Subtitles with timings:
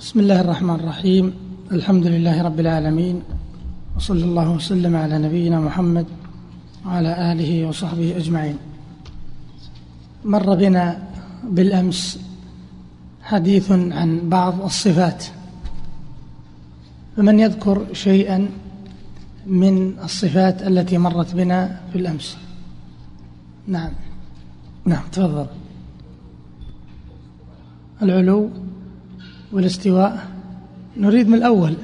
[0.00, 1.32] بسم الله الرحمن الرحيم.
[1.72, 3.22] الحمد لله رب العالمين.
[3.96, 6.06] وصلى الله وسلم على نبينا محمد
[6.86, 8.56] وعلى آله وصحبه أجمعين.
[10.24, 11.08] مر بنا
[11.44, 12.18] بالأمس
[13.22, 15.24] حديث عن بعض الصفات.
[17.16, 18.48] فمن يذكر شيئا
[19.46, 22.36] من الصفات التي مرت بنا في الأمس؟
[23.66, 23.92] نعم.
[24.84, 25.46] نعم تفضل.
[28.02, 28.50] العلو.
[29.52, 30.30] والاستواء.
[30.96, 31.76] نريد من الأول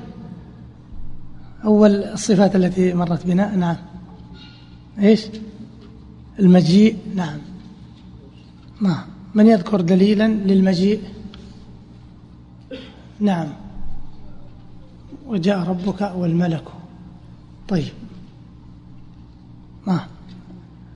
[1.65, 3.77] أول الصفات التي مرت بنا نعم.
[4.99, 5.27] إيش؟
[6.39, 7.39] المجيء نعم.
[8.81, 9.05] نعم.
[9.35, 11.03] من يذكر دليلا للمجيء؟
[13.21, 13.49] نعم.
[15.27, 16.65] وجاء ربك والملك.
[17.69, 17.93] طيب.
[19.87, 20.07] نعم.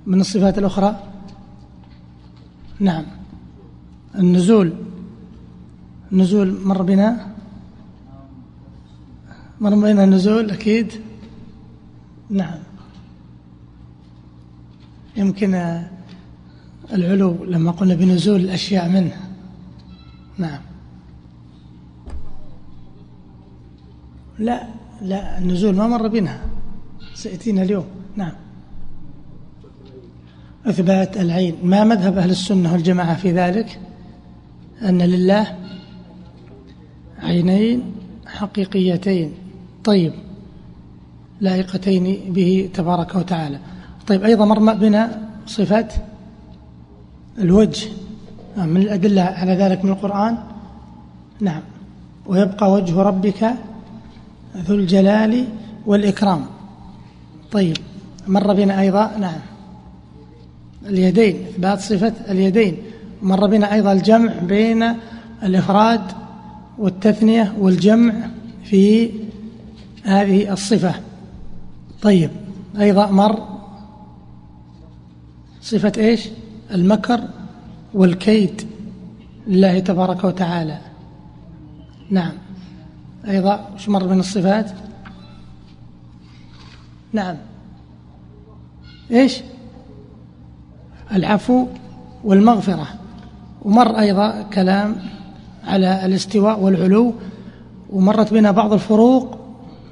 [0.06, 1.00] من الصفات الأخرى؟
[2.80, 3.04] نعم.
[4.18, 4.72] النزول.
[6.12, 7.26] النزول مر بنا؟
[9.60, 10.92] مر بنا النزول أكيد.
[12.30, 12.58] نعم.
[15.16, 15.82] يمكن
[16.92, 19.16] العلو لما قلنا بنزول الأشياء منه.
[20.38, 20.60] نعم.
[24.38, 24.66] لا
[25.02, 26.40] لا النزول ما مر بنا.
[27.14, 27.86] سيأتينا اليوم.
[28.16, 28.32] نعم.
[30.66, 31.56] إثبات العين.
[31.62, 33.80] ما مذهب أهل السنة والجماعة في ذلك؟
[34.82, 35.58] أن لله
[37.22, 37.82] عينين
[38.26, 39.32] حقيقيتين.
[39.84, 40.12] طيب
[41.40, 43.58] لائقتين به تبارك وتعالى.
[44.06, 45.92] طيب أيضا مر بنا صفات
[47.38, 47.88] الوجه
[48.56, 50.38] من الأدلة على ذلك من القرآن.
[51.40, 51.62] نعم.
[52.26, 53.54] ويبقى وجه ربك
[54.56, 55.44] ذو الجلال
[55.86, 56.44] والإكرام.
[57.52, 57.76] طيب
[58.28, 59.40] مر بنا أيضا نعم
[60.86, 62.76] اليدين إثبات صفة اليدين.
[63.22, 64.94] مر بنا أيضا الجمع بين
[65.42, 66.00] الإفراد
[66.80, 68.14] والتثنية والجمع
[68.64, 69.10] في
[70.02, 70.94] هذه الصفة.
[72.02, 72.30] طيب
[72.80, 73.48] أيضا مر
[75.62, 76.28] صفة إيش؟
[76.70, 77.20] المكر
[77.94, 78.62] والكيد
[79.46, 80.78] لله تبارك وتعالى.
[82.10, 82.32] نعم.
[83.28, 84.70] أيضا وش مر من الصفات؟
[87.12, 87.36] نعم.
[89.10, 89.40] إيش؟
[91.12, 91.66] العفو
[92.24, 92.88] والمغفرة.
[93.62, 94.96] ومر أيضا كلام
[95.64, 97.14] على الاستواء والعلو
[97.90, 99.38] ومرت بنا بعض الفروق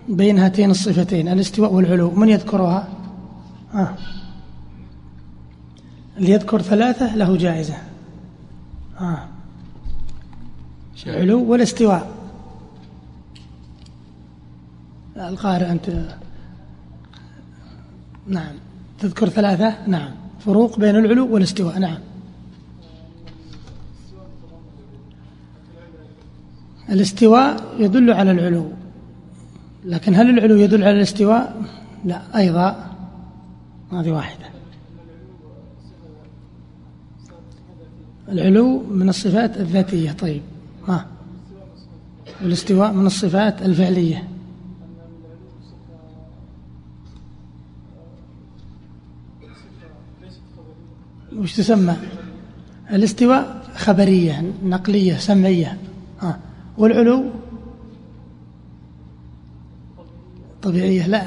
[0.08, 2.10] بين هاتين الصفتين الاستواء والعلو.
[2.10, 2.88] من يذكرها؟
[3.74, 3.94] آه.
[6.16, 7.76] اللي يذكر ثلاثة له جائزة.
[9.00, 9.28] آه.
[11.06, 12.10] العلو والاستواء.
[15.16, 15.90] القارئ أنت.
[18.26, 18.54] نعم.
[19.00, 20.10] تذكر ثلاثة؟ نعم.
[20.40, 21.78] فروق بين العلو والاستواء.
[21.78, 21.98] نعم.
[26.90, 28.66] الاستواء يدل على العلو.
[29.84, 31.62] لكن هل العلو يدل على الاستواء؟
[32.04, 32.86] لا أيضا
[33.92, 34.44] هذه واحدة.
[38.28, 40.12] العلو من الصفات الذاتية.
[40.12, 40.42] طيب
[40.88, 41.06] ها.
[42.42, 44.28] والاستواء من الصفات الفعلية.
[51.36, 51.96] وش تسمى؟
[52.92, 55.78] الاستواء خبرية نقلية سمعية.
[56.78, 57.24] والعلو؟
[60.62, 61.22] طبيعية لا.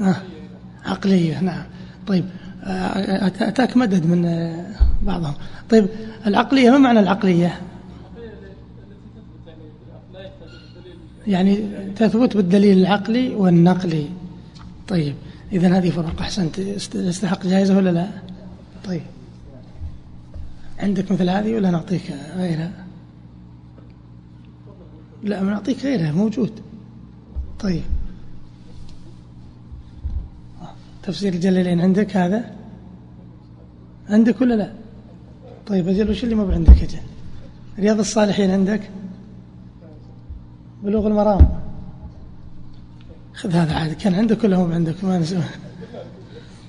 [0.00, 0.16] آه.
[0.84, 1.64] عقلية نعم.
[2.06, 2.24] طيب
[2.64, 4.66] آه، أتاك مدد من آه،
[5.02, 5.34] بعضهم.
[5.70, 5.86] طيب
[6.26, 7.60] العقلية ما معنى العقلية؟
[11.26, 14.06] يعني تثبت بالدليل العقلي والنقلي.
[14.88, 15.14] طيب
[15.52, 16.20] إذا هذه فرق.
[16.20, 16.58] أحسنت.
[16.94, 18.08] يستحق جائزة ولا لا؟
[18.84, 19.02] طيب.
[20.78, 22.02] عندك مثل هذه ولا نعطيك
[22.36, 22.72] غيرها؟
[25.22, 26.52] لا نعطيك غيرها موجود.
[27.58, 27.82] طيب.
[31.02, 32.54] تفسير الجلالين عندك هذا؟
[34.08, 34.72] عندك ولا لا؟
[35.66, 36.98] طيب أجل وش اللي ما عندك أجل
[37.78, 38.90] رياض الصالحين عندك؟
[40.82, 41.60] بلوغ المرام.
[43.34, 45.44] خذ هذا عادي كان عندك ولا هو عندك؟ ما نسمع.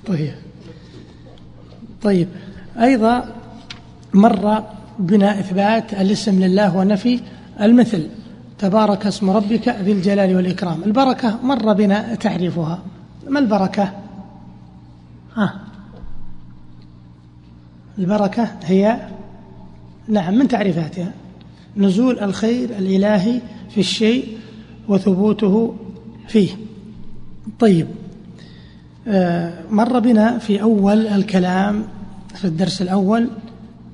[0.06, 0.34] طيب.
[2.02, 2.28] طيب.
[2.80, 3.36] أيضا
[4.14, 4.64] مر
[5.00, 7.20] بنا إثبات الاسم لله ونفي
[7.62, 8.10] المثل.
[8.62, 10.84] تبارك اسم ربك ذي الجلال والإكرام.
[10.84, 12.84] البركة مر بنا تعريفها
[13.30, 13.94] ما البركة؟
[15.36, 15.60] ها.
[18.00, 19.08] البركة هي
[20.08, 21.12] نعم من تعريفاتها؟
[21.78, 24.38] نزول الخير الإلهي في الشيء
[24.88, 25.76] وثبوته
[26.28, 26.52] فيه.
[27.60, 27.88] طيب.
[29.08, 31.84] آه، مر بنا في أول الكلام
[32.36, 33.30] في الدرس الأول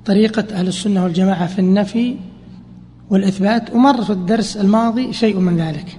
[0.06, 2.16] طريقة أهل السنة والجماعة في النفي
[3.10, 5.98] والإثبات ومر في الدرس الماضي شيء من ذلك.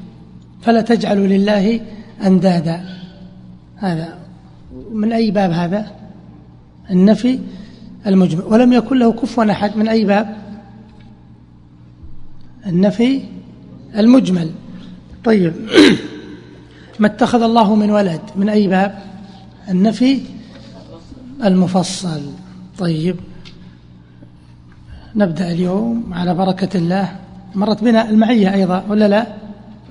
[0.62, 1.81] فلا تجعلوا لله
[2.26, 2.84] أندادا.
[3.76, 4.19] هذا
[4.93, 5.93] من أي باب هذا؟
[6.90, 7.38] النفي
[8.06, 8.43] المجمل.
[8.43, 9.76] ولم يكن له كفوا أحد.
[9.76, 10.37] من أي باب؟
[12.66, 13.20] النفي
[13.96, 14.50] المجمل.
[15.25, 15.52] طيب.
[16.99, 18.99] ما اتخذ الله من ولد؟ من أي باب؟
[19.69, 20.20] النفي
[21.44, 22.20] المفصل.
[22.78, 23.16] طيب.
[25.18, 27.16] نبدأ اليوم على بركة الله.
[27.54, 29.26] مرت بنا المعية أيضا ولا لا؟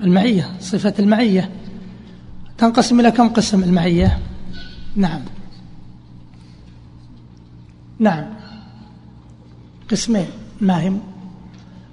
[0.02, 1.50] المعية صفة المعية.
[2.58, 4.18] تنقسم إلى كم قسم المعية؟
[4.96, 5.20] نعم.
[7.98, 8.24] نعم.
[9.90, 10.26] قسمين.
[10.60, 11.00] ما هم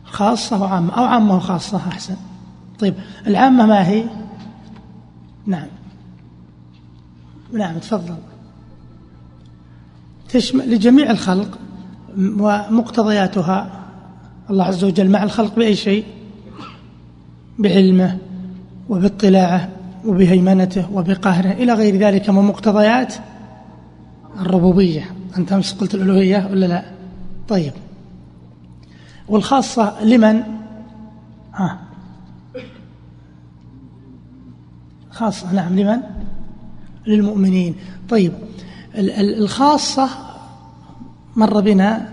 [0.03, 2.15] خاصة وعامة أو عامة وخاصة أحسن.
[2.79, 2.93] طيب
[3.27, 4.03] العامة ما هي؟
[5.45, 5.67] نعم.
[7.53, 8.17] نعم تفضل.
[10.29, 11.59] تشمل لجميع الخلق.
[12.17, 13.69] ومقتضياتها.
[14.49, 16.05] الله عز وجل مع الخلق بأي شيء؟
[17.59, 18.17] بعلمه
[18.89, 19.69] وباطلاعه
[20.05, 21.51] وبهيمنته وبقهره.
[21.51, 23.13] إلى غير ذلك من مقتضيات
[24.39, 25.11] الربوبية.
[25.37, 26.85] أنت أمس قلت الألوهية ولا لا؟
[27.47, 27.73] طيب.
[29.27, 30.43] والخاصة لمن؟
[31.53, 31.79] ها.
[35.11, 35.97] خاصة نعم لمن؟
[37.07, 37.75] للمؤمنين.
[38.09, 38.33] طيب.
[38.95, 40.24] الخاصة
[41.35, 42.09] مر بنا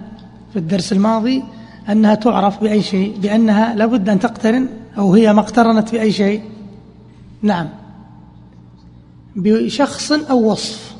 [0.52, 1.44] في الدرس الماضي
[1.88, 6.42] أنها تعرف بأي شيء بأنها لابد أن تقترن أو هي ما اقترنت بأي شيء.
[7.42, 7.68] نعم.
[9.36, 10.94] بشخص أو وصف.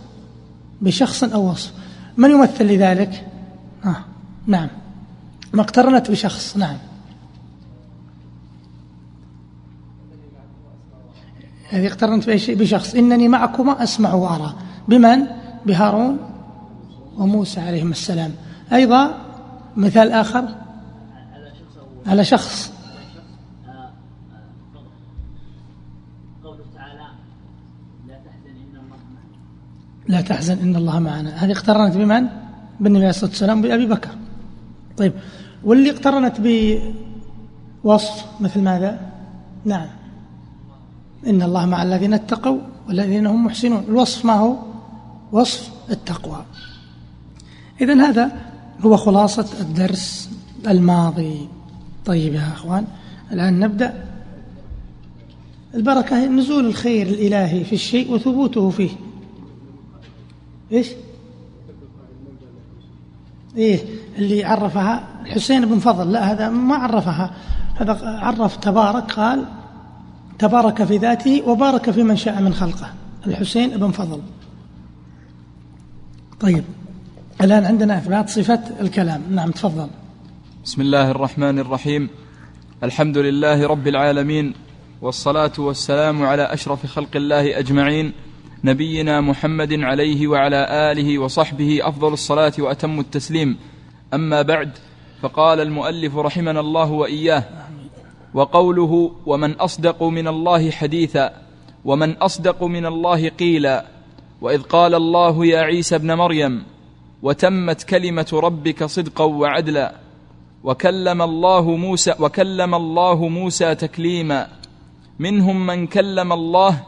[0.81, 1.73] بشخص أو وصف.
[2.17, 3.27] من يمثل لذلك؟
[3.85, 4.05] آه.
[4.47, 4.69] نعم.
[5.53, 6.77] ما اقترنت بشخص نعم.
[11.69, 12.95] هذه اقترنت بشخص.
[12.95, 14.55] إنني معكما أسمع وأرى.
[14.89, 15.27] بمن؟
[15.67, 16.32] بهارون؟
[17.19, 18.33] وموسى عليهم السلام.
[18.73, 19.15] أيضا
[19.77, 20.45] مثال آخر.
[22.07, 22.73] على شخص.
[30.09, 31.31] لا تحزن إن الله معنا.
[31.31, 32.29] هذه اقترنت بمن؟
[32.81, 34.11] بالنبي عليه الصلاة والسلام بأبي بكر.
[34.97, 35.13] طيب
[35.65, 36.37] واللي اقترنت
[37.85, 39.01] بوصف مثل ماذا؟
[39.65, 39.87] نعم.
[41.27, 42.59] إن الله مع الذين اتقوا
[42.89, 43.85] والذين هم محسنون.
[43.89, 44.57] الوصف ما هو؟
[45.33, 46.45] وصف التقوى.
[47.83, 48.33] إذا هذا
[48.81, 50.31] هو خلاصة الدرس
[50.69, 51.49] الماضي.
[52.05, 52.85] طيب يا أخوان
[53.33, 54.05] الآن نبدأ.
[55.75, 58.91] البركة هي نزول الخير الإلهي في الشيء وثبوته فيه.
[60.73, 60.89] إيش؟
[63.57, 63.81] إيه
[64.19, 66.13] اللي عرفها الحسين بن فضل.
[66.13, 67.35] لا هذا ما عرفها.
[67.75, 69.45] هذا عرف تبارك قال
[70.39, 72.93] تبارك في ذاته وبارك في من شاء من خلقه.
[73.27, 74.21] الحسين بن فضل.
[76.41, 76.65] طيب.
[77.43, 79.23] الآن عندنا إثبات صفة الكلام.
[79.31, 79.89] نعم تفضل.
[80.65, 82.09] بسم الله الرحمن الرحيم.
[82.83, 84.55] الحمد لله رب العالمين
[85.03, 88.13] والصلاة والسلام على أشرف خلق الله أجمعين
[88.65, 93.57] نبينا محمد عليه وعلى آله وصحبه أفضل الصلاة وأتم التسليم.
[94.15, 94.71] أما بعد
[95.23, 97.45] فقال المؤلف رحمنا الله وإياه
[98.35, 101.33] وقوله ومن أصدق من الله حديثا
[101.85, 103.87] ومن أصدق من الله قيلا
[104.41, 106.72] وإذ قال الله يا عيسى ابن مريم
[107.23, 109.95] وتمت كلمة ربك صدقا وعدلا.
[110.65, 114.47] وكلم الله موسى وكلم الله موسى تكليما.
[115.19, 116.83] منهم من كلم الله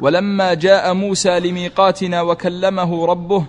[0.00, 3.44] ولما جاء موسى لميقاتنا وكلمه ربه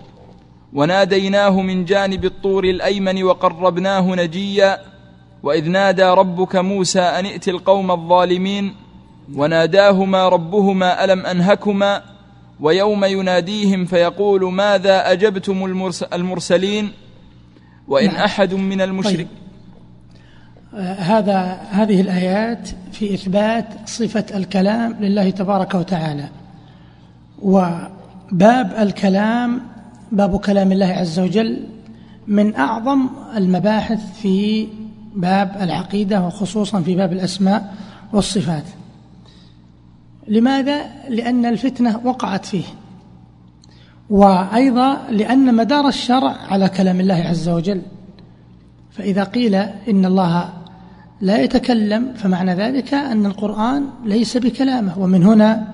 [0.73, 4.79] وناديناه من جانب الطور الأيمن وقربناه نجيا.
[5.43, 8.75] وإذ نادى ربك موسى أن ائت القوم الظالمين
[9.35, 12.14] وناداهما ربهما ألم أنهكما؟
[12.59, 15.65] ويوم يناديهم فيقول ماذا أجبتم
[16.13, 16.91] المرسلين
[17.87, 18.15] وإن نعم.
[18.15, 19.27] أحد من المشرك طيب.
[20.97, 26.29] هذا هذه الآيات في إثبات صفة الكلام لله تبارك وتعالى
[27.41, 29.61] وباب الكلام
[30.11, 31.67] باب كلام الله عز وجل
[32.27, 34.67] من أعظم المباحث في
[35.15, 37.73] باب العقيدة وخصوصا في باب الأسماء
[38.13, 38.63] والصفات
[40.27, 42.63] لماذا؟ لأن الفتنة وقعت فيه.
[44.09, 47.81] وأيضا لأن مدار الشرع على كلام الله عز وجل.
[48.91, 50.49] فإذا قيل إن الله
[51.21, 54.99] لا يتكلم فمعنى ذلك أن القرآن ليس بكلامه.
[54.99, 55.67] ومن هنا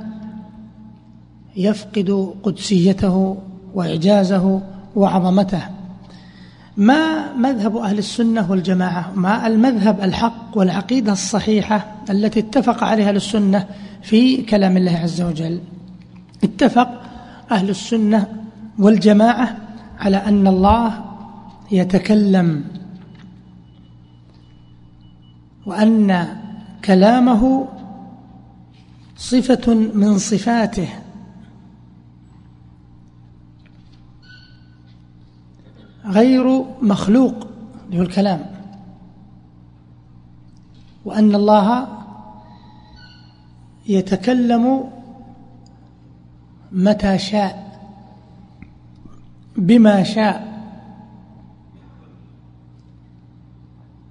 [1.56, 3.38] يفقد قدسيته
[3.74, 4.62] وإعجازه
[4.96, 5.81] وعظمته.
[6.78, 13.68] ما مذهب أهل السنة والجماعة؟ ما المذهب الحق والعقيدة الصحيحة التي اتفق عليها أهل السنة
[14.02, 15.60] في كلام الله عز وجل؟
[16.44, 17.02] اتفق
[17.52, 18.28] أهل السنة
[18.80, 19.58] والجماعة
[20.00, 21.06] على أن الله
[21.72, 22.64] يتكلم
[25.66, 26.28] وأن
[26.86, 27.68] كلامه
[29.18, 30.88] صفة من صفاته.
[36.06, 37.48] غير مخلوق
[37.90, 38.46] له الكلام.
[41.06, 41.88] وأن الله
[43.88, 44.90] يتكلم
[46.72, 47.82] متى شاء
[49.58, 50.52] بما شاء.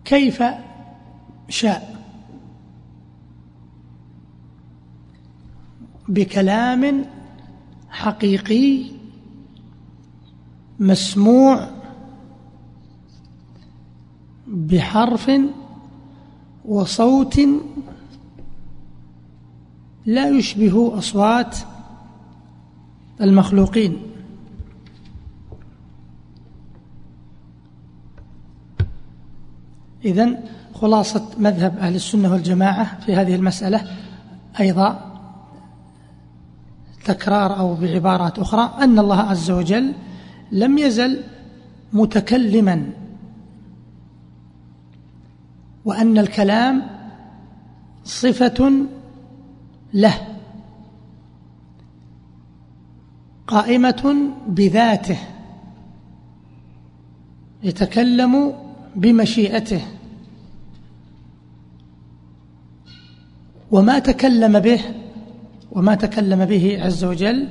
[0.05, 0.43] كيف
[1.49, 2.01] شاء؟
[6.09, 7.05] بكلام
[7.91, 8.91] حقيقي
[10.81, 11.80] مسموع
[14.51, 15.31] بحرف
[16.65, 17.41] وصوت
[20.07, 21.57] لا يشبه أصوات
[23.21, 23.97] المخلوقين.
[30.05, 30.39] إذن
[30.75, 33.87] خلاصة مذهب أهل السنة والجماعة في هذه المسألة.
[34.61, 35.11] أيضا
[37.05, 39.95] تكرار أو بعبارات أخرى أن الله عز وجل
[40.53, 41.23] لم يزل
[41.93, 42.93] متكلما
[45.85, 46.83] وأن الكلام
[48.05, 48.87] صفة
[49.95, 50.15] له
[53.47, 55.19] قائمة بذاته
[57.63, 58.55] يتكلم
[58.97, 59.83] بمشيئته.
[63.71, 64.81] وما تكلم به
[65.73, 67.49] وما تكلم به عز وجل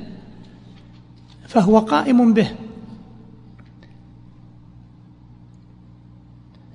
[1.48, 2.50] فهو قائم به.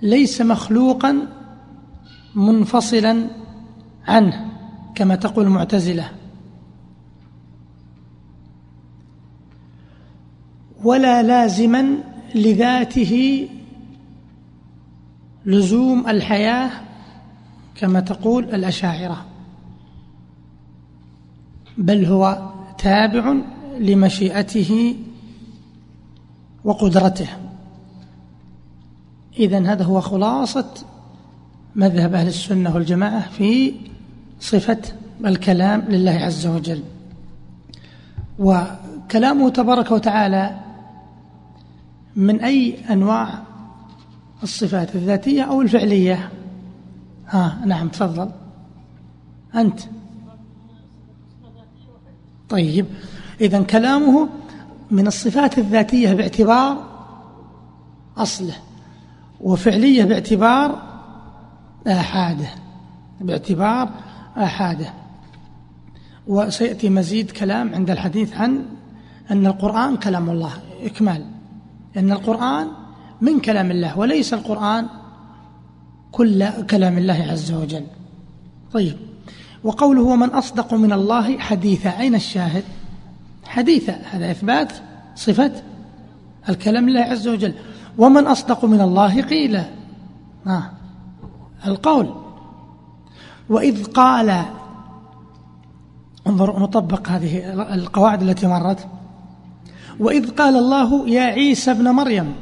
[0.01, 1.27] ليس مخلوقا
[2.36, 3.27] منفصلا
[4.08, 4.51] عنه
[4.96, 6.12] كما تقول المعتزلة.
[10.84, 11.98] ولا لازما
[12.36, 13.48] لذاته
[15.46, 16.72] لزوم الحياة
[17.75, 19.25] كما تقول الأشاعرة.
[21.77, 23.36] بل هو تابع
[23.80, 24.96] لمشيئته
[26.63, 27.30] وقدرته.
[29.39, 30.94] إذن هذا هو خلاصة
[31.75, 33.74] مذهب أهل السنة والجماعة في
[34.39, 34.82] صفة
[35.25, 36.84] الكلام لله عز وجل.
[38.39, 40.60] وكلامه تبارك وتعالى
[42.15, 43.44] من أي أنواع
[44.44, 46.29] الصفات الذاتية أو الفعلية؟
[47.27, 48.29] ها نعم تفضل.
[49.55, 49.79] أنت.
[52.50, 52.86] طيب.
[53.41, 54.29] إذا كلامه
[54.91, 56.86] من الصفات الذاتية باعتبار
[58.17, 58.55] أصله
[59.41, 60.94] وفعلية باعتبار
[61.88, 62.48] آحاده
[63.22, 63.89] باعتبار
[64.38, 64.94] آحاده.
[66.27, 68.65] وسيأتي مزيد كلام عند الحديث عن
[69.32, 70.54] أن القرآن كلام الله.
[70.84, 71.25] إكمال.
[71.98, 72.68] أن القرآن
[73.22, 74.88] من كلام الله وليس القرآن
[76.12, 77.86] كل كلام الله عز وجل.
[78.74, 78.98] طيب.
[79.63, 82.63] وقوله ومن أصدق من الله حديثا أين الشاهد؟
[83.46, 84.74] حديثا هذا إثبات
[85.15, 85.51] صفة
[86.50, 87.54] الكلام الله عز وجل.
[87.98, 89.56] ومن أصدق من الله قيل.
[90.48, 90.75] آه.
[91.67, 92.13] القول.
[93.50, 94.45] وإذ قال
[96.27, 98.88] انظر نطبق هذه القواعد التي مرت.
[100.00, 102.35] وإذ قال الله يا عيسى ابن مريم.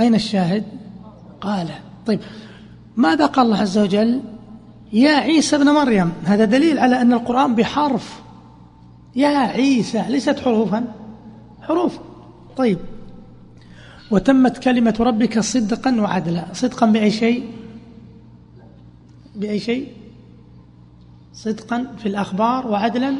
[0.00, 0.64] أين الشاهد؟
[1.40, 1.68] قال.
[2.06, 2.20] طيب
[2.96, 4.20] ماذا قال الله عز وجل؟
[4.92, 6.12] يا عيسى ابن مريم.
[6.24, 8.22] هذا دليل على أن القرآن بحرف.
[9.16, 10.84] يا عيسى ليست حروفا.
[11.62, 11.98] حروف.
[12.56, 12.78] طيب
[14.10, 16.44] وتمت كلمة ربك صدقا وعدلا.
[16.52, 17.44] صدقا بأي شيء؟
[19.36, 19.88] بأي شيء؟
[21.32, 23.14] صدقا في الأخبار وعدلا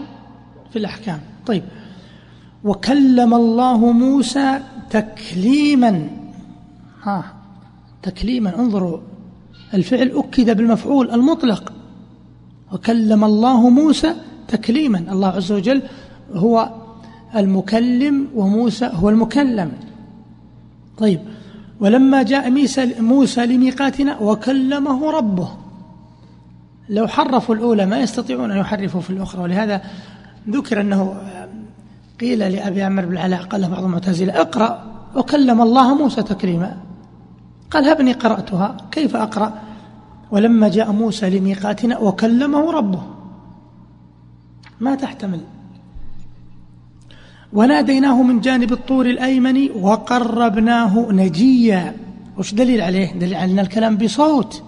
[0.70, 1.20] في الأحكام.
[1.46, 1.62] طيب.
[2.64, 6.10] وكلم الله موسى تكليما.
[7.02, 7.34] ها
[8.02, 8.58] تكليما.
[8.58, 8.98] انظروا
[9.74, 11.72] الفعل أكد بالمفعول المطلق.
[12.72, 14.14] وكلم الله موسى
[14.48, 14.98] تكليما.
[14.98, 15.82] الله عز وجل
[16.32, 16.74] هو
[17.36, 19.72] المكلم وموسى هو المكلم.
[20.98, 21.20] طيب.
[21.80, 22.50] ولما جاء
[23.00, 25.48] موسى لميقاتنا وكلمه ربه.
[26.88, 29.42] لو حرفوا الأولى ما يستطيعون أن يحرفوا في الأخرى.
[29.42, 29.82] ولهذا
[30.48, 31.16] ذكر أنه
[32.20, 34.84] قيل لأبي عمر بن العلاء قال له بعض المعتزلة اقرأ
[35.16, 36.76] وكلم الله موسى تكريما.
[37.70, 39.54] قال هبني قرأتها كيف أقرأ؟
[40.30, 43.02] ولما جاء موسى لميقاتنا وكلمه ربه.
[44.80, 45.40] ما تحتمل.
[47.52, 51.96] وناديناه من جانب الطور الأيمن وقربناه نجيا.
[52.38, 54.62] وش دليل عليه؟ دليل على أن الكلام بصوت.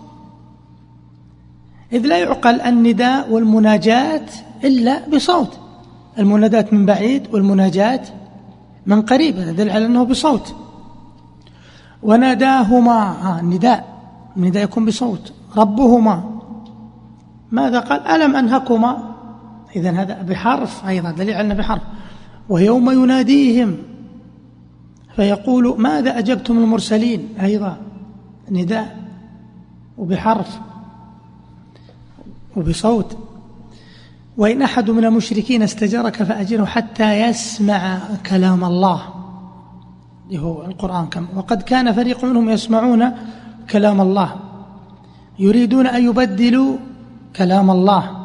[1.92, 4.30] إذ لا يعقل النداء والمناجات
[4.64, 5.58] إلا بصوت.
[6.18, 8.08] المنادات من بعيد والمناجات
[8.86, 10.54] من قريب هذا دليل على أنه بصوت.
[12.02, 13.84] وناداهما النداء
[14.36, 15.32] النداء يكون بصوت.
[15.56, 16.40] ربهما.
[17.50, 19.14] ماذا قال؟ ألم أنهكما؟
[19.76, 21.82] إذا هذا بحرف أيضا دليل على بحرف.
[22.50, 23.76] ويوم يناديهم
[25.16, 27.76] فيقول ماذا أجبتم المرسلين أيضا؟
[28.50, 28.98] نداء
[29.98, 30.58] وبحرف
[32.56, 33.18] وبصوت.
[34.36, 39.02] وإن أحد من المشركين استجرك فأجره حتى يسمع كلام الله.
[40.34, 41.26] هو القرآن كم.
[41.36, 43.12] وقد كان فريق منهم يسمعون
[43.70, 44.36] كلام الله.
[45.38, 46.76] يريدون أن يبدلوا
[47.36, 48.19] كلام الله.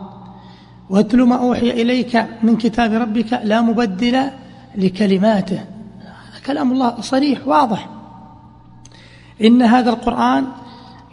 [0.90, 4.24] واتل ما أوحي إليك من كتاب ربك لا مبدل
[4.76, 5.66] لكلماته.
[6.46, 7.90] كلام الله صريح واضح.
[9.44, 10.46] إن هذا القرآن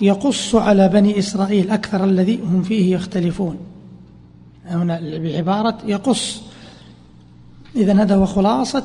[0.00, 3.56] يقص على بني إسرائيل أكثر الذي هم فيه يختلفون.
[4.66, 6.42] هنا بعبارة يقص.
[7.76, 8.84] إذا هذا هو خلاصة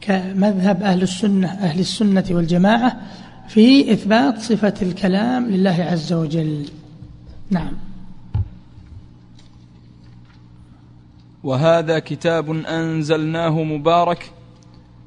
[0.00, 3.00] كمذهب أهل السنة أهل السنة والجماعة
[3.48, 6.68] في إثبات صفة الكلام لله عز وجل.
[7.50, 7.87] نعم.
[11.48, 14.30] وهذا كتاب أنزلناه مبارك.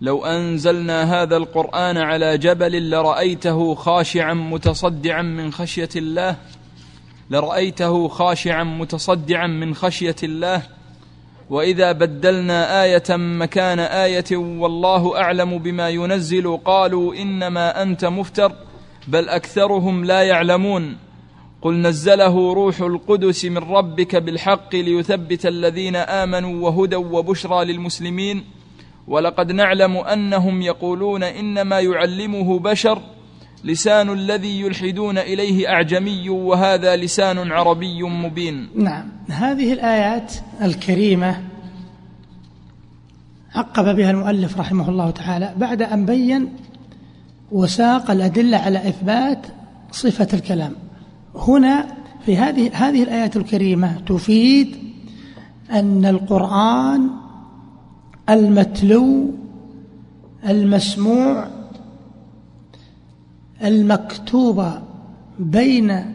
[0.02, 6.36] لو أنزلنا هذا القرآن على جبل لرأيته خاشعا متصدعا من خشية الله.
[7.30, 10.62] لرأيته خاشعا متصدعا من خشية الله.
[11.50, 18.52] وإذا بدلنا آية مكان آية والله أعلم بما ينزل قالوا إنما أنت مفتر
[19.08, 20.98] بل أكثرهم لا يعلمون.
[21.62, 28.44] قل نزله روح القدس من ربك بالحق ليثبت الذين آمنوا وهدى وبشرى للمسلمين.
[29.08, 33.02] ولقد نعلم أنهم يقولون إنما يعلمه بشر
[33.64, 38.70] لسان الذي يلحدون إليه أعجمي وهذا لسان عربي مبين.
[38.76, 39.12] نعم.
[39.30, 41.42] هذه الآيات الكريمة
[43.56, 46.50] عقب بها المؤلف رحمه الله تعالى بعد أن بين
[47.52, 49.48] وساق الأدلة على إثبات
[49.92, 50.76] صفة الكلام.
[51.36, 51.88] هنا
[52.26, 54.76] في هذه هذه الآيات الكريمة تفيد
[55.72, 57.10] أن القرآن
[58.30, 59.32] المتلو
[60.46, 61.48] المسموع
[63.64, 64.82] المكتوبة
[65.40, 66.14] بين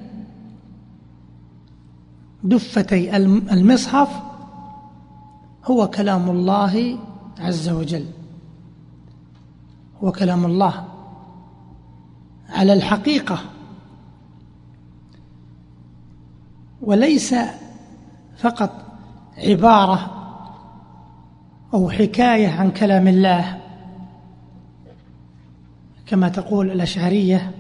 [2.45, 3.17] دفتي
[3.53, 4.09] المصحف
[5.64, 6.99] هو كلام الله
[7.38, 8.05] عز وجل.
[10.03, 10.85] هو كلام الله
[12.49, 13.38] على الحقيقة.
[16.81, 17.35] وليس
[18.39, 18.87] فقط
[19.39, 20.12] عبارة
[21.75, 23.61] أو حكاية عن كلام الله
[26.07, 27.55] كما تقول الأشعرية.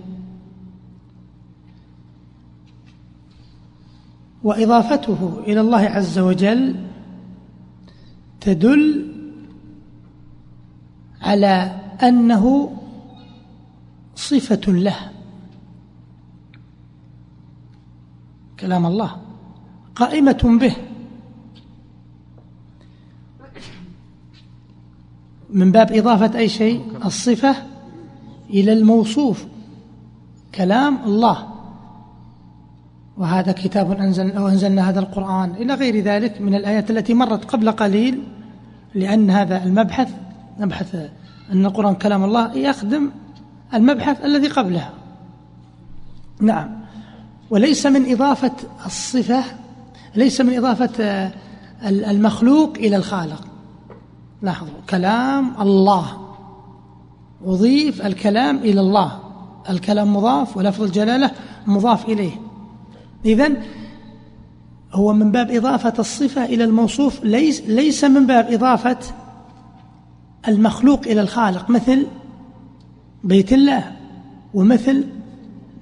[4.44, 6.76] وإضافته إلى الله عز وجل
[8.40, 9.12] تدل
[11.22, 12.72] على أنه
[14.14, 15.15] صفة له.
[18.60, 19.16] كلام الله.
[19.94, 20.76] قائمة به.
[25.50, 27.56] من باب إضافة أي شيء الصفة
[28.50, 29.46] إلى الموصوف.
[30.54, 31.48] كلام الله.
[33.16, 35.50] وهذا كتاب أنزل أو أنزلنا هذا القرآن.
[35.50, 38.22] إلى غير ذلك من الآيات التي مرت قبل قليل
[38.94, 40.14] لأن هذا المبحث
[40.58, 40.94] مبحث
[41.52, 43.10] أن القرآن كلام الله يخدم
[43.74, 44.90] المبحث الذي قبله
[46.40, 46.85] نعم.
[47.50, 48.52] وليس من إضافة
[48.86, 49.44] الصفة
[50.14, 51.32] ليس من إضافة
[51.82, 53.46] المخلوق إلى الخالق.
[54.42, 56.26] لاحظوا كلام الله.
[57.44, 59.20] أضيف الكلام إلى الله.
[59.70, 61.30] الكلام مضاف ولفظ الجلالة
[61.66, 62.32] مضاف إليه.
[63.24, 63.56] إذن
[64.92, 68.98] هو من باب إضافة الصفة إلى الموصوف ليس, ليس من باب إضافة
[70.48, 72.06] المخلوق إلى الخالق مثل
[73.24, 73.92] بيت الله
[74.54, 75.06] ومثل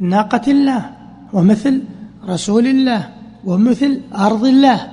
[0.00, 0.90] ناقة الله.
[1.34, 1.82] ومثل
[2.28, 3.08] رسول الله
[3.44, 4.88] ومثل أرض الله.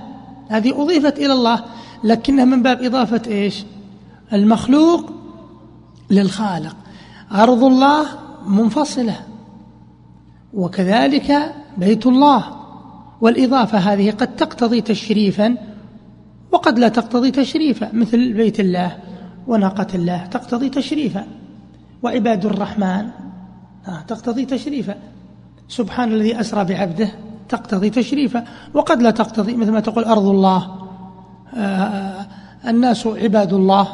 [0.49, 1.63] هذه أضيفت إلى الله
[2.03, 3.63] لكنها من باب إضافة إيش؟
[4.33, 5.11] المخلوق
[6.09, 6.75] للخالق.
[7.31, 8.05] أرض الله
[8.47, 9.15] منفصلة
[10.53, 12.43] وكذلك بيت الله.
[13.21, 15.57] والإضافة هذه قد تقتضي تشريفا
[16.51, 17.89] وقد لا تقتضي تشريفا.
[17.93, 18.97] مثل بيت الله
[19.47, 21.27] وناقة الله تقتضي تشريفا
[22.03, 23.09] وعباد الرحمن
[24.07, 24.95] تقتضي تشريفا.
[25.71, 27.11] سبحان الذي أسرى بعبده
[27.49, 30.87] تقتضي تشريفا وقد لا تقتضي مثل ما تقول أرض الله.
[31.55, 32.25] آه،
[32.67, 33.87] الناس عباد الله.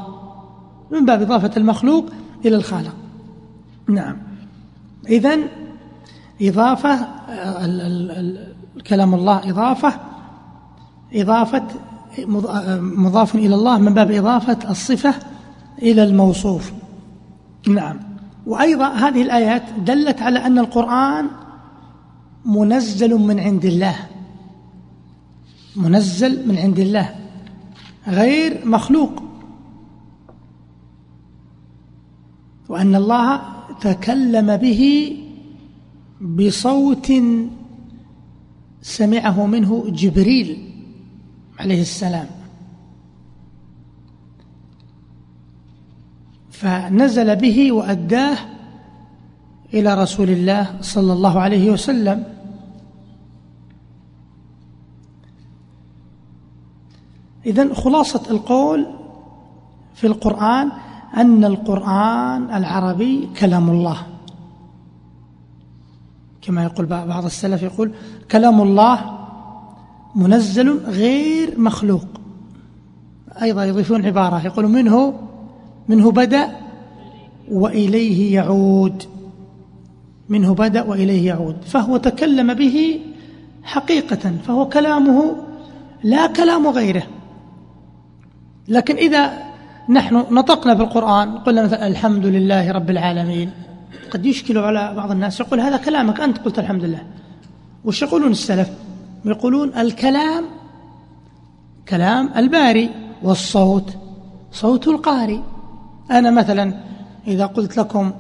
[0.91, 2.05] من باب إضافة المخلوق
[2.45, 2.93] إلى الخالق.
[3.87, 4.17] نعم.
[5.09, 5.47] إذن
[6.41, 7.07] إضافة
[8.87, 9.93] كلام الله إضافة
[11.13, 11.63] إضافة
[12.79, 15.13] مضاف إلى الله من باب إضافة الصفة
[15.81, 16.71] إلى الموصوف.
[17.67, 17.99] نعم.
[18.45, 21.27] وأيضا هذه الآيات دلت على أن القرآن
[22.47, 23.95] منزل من عند الله.
[25.75, 27.15] منزل من عند الله.
[28.07, 29.23] غير مخلوق.
[32.69, 33.41] وأن الله
[33.81, 35.13] تكلم به
[36.21, 37.13] بصوت
[38.81, 40.71] سمعه منه جبريل
[41.59, 42.27] عليه السلام.
[46.51, 48.37] فنزل به وأداه
[49.73, 52.36] إلى رسول الله صلى الله عليه وسلم.
[57.47, 58.87] إذن خلاصة القول
[59.95, 60.71] في القرآن
[61.17, 63.97] أن القرآن العربي كلام الله.
[66.41, 67.91] كما يقول بعض السلف يقول
[68.31, 69.17] كلام الله
[70.15, 72.05] منزل غير مخلوق.
[73.41, 75.13] أيضا يضيفون عبارة يقول منه
[75.87, 76.55] منه بدأ
[77.51, 79.03] وإليه يعود.
[80.29, 81.61] منه بدأ وإليه يعود.
[81.61, 82.99] فهو تكلم به
[83.63, 85.35] حقيقة فهو كلامه
[86.03, 87.03] لا كلام غيره.
[88.67, 89.33] لكن إذا
[89.89, 93.51] نحن نطقنا بالقرآن قلنا مثلا الحمد لله رب العالمين
[94.11, 97.01] قد يشكل على بعض الناس يقول هذا كلامك أنت قلت الحمد لله.
[97.85, 98.69] وش يقولون السلف؟
[99.25, 100.45] يقولون الكلام
[101.89, 102.89] كلام الباري
[103.23, 103.93] والصوت
[104.51, 105.39] صوت القارئ.
[106.11, 106.73] أنا مثلا
[107.27, 108.11] إذا قلت لكم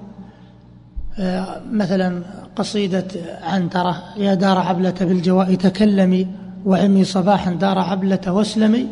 [1.19, 2.23] آه، مثلا
[2.55, 3.07] قصيدة
[3.43, 6.27] عنترة يا دار عبلة بالجواء تكلمي
[6.65, 8.87] وعمي صباحا دار عبلة واسلمي.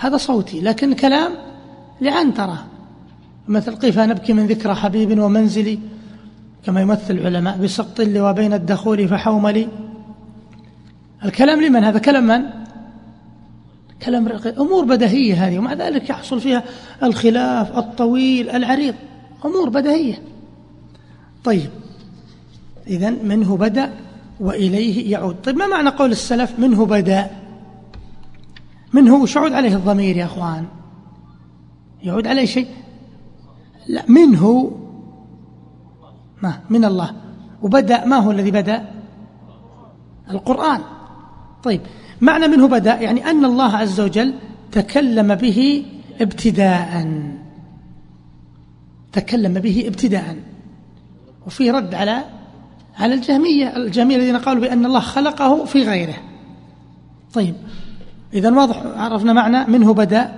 [0.00, 1.32] هذا صوتي لكن كلام
[2.00, 2.66] لعنترة
[3.48, 5.78] مثل قيفا نبكي من ذكرى حبيب ومنزلي
[6.66, 9.68] كما يمثل العلماء بسقط اللي وبين الدخول فحوملي
[11.24, 12.42] الكلام لمن؟ هذا كلام من؟
[14.02, 16.62] كلام أمور بدهية هذه ومع ذلك يحصل فيها
[17.02, 18.94] الخلاف الطويل العريض.
[19.44, 20.22] أمور بدهية.
[21.44, 21.70] طيب
[22.86, 23.92] إذا منه بدأ
[24.40, 25.36] وإليه يعود.
[25.44, 27.39] طيب ما معنى قول السلف منه بدأ؟
[28.92, 30.66] منه يعود عليه الضمير يا أخوان؟
[32.02, 32.68] يعود عليه شيء؟
[33.88, 34.70] لا منه.
[36.42, 37.14] ما من الله.
[37.62, 38.90] وبدأ ما هو الذي بدأ؟
[40.30, 40.80] القرآن.
[41.62, 41.80] طيب
[42.20, 44.34] معنى منه بدأ يعني أن الله عز وجل
[44.72, 45.86] تكلم به
[46.20, 47.06] ابتداء.
[49.12, 50.36] تكلم به ابتداء.
[51.46, 52.24] وفي رد على
[52.96, 56.16] على الجهمية الجهمية الذين قالوا بأن الله خلقه في غيره.
[57.34, 57.54] طيب
[58.34, 60.34] إذا واضح عرفنا معنى منه بدأ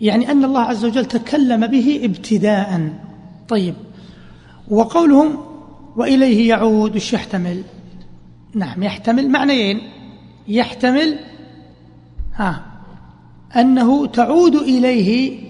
[0.00, 2.92] يعني أن الله عز وجل تكلم به ابتداء.
[3.48, 3.74] طيب
[4.68, 5.38] وقولهم
[5.96, 7.62] وإليه يعود وش يحتمل.
[8.54, 9.80] نعم يحتمل معنيين.
[10.48, 11.18] يحتمل
[12.34, 12.62] ها
[13.56, 15.40] أنه تعود إليه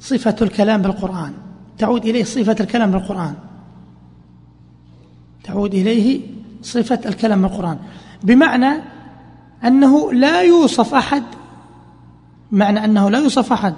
[0.00, 1.32] صفة الكلام بالقرآن.
[1.78, 3.34] تعود إليه صفة الكلام بالقرآن.
[5.44, 6.20] تعود إليه
[6.62, 7.78] صفة الكلام بالقرآن.
[8.22, 8.82] بمعنى
[9.64, 11.22] أنه لا يوصف أحد.
[12.52, 13.74] معنى أنه لا يوصف أحد.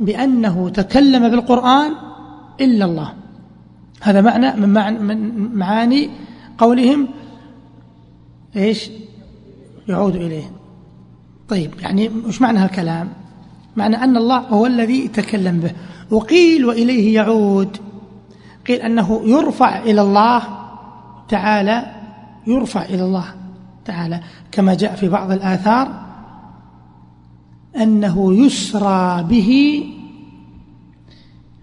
[0.00, 1.92] بأنه تكلم بالقرآن
[2.60, 3.12] إلا الله.
[4.02, 6.10] هذا معنى من معاني
[6.58, 7.08] قولهم
[8.56, 8.90] إيش؟
[9.88, 10.50] يعود إليه.
[11.48, 13.08] طيب يعني مش معنى هالكلام؟
[13.76, 15.72] معنى أن الله هو الذي تكلم به.
[16.10, 17.76] وقيل وإليه يعود.
[18.66, 20.42] قيل أنه يرفع إلى الله
[21.28, 21.92] تعالى
[22.46, 23.24] يرفع إلى الله.
[23.86, 24.20] تعالى
[24.52, 26.06] كما جاء في بعض الآثار
[27.76, 29.82] أنه يسرى به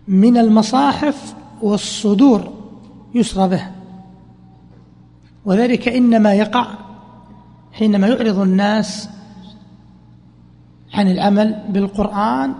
[0.07, 2.53] من المصاحف والصدور
[3.15, 3.67] يسرى به.
[5.45, 6.67] وذلك إنما يقع
[7.73, 9.09] حينما يعرض الناس
[10.93, 12.53] عن العمل بالقرآن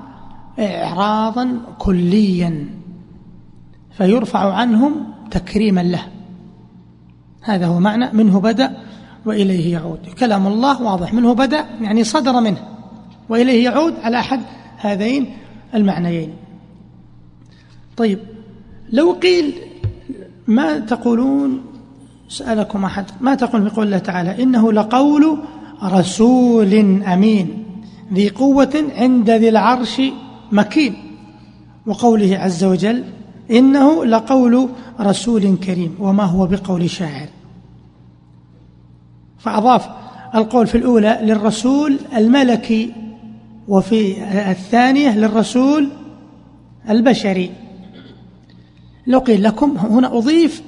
[0.60, 2.68] إعراضا كليا
[3.92, 4.92] فيرفع عنهم
[5.32, 6.08] تكريما له.
[7.42, 8.78] هذا هو معنى منه بدأ
[9.26, 10.00] وإليه يعود.
[10.20, 11.14] كلام الله واضح.
[11.14, 12.68] منه بدأ يعني صدر منه.
[13.30, 14.40] وإليه يعود على أحد
[14.78, 15.34] هذين
[15.76, 16.34] المعنيين.
[17.98, 18.20] طيب
[18.92, 19.54] لو قيل
[20.48, 21.62] ما تقولون
[22.30, 25.38] سألكم أحد ما تقول في قول الله تعالى إنه لقول
[25.84, 27.64] رسول أمين
[28.14, 30.02] ذي قوة عند ذي العرش
[30.52, 30.96] مكين.
[31.86, 33.04] وقوله عز وجل
[33.52, 37.28] إنه لقول رسول كريم وما هو بقول شاعر.
[39.44, 39.90] فأضاف
[40.36, 42.94] القول في الأولى للرسول الملكي
[43.68, 45.90] وفي الثانية للرسول
[46.90, 47.52] البشري.
[49.08, 50.64] لو قيل لكم هنا أضيف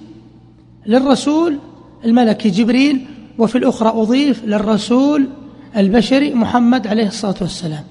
[0.86, 1.60] للرسول
[2.06, 3.06] الملكي جبريل
[3.38, 5.30] وفي الأخرى أضيف للرسول
[5.78, 7.84] البشري محمد عليه الصلاة والسلام.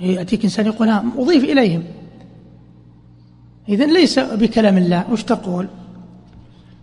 [0.00, 1.82] يأتيك إنسان يقول أضيف إليهم.
[3.68, 5.04] إذن ليس بكلام الله.
[5.12, 5.68] وش تقول؟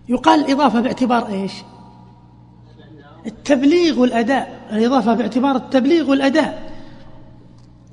[0.09, 1.51] يقال الإضافة باعتبار إيش؟
[3.25, 6.71] التبليغ والأداء الإضافة باعتبار التبليغ والأداء.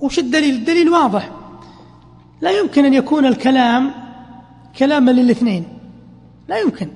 [0.01, 1.31] وش الدليل؟ الدليل واضح.
[2.41, 3.91] لا يمكن أن يكون الكلام
[4.79, 5.65] كلاما للاثنين.
[6.49, 6.89] لا يمكن.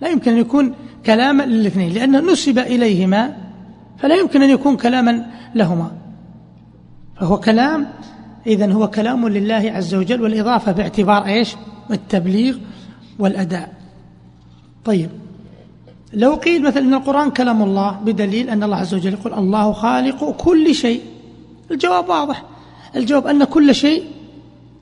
[0.00, 0.74] لا يمكن أن يكون
[1.06, 1.92] كلاما للاثنين.
[1.92, 3.36] لأنه نسب إليهما
[3.98, 5.90] فلا يمكن أن يكون كلاما لهما.
[7.16, 7.86] فهو كلام
[8.46, 11.56] إذن هو كلام لله عز وجل والإضافة باعتبار إيش؟
[11.90, 12.58] التبليغ
[13.18, 13.74] والأداء.
[14.84, 15.10] طيب.
[16.12, 20.30] لو قيل مثلا أن القرآن كلام الله بدليل أن الله عز وجل يقول الله خالق
[20.30, 21.00] كل شيء.
[21.70, 22.44] الجواب واضح.
[22.96, 24.04] الجواب أن كل شيء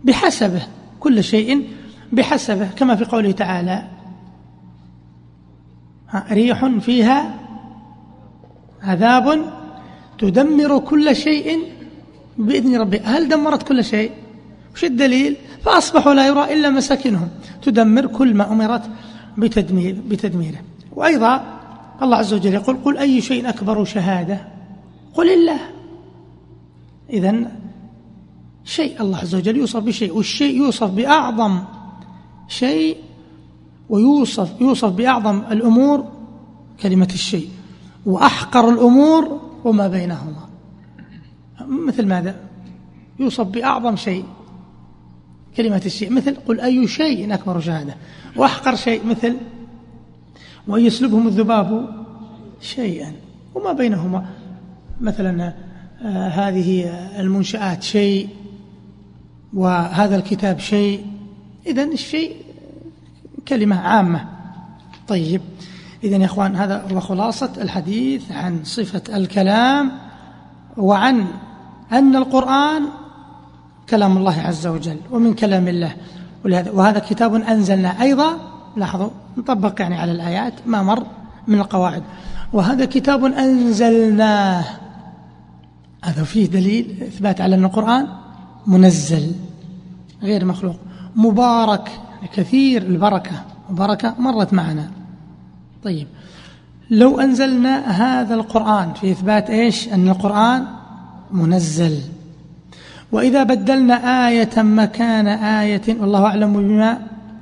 [0.05, 0.63] بحسبه.
[1.01, 1.69] كل شيء
[2.13, 3.85] بحسبه كما في قوله تعالى
[6.31, 7.35] ريح فيها
[8.83, 9.53] عذاب
[10.19, 11.59] تدمر كل شيء
[12.39, 14.11] بإذن ربها هل دمرت كل شيء؟
[14.75, 17.29] وش الدليل؟ فأصبحوا لا يرى إلا مساكنهم.
[17.63, 18.83] تدمر كل ما أمرت
[19.39, 20.59] بتدمير بتدميره.
[20.96, 21.61] وأيضا
[22.02, 24.48] الله عز وجل يقول قل أي شيء أكبر شهادة
[25.14, 25.61] قل الله.
[27.11, 27.52] إذا
[28.64, 31.62] شيء الله عز وجل يوصف بشيء والشيء يوصف بأعظم
[32.48, 32.96] شيء
[33.88, 36.04] ويوصف يوصف بأعظم الأمور
[36.83, 37.48] كلمة الشيء.
[38.07, 40.48] وأحقر الأمور وما بينهما.
[41.61, 42.37] مثل ماذا؟
[43.18, 44.24] يوصف بأعظم شيء
[45.57, 46.12] كلمة الشيء.
[46.12, 47.96] مثل قل أي شيء أكبر شهادة.
[48.37, 49.37] وأحقر شيء مثل
[50.68, 51.88] وأن يسلبهم الذباب
[52.61, 53.12] شيئا.
[53.55, 54.27] وما بينهما.
[55.00, 55.53] مثلا
[56.03, 56.85] آه هذه
[57.18, 58.29] المنشآت شيء
[59.55, 61.07] وهذا الكتاب شيء.
[61.66, 62.37] إذا الشيء
[63.48, 64.29] كلمة عامة.
[65.09, 65.40] طيب.
[66.05, 69.92] إذا يا إخوان هذا هو خلاصة الحديث عن صفة الكلام
[70.77, 71.27] وعن
[71.92, 72.83] أن القرآن
[73.90, 75.92] كلام الله عز وجل ومن كلام الله.
[76.72, 81.07] وهذا كتاب أنزلناه أيضا لاحظوا نطبق يعني على الآيات ما مر
[81.49, 82.03] من القواعد.
[82.53, 84.65] وهذا كتاب أنزلناه.
[86.05, 88.07] هذا فيه دليل إثبات على أن القرآن
[88.67, 89.33] منزل
[90.23, 90.77] غير مخلوق
[91.17, 91.91] مبارك
[92.35, 93.43] كثير البركة.
[93.71, 94.91] وبركة مرت معنا.
[95.85, 96.07] طيب
[96.91, 100.67] لو أنزلنا هذا القرآن في إثبات إيش؟ أن القرآن
[101.31, 102.01] منزل.
[103.13, 106.99] وإذا بدلنا آية مكان آية والله أعلم بما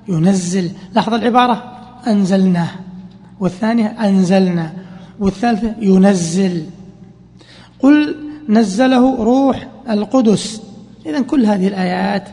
[0.09, 0.71] ينزل.
[0.95, 1.63] لاحظ العبارة
[2.07, 2.71] أنزلناه.
[3.41, 4.73] والثانية أنزلنا.
[5.21, 6.67] والثالثة ينزل.
[7.81, 8.17] قل
[8.49, 10.63] نزله روح القدس.
[11.07, 12.29] إذا كل هذه الآيات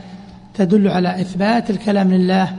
[0.54, 2.56] تدل على إثبات الكلام لله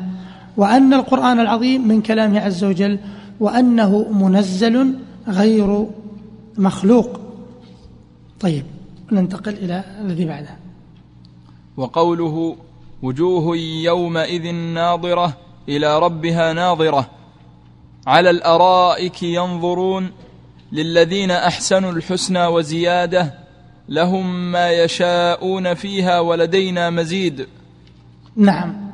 [0.56, 2.98] وأن القرآن العظيم من كلامه عز وجل
[3.40, 4.94] وأنه منزل
[5.28, 5.86] غير
[6.58, 7.20] مخلوق.
[8.40, 8.64] طيب
[9.12, 10.56] ننتقل إلى الذي بعده.
[11.76, 12.56] وقوله
[13.02, 15.36] وجوه يومئذ ناظرة
[15.68, 17.10] إلى ربها ناظرة.
[18.06, 20.10] على الأرائك ينظرون
[20.72, 23.34] للذين أحسنوا الحسنى وزيادة.
[23.88, 27.46] لهم ما يشاءون فيها ولدينا مزيد.
[28.36, 28.90] نعم.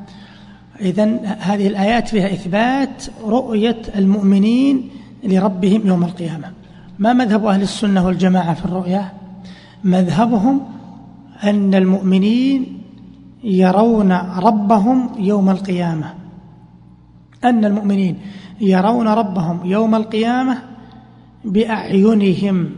[0.81, 4.89] إذا هذه الآيات فيها إثبات رؤية المؤمنين
[5.23, 6.51] لربهم يوم القيامة.
[6.99, 9.13] ما مذهب أهل السنة والجماعة في الرؤية؟
[9.83, 10.61] مذهبهم
[11.43, 12.81] أن المؤمنين
[13.47, 16.13] يرون ربهم يوم القيامة.
[17.43, 18.19] أن المؤمنين
[18.61, 20.57] يرون ربهم يوم القيامة
[21.45, 22.71] بأعينهم.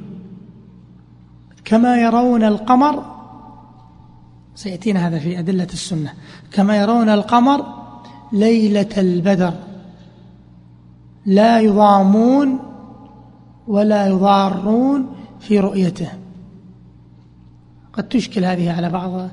[1.66, 3.06] كما يرون القمر
[4.56, 6.14] سيأتينا هذا في أدلة السنة.
[6.52, 7.66] كما يرون القمر
[8.34, 9.54] ليلة البدر.
[11.26, 12.60] لا يضامون
[13.68, 15.08] ولا يضارون
[15.40, 16.10] في رؤيته.
[17.94, 19.30] قد تشكل هذه على بعض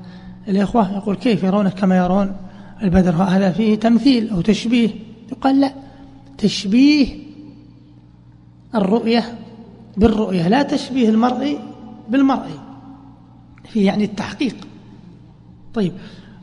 [0.47, 2.35] الإخوة يقول كيف يرونه كما يرون
[2.83, 4.89] البدر هذا فيه تمثيل أو تشبيه؟
[5.31, 5.73] يقال لا
[6.37, 7.19] تشبيه
[8.75, 9.37] الرؤية
[9.97, 11.59] بالرؤية لا تشبيه المرء
[12.09, 12.49] بالمرء.
[13.63, 14.55] في يعني التحقيق.
[15.73, 15.93] طيب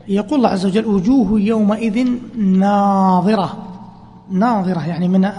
[0.07, 3.77] يقول الله عز وجل وجوه يومئذ ناظرة.
[4.31, 5.29] ناظرة يعني من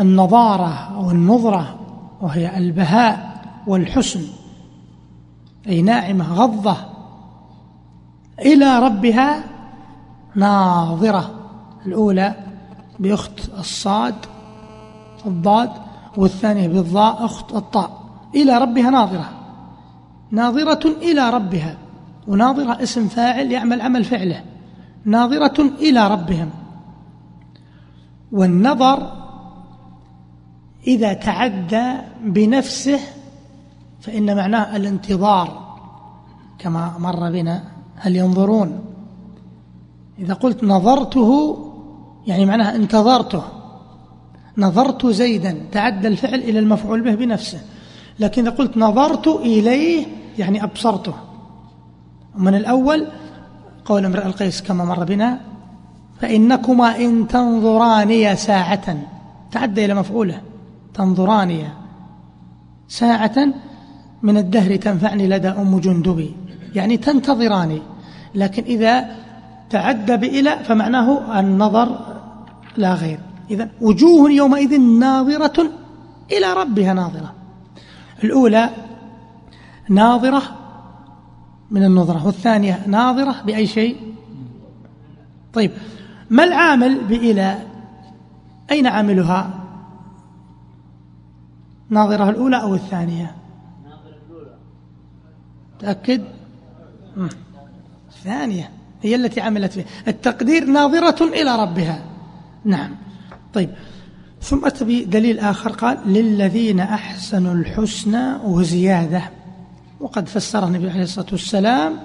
[0.00, 1.78] النضارة أو النظرة
[2.20, 4.20] وهي البهاء والحسن.
[5.68, 6.76] أي ناعمة غضة.
[8.40, 9.44] إلى ربها
[10.34, 11.30] ناظرة.
[11.86, 12.34] الأولى
[12.98, 14.14] بأخت الصاد
[15.26, 15.70] الضاد
[16.16, 18.04] والثانية بالضاء أخت الطاء.
[18.34, 19.30] إلى ربها ناظرة.
[20.30, 21.76] ناظرة إلى ربها.
[22.28, 24.44] وناظرة اسم فاعل يعمل عمل فعله.
[25.04, 26.50] ناظرة إلى ربهم.
[28.32, 29.12] والنظر
[30.86, 31.92] إذا تعدى
[32.24, 33.00] بنفسه
[34.00, 35.78] فإن معناه الانتظار
[36.58, 38.80] كما مر بنا هل ينظرون؟
[40.18, 41.58] إذا قلت نظرته
[42.26, 43.42] يعني معناها انتظرته.
[44.58, 47.60] نظرت زيدا تعدى الفعل إلى المفعول به بنفسه.
[48.18, 50.06] لكن إذا قلت نظرت إليه
[50.38, 51.14] يعني أبصرته.
[52.36, 53.06] ومن الأول
[53.84, 55.40] قول امرئ القيس كما مر بنا
[56.20, 58.96] فإنكما إن تنظراني ساعة.
[59.50, 60.40] تعدى إلى مفعوله
[60.94, 61.64] تنظراني
[62.88, 63.36] ساعة
[64.22, 66.34] من الدهر تنفعني لدى أم جندبي.
[66.74, 67.82] يعني تنتظراني
[68.34, 69.16] لكن إذا
[69.70, 71.98] تعدى بإلى فمعناه النظر
[72.76, 73.20] لا غير.
[73.50, 75.70] إذا وجوه يومئذ ناظرة
[76.32, 77.34] إلى ربها ناظرة.
[78.24, 78.70] الأولى
[79.88, 80.42] ناظرة
[81.70, 84.14] من النظرة والثانية ناظرة بأي شيء؟
[85.52, 85.70] طيب
[86.30, 87.58] ما العامل بإلى؟
[88.70, 89.60] أين عاملها؟
[91.90, 93.36] ناظرة الأولى أو الثانية؟
[95.78, 96.24] تأكد؟
[98.08, 98.70] الثانية
[99.02, 102.02] هي التي عملت فيه التقدير ناظرة إلى ربها.
[102.64, 102.96] نعم.
[103.54, 103.70] طيب.
[104.42, 109.22] ثم أتى بدليل آخر قال للذين أحسنوا الحسنى وزيادة.
[110.00, 111.98] وقد فسر النبي عليه الصلاة والسلام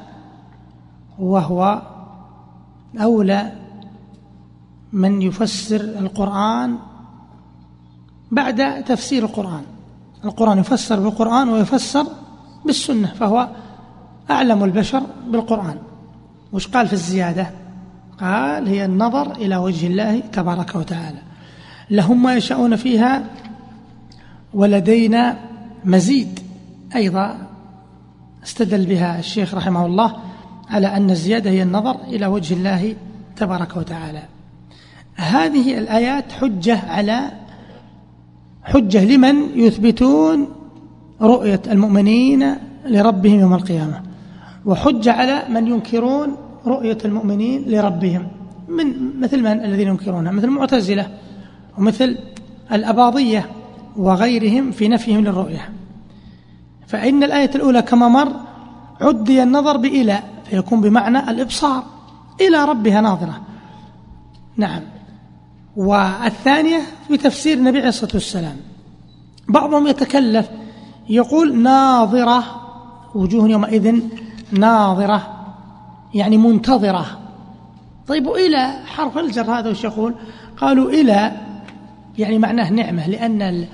[1.20, 1.82] وهو
[3.02, 3.52] أولى
[4.94, 6.78] من يفسر القرآن
[8.32, 9.64] بعد تفسير القرآن.
[10.26, 12.06] القرآن يفسر بالقرآن ويفسر
[12.66, 13.50] بالسنة فهو
[14.32, 15.78] أعلم البشر بالقرآن.
[16.54, 17.50] وش قال في الزيادة؟
[18.20, 21.20] قال هي النظر إلى وجه الله تبارك وتعالى.
[21.90, 23.24] لهم ما يشاءون فيها
[24.54, 25.38] ولدينا
[25.86, 26.40] مزيد.
[26.96, 27.48] أيضا
[28.44, 30.16] استدل بها الشيخ رحمه الله
[30.70, 32.96] على أن الزيادة هي النظر إلى وجه الله
[33.36, 34.24] تبارك وتعالى.
[35.16, 37.32] هذه الآيات حجة على
[38.64, 40.48] حجة لمن يثبتون
[41.22, 44.05] رؤية المؤمنين لربهم يوم القيامة.
[44.66, 48.28] وحجة على من ينكرون رؤية المؤمنين لربهم.
[48.68, 51.08] من مثل من الذين ينكرونها؟ مثل المعتزلة
[51.78, 52.18] ومثل
[52.72, 53.50] الأباضية
[53.98, 55.70] وغيرهم في نفيهم للرؤية.
[56.88, 58.34] فإن الآية الأولى كما مر
[59.02, 61.84] عدي النظر بإلى فيكون بمعنى الإبصار
[62.42, 63.42] إلى ربها ناظرة.
[64.58, 64.82] نعم.
[65.76, 68.56] والثانية في تفسير النبي عليه الصلاة والسلام.
[69.50, 70.50] بعضهم يتكلف
[71.10, 72.44] يقول ناظرة
[73.16, 74.00] وجوه يومئذ
[74.60, 75.46] ناظرة
[76.14, 77.06] يعني منتظرة.
[78.08, 80.16] طيب وإلى حرف الجر هذا وش يقول؟
[80.58, 81.32] قالوا إلى
[82.18, 83.68] يعني معناه نعمة لأن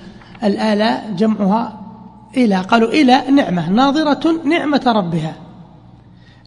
[0.44, 1.80] الآلاء جمعها
[2.36, 2.56] إلى.
[2.56, 5.34] قالوا إلى نعمة ناظرة نعمة ربها.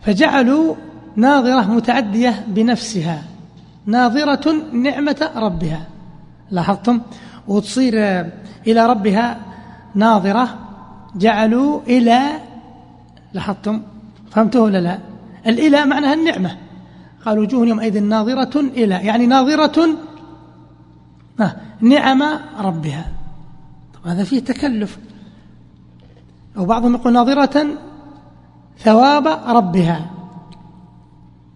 [0.02, 0.76] فجعلوا
[1.16, 3.24] ناظرة متعدية بنفسها
[3.86, 5.88] ناظرة نعمة ربها.
[6.52, 7.02] لاحظتم؟
[7.48, 7.94] وتصير
[8.68, 9.40] إلى ربها
[9.96, 10.48] ناظرة
[11.16, 12.22] جعلوا إلى
[13.34, 13.82] لاحظتم؟
[14.36, 15.00] فهمتوا ولا لا؟
[15.48, 16.58] الإلى معناها النعمة.
[17.26, 19.98] قال وجوه يومئذ ناظرة إلى يعني ناظرة
[21.82, 22.24] نعم
[22.60, 23.12] ربها.
[23.94, 24.98] طب هذا فيه تكلف.
[26.58, 27.68] أو بعضهم يقول ناظرة
[28.80, 30.12] ثواب ربها.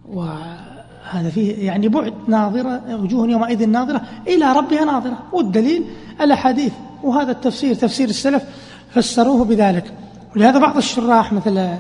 [0.10, 5.18] وهذا فيه يعني بعد ناظرة وجوه يومئذ ناظرة إلى ربها ناظرة.
[5.34, 5.86] والدليل
[6.22, 6.74] الأحاديث.
[7.04, 8.44] وهذا التفسير تفسير السلف
[8.90, 9.94] فسروه بذلك.
[10.36, 11.78] ولهذا بعض الشراح مثل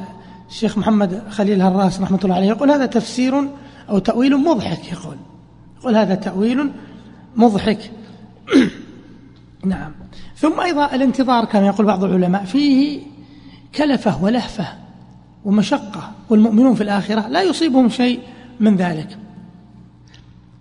[0.49, 3.49] الشيخ محمد خليل هراس رحمة الله عليه يقول هذا تفسير
[3.89, 5.17] أو تأويل مضحك يقول.
[5.79, 6.71] يقول هذا تأويل
[7.35, 7.91] مضحك.
[9.65, 9.91] نعم.
[10.38, 13.01] ثم أيضا الانتظار كما يقول بعض العلماء فيه
[13.75, 14.67] كلفة ولهفة
[15.45, 18.19] ومشقة والمؤمنون في الآخرة لا يصيبهم شيء
[18.59, 19.17] من ذلك.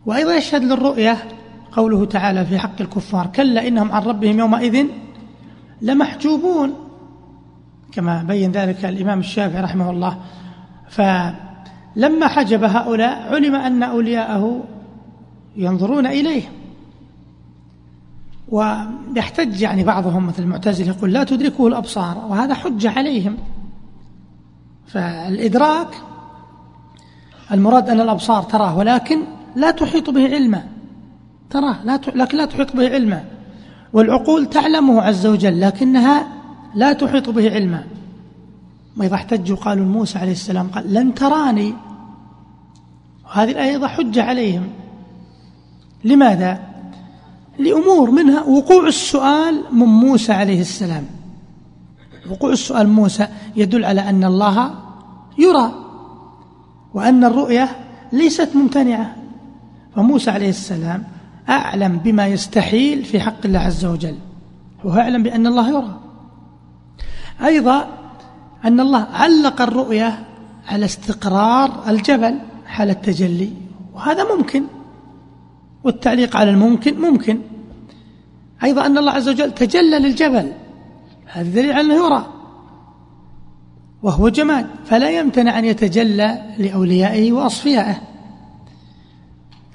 [0.06, 1.24] وأيضا يشهد للرؤية
[1.72, 4.86] قوله تعالى في حق الكفار كلا إنهم عن ربهم يومئذ
[5.82, 6.87] لمحجوبون.
[7.92, 10.18] كما بين ذلك الإمام الشافعي رحمه الله.
[10.88, 14.64] فلما حجب هؤلاء علم أن أولياءه
[15.56, 16.42] ينظرون إليه.
[18.48, 23.36] ويحتج يعني بعضهم مثل المعتزلة يقول لا تدركه الأبصار وهذا حجة عليهم.
[24.86, 25.88] فالإدراك
[27.52, 29.22] المراد أن الأبصار تراه ولكن
[29.56, 30.66] لا تحيط به علما.
[31.50, 33.24] تراه لا لكن لا تحيط به علما.
[33.92, 36.37] والعقول تعلمه عز وجل لكنها
[36.74, 37.84] لا تحيط به علما.
[38.96, 41.74] وإذا احتجوا قالوا لموسى عليه السلام قال لن تراني.
[43.24, 44.68] وهذه الآية أيضا حجة عليهم.
[46.04, 46.60] لماذا؟
[47.58, 51.04] لأمور منها وقوع السؤال من موسى عليه السلام.
[52.30, 54.74] وقوع السؤال موسى يدل على أن الله
[55.38, 55.72] يرى
[56.94, 57.68] وأن الرؤية
[58.12, 59.16] ليست ممتنعة.
[59.96, 61.04] فموسى عليه السلام
[61.48, 64.14] أعلم بما يستحيل في حق الله عز وجل.
[64.84, 66.00] وهو أعلم بأن الله يرى.
[67.44, 67.88] أيضا
[68.64, 70.24] أن الله علق الرؤية
[70.68, 73.52] على استقرار الجبل حال التجلي
[73.94, 74.64] وهذا ممكن
[75.84, 77.40] والتعليق على الممكن ممكن.
[78.64, 80.52] أيضا أن الله عز وجل تجلى للجبل
[81.26, 82.26] هذا دليل على أنه يرى
[84.02, 88.00] وهو جماد فلا يمتنع أن يتجلى لأوليائه وأصفيائه.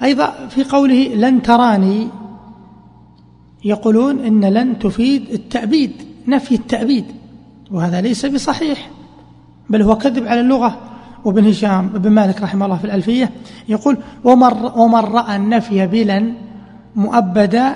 [0.03, 2.07] أيضا في قوله لن تراني
[3.65, 5.91] يقولون إن لن تفيد التأبيد
[6.27, 7.05] نفي التأبيد
[7.71, 8.89] وهذا ليس بصحيح
[9.69, 10.79] بل هو كذب على اللغة.
[11.25, 13.31] وابن هشام بن مالك رحمه الله في الألفية
[13.69, 16.33] يقول ومن, ومن رأى النفي بلا
[16.95, 17.75] مؤبدا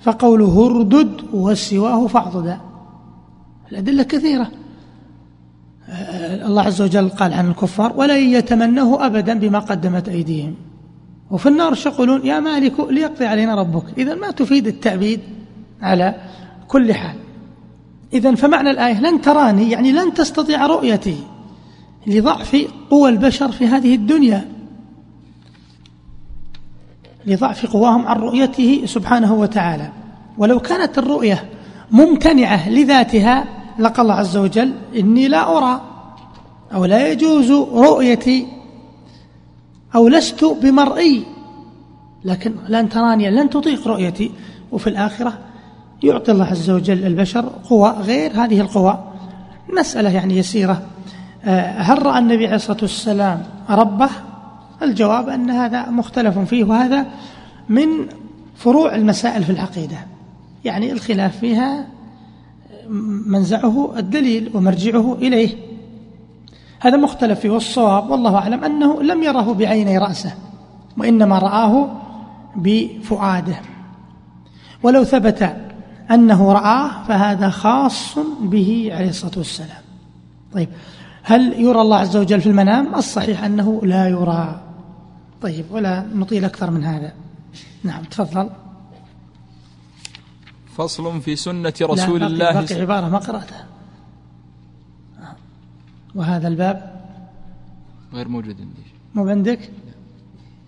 [0.00, 2.60] فقوله اردد وسواه فاعضدا.
[3.72, 4.50] الأدلة كثيرة.
[6.46, 10.54] الله عز وجل قال عن الكفار ولن يتمنه أبدا بما قدمت أيديهم.
[11.30, 13.98] وفي النار يقولون يا مالك ليقضي علينا ربك.
[13.98, 15.20] إذا ما تفيد التعبيد
[15.82, 16.14] على
[16.68, 17.16] كل حال.
[18.12, 21.16] إذا فمعنى الآية لن تراني يعني لن تستطيع رؤيتي
[22.06, 22.56] لضعف
[22.90, 24.48] قوى البشر في هذه الدنيا.
[27.26, 29.92] لضعف قواهم عن رؤيته سبحانه وتعالى.
[30.38, 31.50] ولو كانت الرؤية
[31.90, 33.44] ممتنعة لذاتها
[33.78, 35.80] لقى الله عز وجل إني لا أرى
[36.74, 38.46] أو لا يجوز رؤيتي
[39.94, 41.22] أو لست بمرئي.
[42.24, 44.30] لكن لن تراني لن تطيق رؤيتي.
[44.72, 45.38] وفي الآخرة
[46.02, 49.04] يعطي الله عز وجل البشر قوى غير هذه القوى.
[49.78, 50.82] مسألة يعني يسيرة.
[51.44, 54.08] آه، هل رأى النبي عليه الصلاة والسلام ربه؟
[54.82, 57.06] الجواب أن هذا مختلف فيه وهذا
[57.68, 57.86] من
[58.56, 59.96] فروع المسائل في العقيدة.
[60.64, 61.86] يعني الخلاف فيها
[63.26, 65.56] منزعه الدليل ومرجعه إليه.
[66.80, 70.34] هذا مختلف فيه والصواب والله أعلم أنه لم يره بعيني رأسه
[70.96, 71.88] وإنما رآه
[72.56, 73.56] بفؤاده.
[74.82, 75.56] ولو ثبت
[76.14, 79.82] أنه رآه فهذا خاص به عليه الصلاة والسلام.
[80.52, 80.68] طيب
[81.22, 84.60] هل يرى الله عز وجل في المنام؟ الصحيح أنه لا يرى.
[85.42, 87.12] طيب ولا نطيل أكثر من هذا.
[87.84, 88.50] نعم تفضل.
[90.76, 92.52] فصل في سنة رسول لا الله.
[92.52, 93.66] باقي عبارة ما قرأتها.
[96.14, 97.02] وهذا الباب
[98.12, 98.82] غير موجود عندي.
[99.14, 99.70] مو عندك؟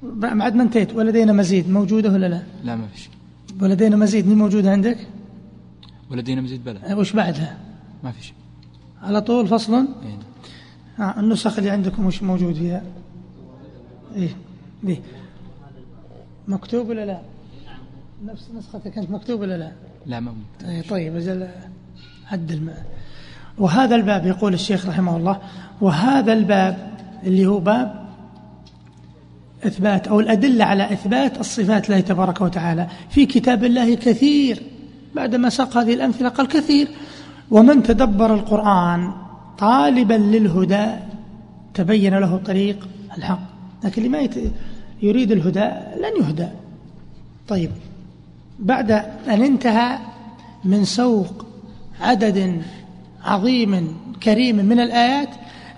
[0.02, 3.08] بعد ما انتهيت ولدينا مزيد موجودة ولا لا؟ لا ما فيش
[3.62, 5.06] ولدينا مزيد مي موجودة عندك؟
[6.10, 7.58] ولدينا مزيد بلى وش بعدها؟
[8.04, 8.32] ما فيش
[9.02, 10.18] على طول فصل إيه
[11.04, 12.82] آه النسخ اللي عندكم وش موجود فيها؟
[14.16, 14.36] إيه
[14.86, 15.00] إيه.
[16.48, 17.20] مكتوب ولا لا؟
[18.24, 19.72] نفس نسختك كانت مكتوب ولا لا؟
[20.06, 20.34] لا ما
[20.64, 21.48] إيه طيب أجل
[22.32, 22.74] عدل ما
[23.58, 25.40] وهذا الباب يقول الشيخ رحمه الله
[25.80, 26.90] وهذا الباب
[27.24, 28.04] اللي هو باب
[29.66, 34.62] إثبات أو الأدلة على إثبات الصفات الله تبارك وتعالى في كتاب الله كثير
[35.14, 36.88] بعدما ساق هذه الأمثلة قال كثير.
[37.50, 39.12] ومن تدبر القرآن
[39.58, 40.86] طالبا للهدى
[41.74, 42.88] تبين له طريق
[43.18, 43.40] الحق.
[43.84, 44.28] لكن لما
[45.02, 46.48] يريد الهدى لن يهدى.
[47.48, 47.70] طيب
[48.58, 48.90] بعد
[49.28, 49.98] أن انتهى
[50.64, 51.46] من سوق
[52.00, 52.62] عدد
[53.24, 55.28] عظيم كريم من الآيات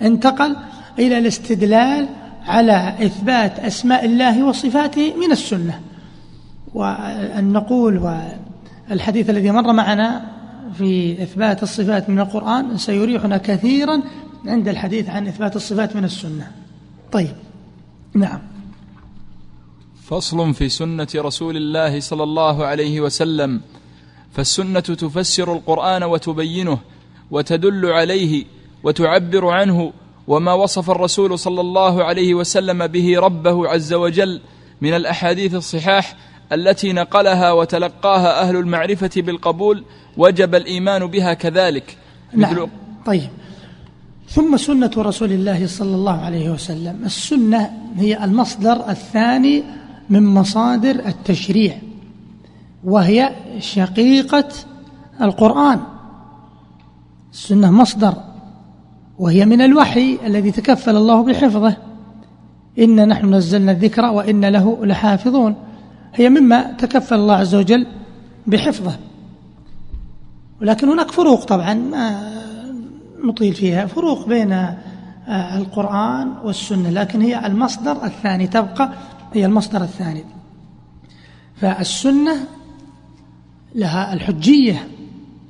[0.02, 0.56] انتقل
[0.98, 2.08] إلى الاستدلال
[2.46, 5.80] على إثبات أسماء الله وصفاته من السنة.
[6.74, 7.98] وأن نقول
[8.90, 10.32] والحديث الذي مر معنا
[10.78, 14.02] في إثبات الصفات من القرآن سيريحنا كثيرا
[14.46, 16.52] عند الحديث عن إثبات الصفات من السنة.
[17.12, 17.34] طيب
[18.14, 18.38] نعم.
[20.02, 23.60] فصل في سنة رسول الله صلى الله عليه وسلم.
[24.32, 26.78] فالسنة تفسر القرآن وتبينه
[27.30, 28.44] وتدل عليه
[28.84, 29.92] وتعبر عنه
[30.26, 34.40] وما وصف الرسول صلى الله عليه وسلم به ربه عز وجل
[34.80, 36.16] من الأحاديث الصحاح
[36.52, 39.84] التي نقلها وتلقاها أهل المعرفة بالقبول
[40.16, 41.96] وجب الإيمان بها كذلك.
[42.32, 42.68] نعم.
[43.06, 43.28] طيب.
[44.28, 47.04] ثم سنة رسول الله صلى الله عليه وسلم.
[47.04, 49.62] السنة هي المصدر الثاني
[50.10, 51.78] من مصادر التشريع
[52.84, 54.48] وهي شقيقة
[55.20, 55.80] القرآن.
[57.32, 58.14] السنة مصدر
[59.18, 61.76] وهي من الوحي الذي تكفل الله بحفظه.
[62.78, 65.56] إنا نحن نزلنا الذكر وإن له لحافظون.
[66.14, 67.86] هي مما تكفل الله عز وجل
[68.46, 68.96] بحفظه.
[70.60, 72.32] ولكن هناك فروق طبعا ما
[73.24, 73.86] نطيل فيها.
[73.86, 78.92] فروق بين آه، القرآن والسنة لكن هي المصدر الثاني تبقى
[79.32, 80.24] هي المصدر الثاني.
[81.56, 82.34] فالسنة
[83.74, 84.88] لها الحجية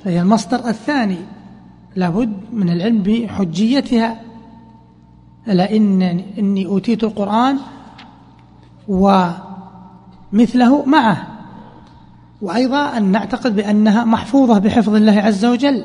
[0.05, 1.19] فهي المصدر الثاني.
[1.97, 4.21] لابد من العلم بحجيتها.
[5.49, 6.03] ألا إن
[6.39, 7.59] إني أوتيت القرآن
[10.33, 11.27] ومثله معه.
[12.43, 15.85] وأيضا أن نعتقد بأنها محفوظة بحفظ الله عز وجل.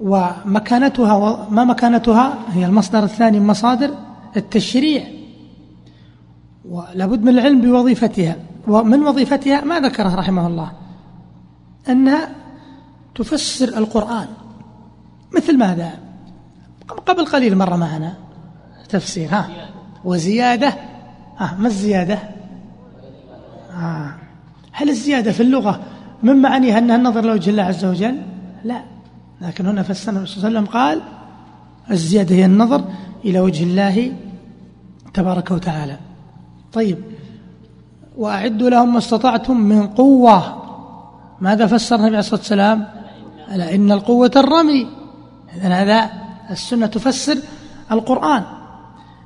[0.00, 3.94] ومكانتها ما مكانتها؟ هي المصدر الثاني من مصادر
[4.36, 5.04] التشريع.
[6.68, 8.36] ولابد من العلم بوظيفتها.
[8.68, 10.72] ومن وظيفتها ما ذكره رحمه الله.
[11.88, 12.28] أنها
[13.14, 14.26] تفسر القرآن.
[15.36, 15.90] مثل ماذا؟
[17.06, 18.14] قبل قليل مرة معنا
[18.88, 19.50] تفسير ها؟
[20.04, 20.74] وزيادة
[21.42, 22.18] ها ما الزيادة؟
[23.70, 24.14] آه.
[24.72, 25.80] هل الزيادة في اللغة
[26.22, 28.22] من معانيها أنها النظر لوجه الله عز وجل؟
[28.64, 28.82] لا.
[29.40, 31.02] لكن هنا فسر النبي صلى الله عليه وسلم قال
[31.90, 32.84] الزيادة هي النظر
[33.24, 34.12] إلى وجه الله
[35.14, 35.96] تبارك وتعالى.
[36.72, 36.98] طيب.
[38.16, 40.62] وأعدوا لهم ما استطعتم من قوة.
[41.40, 42.86] ماذا فسر النبي عليه الصلاة والسلام؟
[43.54, 44.86] ألا إن القوة الرمي.
[45.56, 46.10] إذن هذا
[46.50, 47.38] السنة تفسر
[47.92, 48.42] القرآن.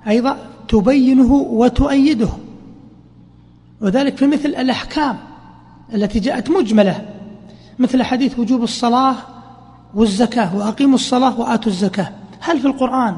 [0.09, 0.37] أيضا
[0.69, 2.29] تبينه وتؤيده.
[3.81, 5.17] وذلك في مثل الأحكام
[5.95, 7.09] التي جاءت مجملة
[7.79, 9.15] مثل حديث وجوب الصلاة
[9.95, 12.13] والزكاة وأقيموا الصلاة وآتوا الزكاة.
[12.41, 13.17] هل في القرآن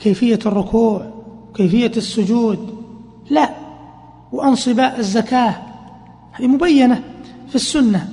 [0.00, 1.10] كيفية الركوع
[1.54, 2.84] كيفية السجود؟
[3.30, 3.50] لا.
[4.32, 5.54] وأنصباء الزكاة
[6.32, 7.02] هذه مبينة
[7.48, 8.08] في السنة.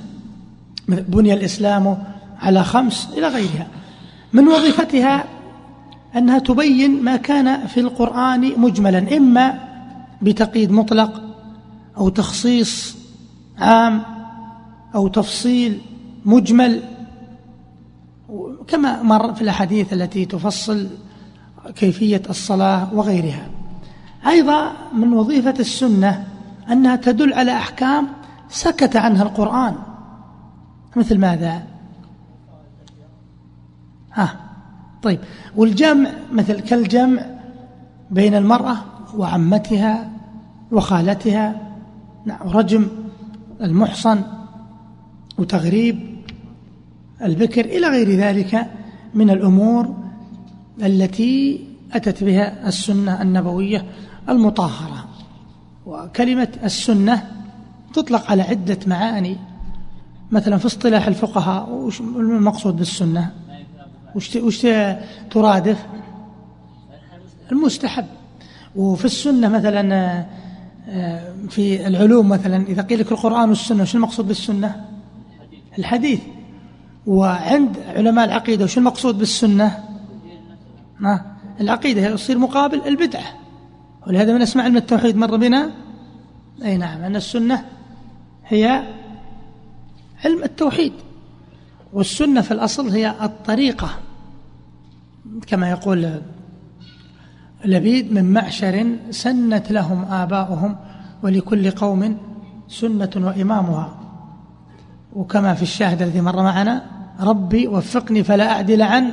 [0.88, 1.98] بني الإسلام
[2.38, 3.66] على خمس إلى غيرها.
[4.32, 5.24] من وظيفتها
[6.16, 9.58] أنها تبين ما كان في القرآن مجملا إما
[10.22, 11.22] بتقييد مطلق
[11.96, 12.96] أو تخصيص
[13.58, 14.02] عام
[14.94, 15.80] أو تفصيل
[16.24, 16.82] مجمل.
[18.66, 20.88] كما مر في الأحاديث التي تفصل
[21.74, 23.46] كيفية الصلاة وغيرها.
[24.26, 26.26] أيضا من وظيفة السنة
[26.70, 28.08] أنها تدل على أحكام
[28.48, 29.74] سكت عنها القرآن.
[30.96, 31.62] مثل ماذا؟
[34.12, 34.51] ها؟
[35.02, 35.18] طيب
[35.56, 37.22] والجمع مثل كالجمع
[38.10, 38.76] بين المرأة
[39.16, 40.10] وعمتها
[40.72, 41.72] وخالتها
[42.26, 42.88] نعم رجم
[43.62, 44.22] المحصن
[45.38, 46.16] وتغريب
[47.22, 48.66] البكر إلى غير ذلك
[49.14, 49.94] من الأمور
[50.82, 53.86] التي أتت بها السنة النبوية
[54.28, 55.04] المطهرة.
[55.86, 57.22] وكلمة السنة
[57.94, 59.36] تطلق على عدة معاني
[60.30, 63.30] مثلا في اصطلاح الفقهاء المقصود بالسنة؟
[64.14, 64.66] وش, وش
[65.30, 65.86] ترادف؟
[67.52, 68.06] المستحب.
[68.76, 70.24] وفي السنة مثلا
[70.88, 74.84] آه، في العلوم مثلا إذا قيل لك القرآن والسنة وش المقصود بالسنة؟
[75.78, 76.20] الحديث.
[77.06, 79.84] وعند علماء العقيدة وش المقصود بالسنة؟
[81.60, 83.24] العقيدة يصير مقابل البدعة.
[84.06, 85.70] ولهذا من أسماء علم التوحيد مر بنا؟
[86.64, 87.64] أي نعم أن السنة
[88.46, 88.82] هي
[90.24, 90.92] علم التوحيد.
[91.92, 93.90] والسنة في الأصل هي الطريقة
[95.46, 96.20] كما يقول
[97.64, 100.76] لبيد من معشر سنت لهم آباؤهم
[101.22, 102.16] ولكل قوم
[102.68, 103.98] سنة وإمامها.
[105.12, 106.84] وكما في الشاهد الذي مر معنا
[107.20, 109.10] ربي وفقني فلا أعدل عن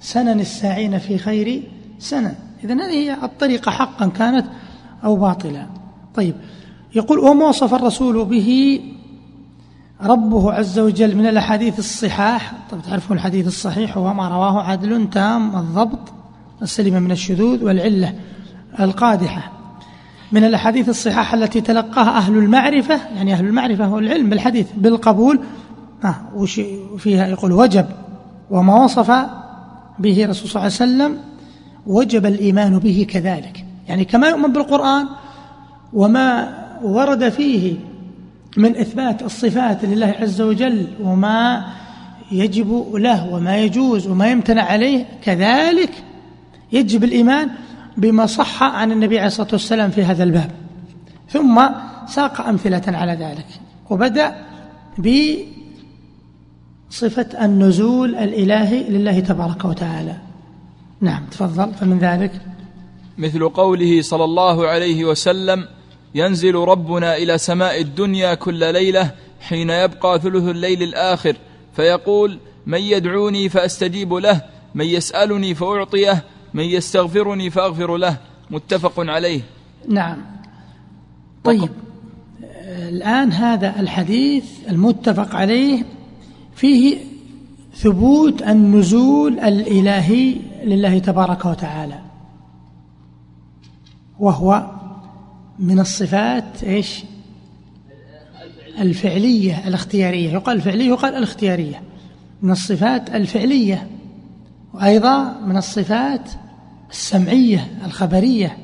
[0.00, 1.62] سنن الساعين في خير
[1.98, 2.34] سنن.
[2.64, 4.46] إذن هذه هي الطريقة حقا كانت
[5.04, 5.66] أو باطلا.
[6.14, 6.34] طيب
[6.94, 8.80] يقول وما وصف الرسول به
[10.04, 12.52] ربه عز وجل من الأحاديث الصحاح.
[12.70, 16.12] طب تعرفون الحديث الصحيح؟ هو ما رواه عدل تام الضبط
[16.62, 18.14] السليم من الشذوذ والعلة
[18.80, 19.52] القادحة.
[20.32, 25.40] من الأحاديث الصحاح التي تلقاها أهل المعرفة يعني أهل المعرفة هو العلم بالحديث بالقبول.
[26.04, 26.44] آه
[26.98, 27.86] فيها؟ يقول وجب
[28.50, 29.10] وما وصف
[29.98, 31.18] به رسول صلى الله عليه وسلم
[31.86, 33.64] وجب الإيمان به كذلك.
[33.88, 35.06] يعني كما يؤمن بالقرآن
[35.92, 37.76] وما ورد فيه
[38.56, 41.64] من إثبات الصفات لله عز وجل وما
[42.32, 45.90] يجب له وما يجوز وما يمتنع عليه كذلك
[46.72, 47.50] يجب الإيمان
[47.96, 50.50] بما صح عن النبي عليه الصلاة والسلام في هذا الباب.
[51.28, 51.62] ثم
[52.08, 53.46] ساق أمثلة على ذلك
[53.90, 54.34] وبدأ
[56.90, 60.16] بصفة النزول الإلهي لله تبارك وتعالى.
[61.00, 61.74] نعم تفضل.
[61.74, 62.32] فمن ذلك؟
[63.18, 65.64] مثل قوله صلى الله عليه وسلم
[66.14, 69.10] ينزل ربنا إلى سماء الدنيا كل ليلة
[69.40, 71.36] حين يبقى ثلث الليل الآخر
[71.76, 74.42] فيقول من يدعوني فأستجيب له
[74.74, 78.16] من يسألني فأعطيه من يستغفرني فأغفر له.
[78.50, 79.40] متفق عليه.
[79.88, 80.16] نعم.
[81.44, 81.68] طيب.
[82.88, 85.84] الآن هذا الحديث المتفق عليه
[86.54, 86.98] فيه
[87.74, 90.34] ثبوت النزول الإلهي
[90.64, 91.98] لله تبارك وتعالى
[94.18, 94.73] وهو
[95.58, 97.04] من الصفات إيش؟
[98.78, 100.32] الفعلية الاختيارية.
[100.32, 101.82] يقال الفعلية يقال الاختيارية.
[102.42, 103.86] من الصفات الفعلية.
[104.74, 106.30] وأيضا من الصفات
[106.90, 108.56] السمعية الخبرية.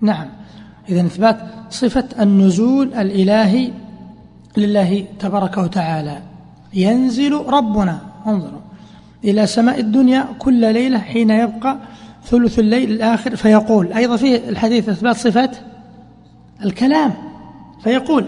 [0.00, 0.28] نعم.
[0.88, 3.70] إذا إثبات صفة النزول الإلهي
[4.56, 6.22] لله تبارك وتعالى.
[6.74, 8.00] ينزل ربنا.
[8.26, 8.60] انظروا.
[9.24, 11.78] إلى سماء الدنيا كل ليلة حين يبقى
[12.24, 13.92] ثلث الليل الآخر فيقول.
[13.92, 15.50] أيضا فيه الحديث إثبات صفة
[16.64, 17.14] الكلام.
[17.82, 18.26] فيقول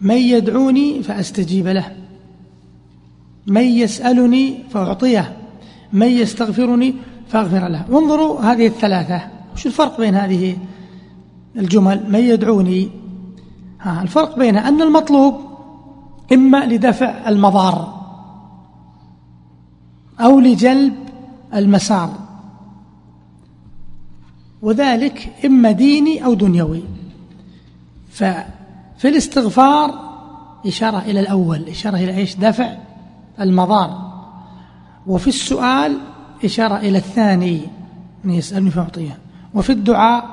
[0.00, 1.96] من يدعوني فأستجيب له.
[3.46, 5.36] من يسألني فأعطيه.
[5.92, 6.94] من يستغفرني
[7.28, 7.84] فأغفر له.
[7.90, 9.20] وانظروا هذه الثلاثة.
[9.54, 10.56] وش الفرق بين هذه
[11.56, 12.88] الجمل؟ من يدعوني.
[13.80, 15.34] ها الفرق بينها أن المطلوب
[16.32, 17.98] إما لدفع المضار
[20.20, 20.94] أو لجلب
[21.54, 22.14] المسار.
[24.62, 26.82] وذلك إما ديني أو دنيوي.
[28.18, 30.08] ففي الاستغفار
[30.66, 32.76] إشارة إلى الأول إشارة إلى إيش؟ دفع
[33.40, 34.08] المضار.
[35.06, 35.98] وفي السؤال
[36.44, 37.60] إشارة إلى الثاني
[38.24, 39.18] من يسألني فأعطيه
[39.54, 40.24] وفي الدعاء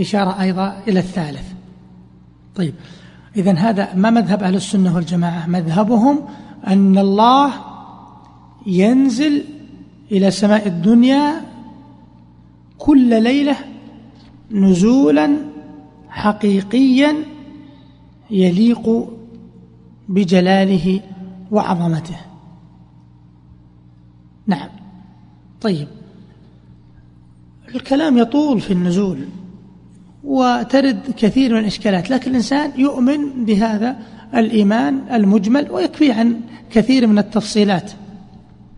[0.00, 1.52] إشارة أيضا إلى الثالث.
[2.56, 2.74] طيب
[3.36, 6.20] إذا هذا ما مذهب أهل السنة والجماعة؟ مذهبهم
[6.66, 7.52] أن الله
[8.66, 9.44] ينزل
[10.12, 11.42] إلى سماء الدنيا
[12.78, 13.56] كل ليلة
[14.50, 15.51] نزولا
[16.12, 17.14] حقيقيا
[18.30, 19.08] يليق
[20.08, 21.00] بجلاله
[21.50, 22.16] وعظمته.
[24.46, 24.68] نعم.
[25.60, 25.88] طيب.
[27.74, 29.18] الكلام يطول في النزول
[30.24, 33.96] وترد كثير من الإشكالات لكن الإنسان يؤمن بهذا
[34.34, 36.40] الإيمان المجمل ويكفي عن
[36.70, 37.92] كثير من التفصيلات.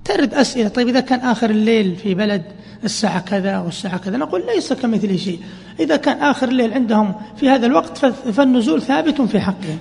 [0.04, 0.68] ترد أسئلة.
[0.68, 2.42] طيب إذا كان آخر الليل في بلد
[2.84, 5.38] الساعة كذا والساعة كذا نقول ليس كمثل شيء.
[5.80, 9.78] إذا كان آخر الليل عندهم في هذا الوقت فالنزول ثابت في حقهم.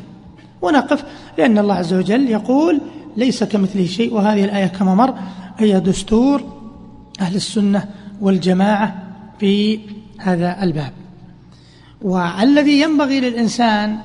[0.62, 1.04] ونقف
[1.38, 2.82] لأن الله عز وجل يقول
[3.18, 4.14] ليس كمثله شيء.
[4.14, 5.16] وهذه الآية كما مر
[5.58, 6.42] هي دستور
[7.22, 7.86] أهل السنة
[8.22, 9.04] والجماعة
[9.40, 9.80] في
[10.18, 10.92] هذا الباب.
[12.02, 13.98] والذي ينبغي للإنسان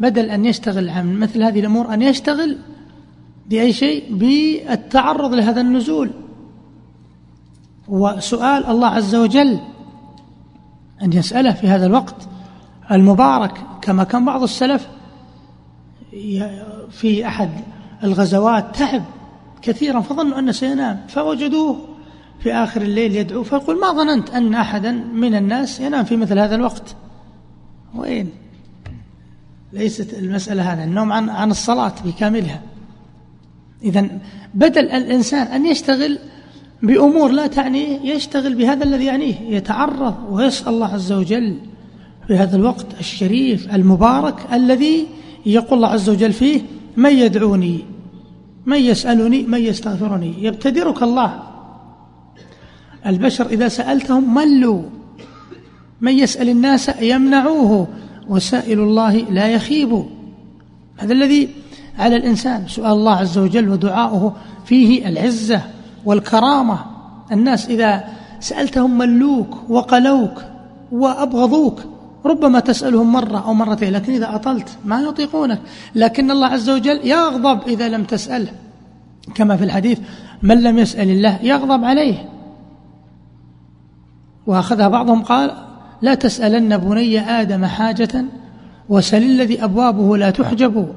[0.00, 2.58] بدل أن يشتغل عن مثل هذه الأمور أن يشتغل
[3.46, 6.10] بأي شيء؟ بالتعرض لهذا النزول.
[7.88, 9.58] وسؤال الله عز وجل
[11.02, 12.28] أن يسأله في هذا الوقت
[12.90, 14.88] المبارك كما كان بعض السلف
[16.90, 17.50] في أحد
[18.04, 19.04] الغزوات تعب
[19.62, 21.88] كثيرا فظنوا أنه سينام فوجدوه
[22.40, 26.54] في آخر الليل يدعو فيقول ما ظننت أن أحدا من الناس ينام في مثل هذا
[26.54, 26.96] الوقت؟
[27.94, 28.30] وين؟
[29.72, 32.62] ليست المسألة هذا النوم عن, عن الصلاة بكاملها.
[33.84, 34.08] إذا
[34.54, 36.18] بدل الإنسان أن يشتغل
[36.82, 41.58] بأمور لا تعنيه يشتغل بهذا الذي يعنيه يتعرض ويسأل الله عز وجل
[42.26, 45.06] في هذا الوقت الشريف المبارك الذي
[45.46, 46.60] يقول الله عز وجل فيه
[46.96, 47.84] من يدعوني؟
[48.66, 51.42] من يسألني؟ من يستغفرني؟ يبتدرك الله.
[53.06, 54.82] البشر إذا سألتهم ملوا.
[56.00, 57.88] من يسأل الناس يمنعوه.
[58.28, 60.04] وسائل الله لا يخيب.
[60.96, 61.48] هذا الذي
[61.98, 62.68] على الإنسان.
[62.68, 64.32] سؤال الله عز وجل ودعاؤه
[64.64, 65.62] فيه العزة
[66.04, 66.78] والكرامة.
[67.32, 68.04] الناس إذا
[68.40, 70.42] سألتهم ملوك وقلوك
[70.92, 71.80] وأبغضوك
[72.26, 75.60] ربما تسألهم مرة أو مرتين لكن إذا أطلت ما يطيقونك.
[75.94, 78.52] لكن الله عز وجل يغضب إذا لم تسأله.
[79.34, 79.98] كما في الحديث
[80.42, 82.28] من لم يسأل الله يغضب عليه.
[84.46, 85.50] وأخذها بعضهم قال
[86.02, 88.24] لا تسألن بني آدم حاجة
[88.88, 90.94] وسل الذي أبوابه لا تحجب.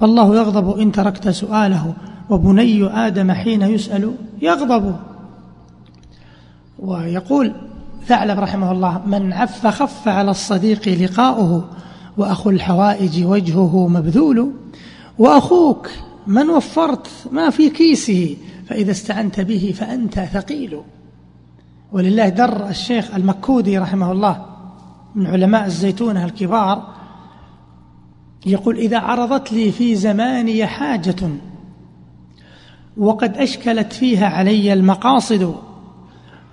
[0.00, 1.94] فالله يغضب إن تركت سؤاله
[2.30, 4.96] وبني آدم حين يسأل يغضب.
[6.78, 7.52] ويقول
[8.06, 11.64] ثعلب رحمه الله من عف خف على الصديق لقاؤه
[12.16, 14.52] وأخو الحوائج وجهه مبذول
[15.18, 15.90] وأخوك
[16.26, 18.36] من وفرت ما في كيسه
[18.66, 20.80] فإذا استعنت به فأنت ثقيل.
[21.92, 24.44] ولله در الشيخ المكودي رحمه الله
[25.14, 27.01] من علماء الزيتونة الكبار
[28.46, 31.28] يقول إذا عرضت لي في زماني حاجة
[32.96, 35.54] وقد أشكلت فيها علي المقاصد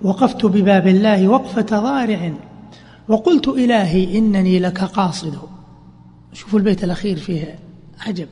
[0.02, 2.32] وقفت بباب الله وقفة ضارع
[3.08, 5.38] وقلت إلهي إنني لك قاصد.
[6.32, 7.58] شوفوا البيت الأخير فيه
[8.06, 8.28] عجب.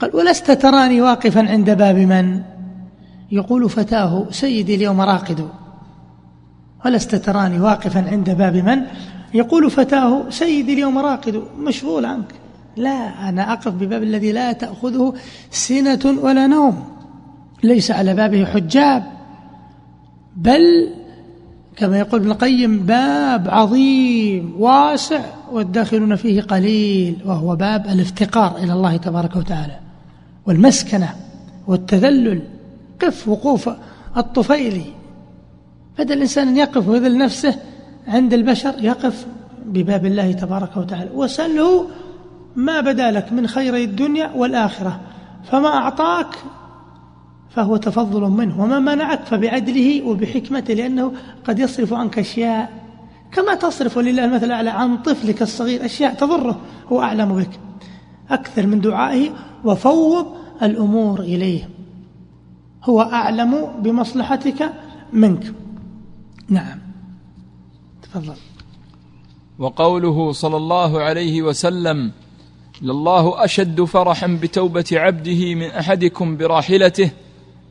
[0.00, 2.42] قال ولست تراني واقفا عند باب من؟
[3.32, 5.48] يقول فتاه سيدي اليوم راقد.
[6.84, 8.82] ولست تراني واقفا عند باب من؟
[9.34, 12.43] يقول فتاه سيدي اليوم راقد مشغول عنك.
[12.76, 15.14] لا أنا أقف بباب الذي لا تأخذه
[15.50, 16.84] سنة ولا نوم.
[17.62, 19.04] ليس على بابه حجاب.
[20.36, 20.90] بل
[21.76, 25.20] كما يقول ابن القيم باب عظيم واسع
[25.52, 29.78] والداخلون فيه قليل وهو باب الافتقار إلى الله تبارك وتعالى
[30.46, 31.14] والمسكنة
[31.66, 32.42] والتذلل
[33.02, 33.70] قف وقوف
[34.16, 34.84] الطفيلي
[35.98, 37.54] بدل الإنسان أن يقف ويذل نفسه
[38.08, 39.26] عند البشر يقف
[39.66, 41.10] بباب الله تبارك وتعالى.
[41.14, 41.86] وسله
[42.56, 45.00] ما بدا لك من خيري الدنيا والآخرة
[45.44, 46.36] فما أعطاك
[47.50, 51.12] فهو تفضل منه وما منعك فبعدله وبحكمته لأنه
[51.44, 52.84] قد يصرف عنك أشياء
[53.32, 56.60] كما تصرف ولله المثل الأعلى عن طفلك الصغير أشياء تضره
[56.92, 57.50] هو أعلم بك.
[58.30, 59.30] أكثر من دعائه
[59.64, 60.26] وفوض
[60.62, 61.68] الأمور إليه
[62.84, 64.72] هو أعلم بمصلحتك
[65.12, 65.54] منك.
[66.48, 66.78] نعم.
[68.02, 68.34] تفضل.
[69.58, 72.12] وقوله صلى الله عليه وسلم
[72.84, 77.10] لله أشد فرحا بتوبة عبده من أحدكم براحلته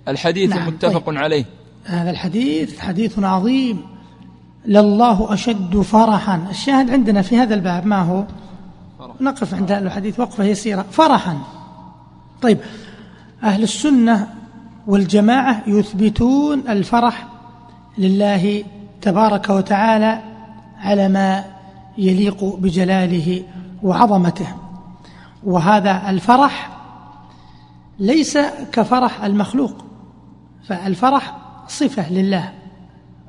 [0.08, 1.18] الحديث نعم متفق طيب.
[1.18, 1.46] عليه.
[1.86, 3.82] هذا الحديث حديث عظيم.
[4.66, 6.48] لله أشد فرحا.
[6.50, 8.24] الشاهد عندنا في هذا الباب ما هو؟
[9.00, 9.22] فرح.
[9.22, 10.86] نقف عند الحديث وقفة يسيرة.
[10.92, 11.38] فرحا.
[12.42, 12.58] طيب.
[13.44, 14.28] أهل السنة
[14.88, 17.28] والجماعة يثبتون الفرح
[17.98, 18.64] لله
[19.02, 20.22] تبارك وتعالى
[20.80, 21.46] على ما
[21.98, 23.44] يليق بجلاله
[23.84, 24.63] وعظمته.
[25.46, 26.70] وهذا الفرح
[28.00, 28.38] ليس
[28.72, 29.74] كفرح المخلوق
[30.68, 31.38] فالفرح
[31.68, 32.54] صفة لله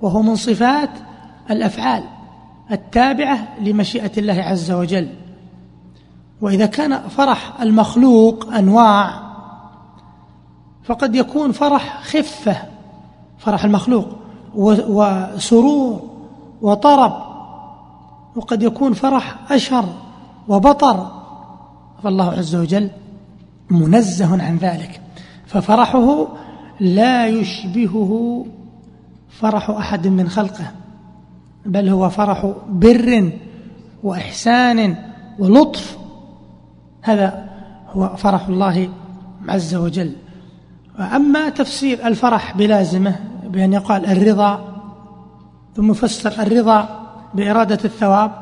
[0.03, 0.91] وهو من صفات
[1.51, 2.05] الأفعال
[2.71, 5.09] التابعة لمشيئة الله عز وجل.
[6.41, 9.25] وإذا كان فرح المخلوق أنواع
[10.85, 12.57] فقد يكون فرح خفة
[13.39, 14.09] فرح المخلوق
[14.55, 16.11] وسرور
[16.63, 17.13] وطرب
[18.37, 19.85] وقد يكون فرح أشر
[20.49, 21.24] وبطر
[22.05, 22.91] فالله عز وجل
[23.71, 25.01] منزه عن ذلك.
[25.47, 26.29] ففرحه
[26.81, 28.45] لا يشبهه
[29.31, 30.73] فرح أحد من خلقه
[31.67, 33.33] بل هو فرح بر
[34.03, 34.97] وإحسان
[35.39, 35.99] ولطف.
[37.03, 37.49] هذا
[37.89, 38.89] هو فرح الله
[39.49, 40.13] عز وجل.
[40.99, 44.75] أما تفسير الفرح بلازمه بأن يقال الرضا
[45.77, 46.89] ثم يفسر الرضا
[47.35, 48.33] بإرادة الثواب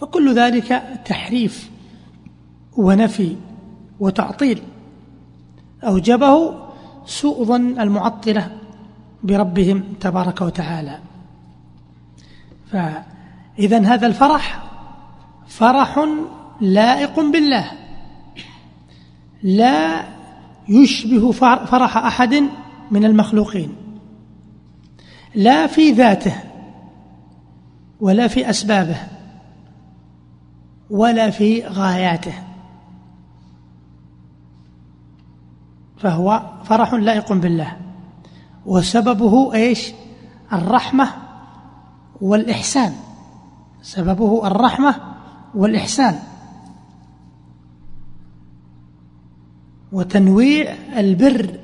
[0.00, 1.70] فكل ذلك تحريف
[2.78, 3.36] ونفي
[4.00, 4.62] وتعطيل.
[5.84, 6.54] أوجبه
[7.06, 8.50] سوء ظن المعطلة
[9.22, 10.98] بربهم تبارك وتعالى.
[12.70, 14.62] فإذا هذا الفرح
[15.48, 16.00] فرح
[16.60, 17.70] لائق بالله.
[19.42, 20.04] لا
[20.68, 21.32] يشبه
[21.66, 22.34] فرح أحد
[22.90, 23.76] من المخلوقين.
[25.34, 26.34] لا في ذاته
[28.00, 28.96] ولا في أسبابه
[30.90, 32.47] ولا في غاياته.
[35.98, 37.76] فهو فرح لائق بالله.
[38.66, 39.92] وسببه إيش؟
[40.52, 41.08] الرحمة
[42.20, 42.92] والإحسان.
[43.82, 44.94] سببه الرحمة
[45.54, 46.18] والإحسان.
[49.92, 51.58] وتنويع البر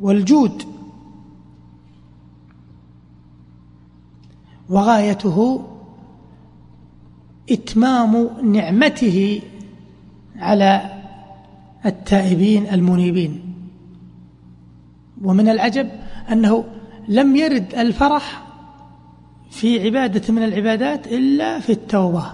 [0.00, 0.62] والجود.
[4.68, 5.66] وغايته
[7.50, 9.42] إتمام نعمته
[10.36, 10.95] على
[11.86, 13.54] التائبين المنيبين.
[15.22, 15.88] ومن العجب
[16.32, 16.64] أنه
[17.08, 18.42] لم يرد الفرح
[19.50, 22.32] في عبادة من العبادات إلا في التوبة.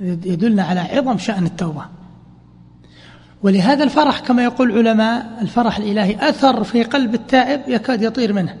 [0.00, 1.84] يدلنا على عظم شأن التوبة.
[3.42, 8.56] ولهذا الفرح كما يقول علماء الفرح الإلهي أثر في قلب التائب يكاد يطير منه.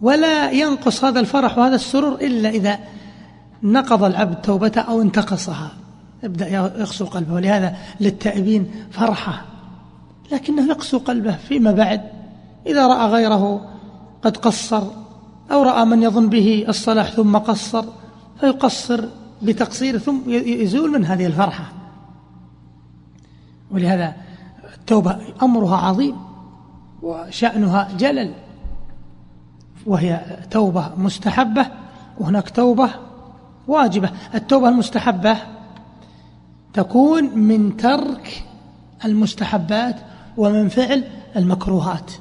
[0.00, 2.78] ولا ينقص هذا الفرح وهذا السرور إلا إذا
[3.62, 5.70] نقض العبد توبته أو انتقصها.
[6.22, 7.34] يبدأ يقسو قلبه.
[7.34, 9.44] ولهذا للتائبين فرحة.
[10.32, 12.00] لكنه يقسو قلبه فيما بعد.
[12.66, 13.68] إذا رأى غيره
[14.22, 14.82] قد قصر
[15.52, 17.84] أو رأى من يظن به الصلاح ثم قصر
[18.40, 19.04] فيقصر
[19.42, 21.72] بتقصير ثم يزول من هذه الفرحة.
[23.70, 24.14] ولهذا
[24.74, 26.16] التوبة أمرها عظيم
[27.02, 28.34] وشأنها جلل
[29.86, 30.20] وهي
[30.50, 31.66] توبة مستحبة
[32.18, 32.90] وهناك توبة
[33.68, 34.10] واجبة.
[34.34, 35.36] التوبة المستحبة
[36.72, 38.44] تكون من ترك
[39.04, 39.96] المستحبات
[40.36, 41.04] ومن فعل
[41.36, 42.12] المكروهات.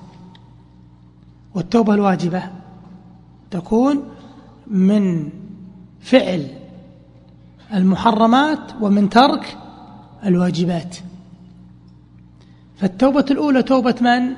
[1.56, 2.44] والتوبة الواجبة
[3.52, 4.04] تكون
[4.68, 5.30] من
[6.02, 6.48] فعل
[7.74, 9.58] المحرمات ومن ترك
[10.26, 10.98] الواجبات.
[12.78, 14.34] فالتوبة الأولى توبة من؟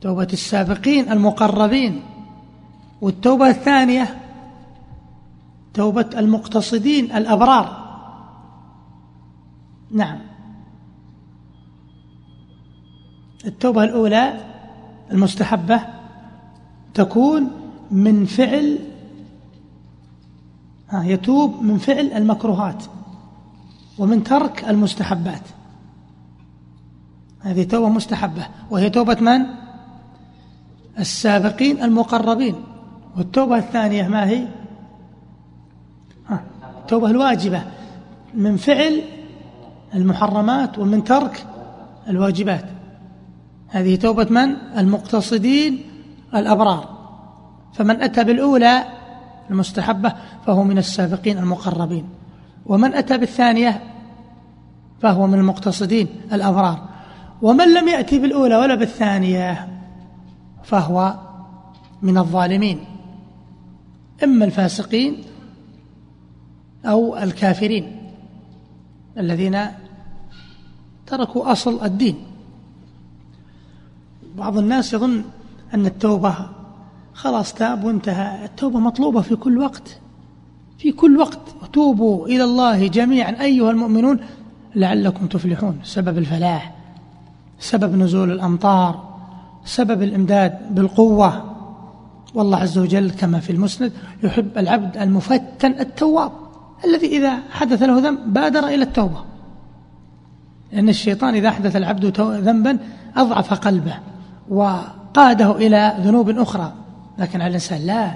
[0.00, 2.02] توبة السابقين المقربين.
[3.00, 4.16] والتوبة الثانية
[5.74, 7.89] توبة المقتصدين الأبرار.
[9.90, 10.18] نعم
[13.46, 14.40] التوبة الأولى
[15.10, 15.80] المستحبة
[16.94, 17.50] تكون
[17.90, 18.78] من فعل
[20.92, 22.84] يتوب من فعل المكروهات
[23.98, 25.42] ومن ترك المستحبات
[27.40, 29.46] هذه توبة مستحبة وهي توبة من؟
[30.98, 32.54] السابقين المقربين
[33.16, 34.48] والتوبة الثانية ما هي؟
[36.78, 37.62] التوبة الواجبة
[38.34, 39.02] من فعل
[39.94, 41.46] المحرمات ومن ترك
[42.08, 42.64] الواجبات.
[43.68, 45.82] هذه توبة من؟ المقتصدين
[46.34, 46.98] الأبرار.
[47.72, 48.84] فمن أتى بالأولى
[49.50, 50.12] المستحبة
[50.46, 52.04] فهو من السابقين المقربين.
[52.66, 53.82] ومن أتى بالثانية
[55.02, 56.88] فهو من المقتصدين الأبرار.
[57.42, 59.68] ومن لم يأتي بالأولى ولا بالثانية
[60.62, 61.14] فهو
[62.02, 62.84] من الظالمين
[64.24, 65.24] إما الفاسقين
[66.84, 67.96] أو الكافرين
[69.18, 69.58] الذين
[71.10, 72.14] تركوا أصل الدين.
[74.36, 75.22] بعض الناس يظن
[75.74, 76.34] أن التوبة
[77.14, 78.44] خلاص تاب وانتهى.
[78.44, 79.98] التوبة مطلوبة في كل وقت.
[80.78, 81.38] في كل وقت.
[81.62, 84.20] وتوبوا إلى الله جميعا أيها المؤمنون.
[84.74, 85.80] لعلكم تفلحون.
[85.84, 86.74] سبب الفلاح.
[87.58, 89.18] سبب نزول الأمطار.
[89.64, 91.56] سبب الإمداد بالقوة.
[92.34, 93.92] والله عز وجل كما في المسند
[94.22, 96.32] يحب العبد المفتن التواب.
[96.84, 99.29] الذي إذا حدث له ذنب بادر إلى التوبة.
[100.72, 102.78] لأن الشيطان إذا أحدث العبد ذنبا
[103.16, 103.94] أضعف قلبه
[104.48, 106.72] وقاده إلى ذنوب أخرى.
[107.18, 108.14] لكن على الإنسان لا.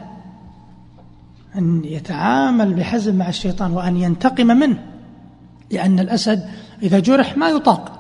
[1.59, 4.79] أن يتعامل بحزم مع الشيطان وأن ينتقم منه
[5.71, 6.45] لأن الأسد
[6.83, 7.93] إذا جرح ما يطاق.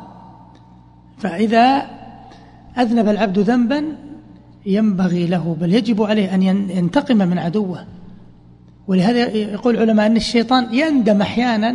[1.18, 1.86] فإذا
[2.78, 3.84] أذنب العبد ذنبا
[4.66, 7.84] ينبغي له بل يجب عليه أن ينتقم من عدوه.
[8.86, 11.74] ولهذا يقول العلماء أن الشيطان يندم أحيانا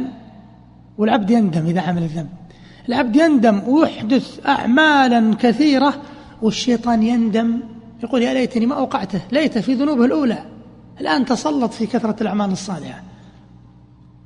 [0.98, 2.30] والعبد يندم إذا عمل الذنب.
[2.90, 5.94] العبد يندم ويحدث أعمالا كثيرة
[6.42, 7.60] والشيطان يندم.
[8.04, 10.44] يقول يا ليتني ما أوقعته ليت في ذنوبه الأولى.
[11.02, 13.04] الآن تسلط في كثرة الأعمال الصالحة.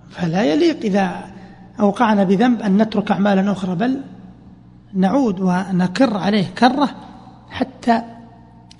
[0.09, 1.25] فلا يليق إذا
[1.79, 4.01] أوقعنا بذنب أن نترك أعمالا أخرى بل
[4.93, 6.89] نعود ونكر عليه كرة
[7.49, 8.01] حتى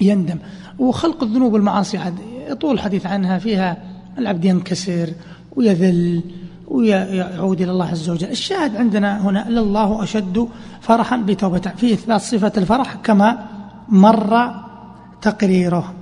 [0.02, 0.38] يندم.
[0.80, 2.00] وخلق الذنوب والمعاصي
[2.48, 3.78] يطول الحديث عنها فيها
[4.18, 5.10] العبد ينكسر
[5.56, 6.24] ويذل
[6.74, 8.30] ويعود إلى الله عز وجل.
[8.30, 10.48] الشاهد عندنا هنا لله أشد
[10.82, 11.70] فرحا بتوبته.
[11.70, 13.46] في إثبات صفة الفرح كما
[13.90, 14.52] مر
[15.22, 15.94] تقريره.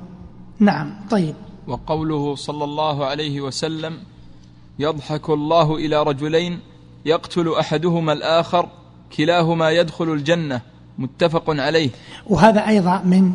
[0.59, 1.35] نعم طيب.
[1.67, 3.97] وقوله صلى الله عليه وسلم
[4.79, 6.59] يضحك الله إلى رجلين
[7.05, 8.69] يقتل أحدهما الآخر
[9.17, 10.61] كلاهما يدخل الجنة.
[10.97, 11.89] متفق عليه.
[12.29, 13.33] وهذا أيضا من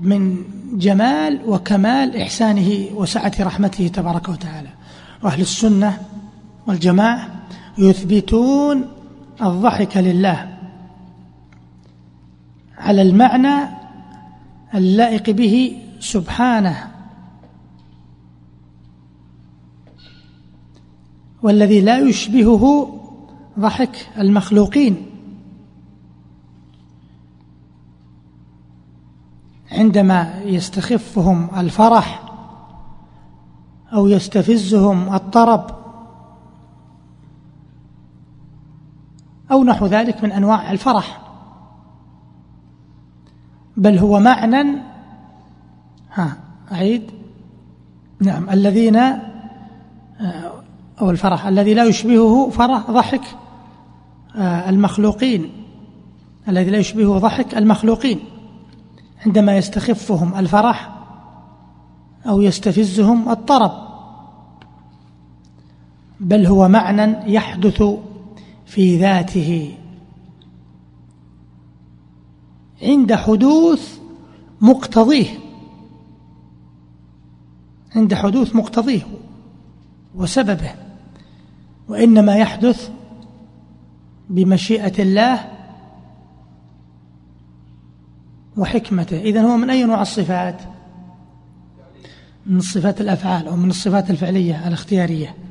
[0.00, 4.68] من جمال وكمال إحسانه وسعة رحمته تبارك وتعالى.
[5.22, 5.98] وأهل السنة
[6.66, 7.28] والجماعة
[7.78, 8.84] يثبتون
[9.42, 10.58] الضحك لله
[12.78, 13.68] على المعنى
[14.74, 16.90] اللائق به سبحانه
[21.42, 22.94] والذي لا يشبهه
[23.58, 25.06] ضحك المخلوقين.
[29.72, 32.22] عندما يستخفهم الفرح
[33.92, 35.83] أو يستفزهم الطرب
[39.50, 41.20] أو نحو ذلك من أنواع الفرح.
[43.76, 44.82] بل هو معنى
[46.12, 46.36] ها
[46.72, 47.10] أعيد.
[48.20, 48.96] نعم الذين
[51.00, 53.22] أو الفرح الذي لا يشبهه فرح ضحك
[54.36, 55.52] آه، المخلوقين.
[56.48, 58.20] الذي لا يشبهه ضحك المخلوقين.
[59.26, 60.94] عندما يستخفهم الفرح
[62.26, 63.72] أو يستفزهم الطرب.
[66.20, 67.82] بل هو معنى يحدث
[68.74, 69.74] في ذاته.
[72.82, 73.98] عند حدوث
[74.60, 75.38] مقتضيه.
[77.96, 79.02] عند حدوث مقتضيه
[80.14, 80.74] وسببه.
[81.88, 82.90] وإنما يحدث
[84.30, 85.52] بمشيئة الله
[88.56, 89.20] وحكمته.
[89.20, 90.62] إذا هو من أي نوع الصفات؟
[92.46, 95.43] من الصفات الأفعال أو من الصفات الفعلية الاختيارية.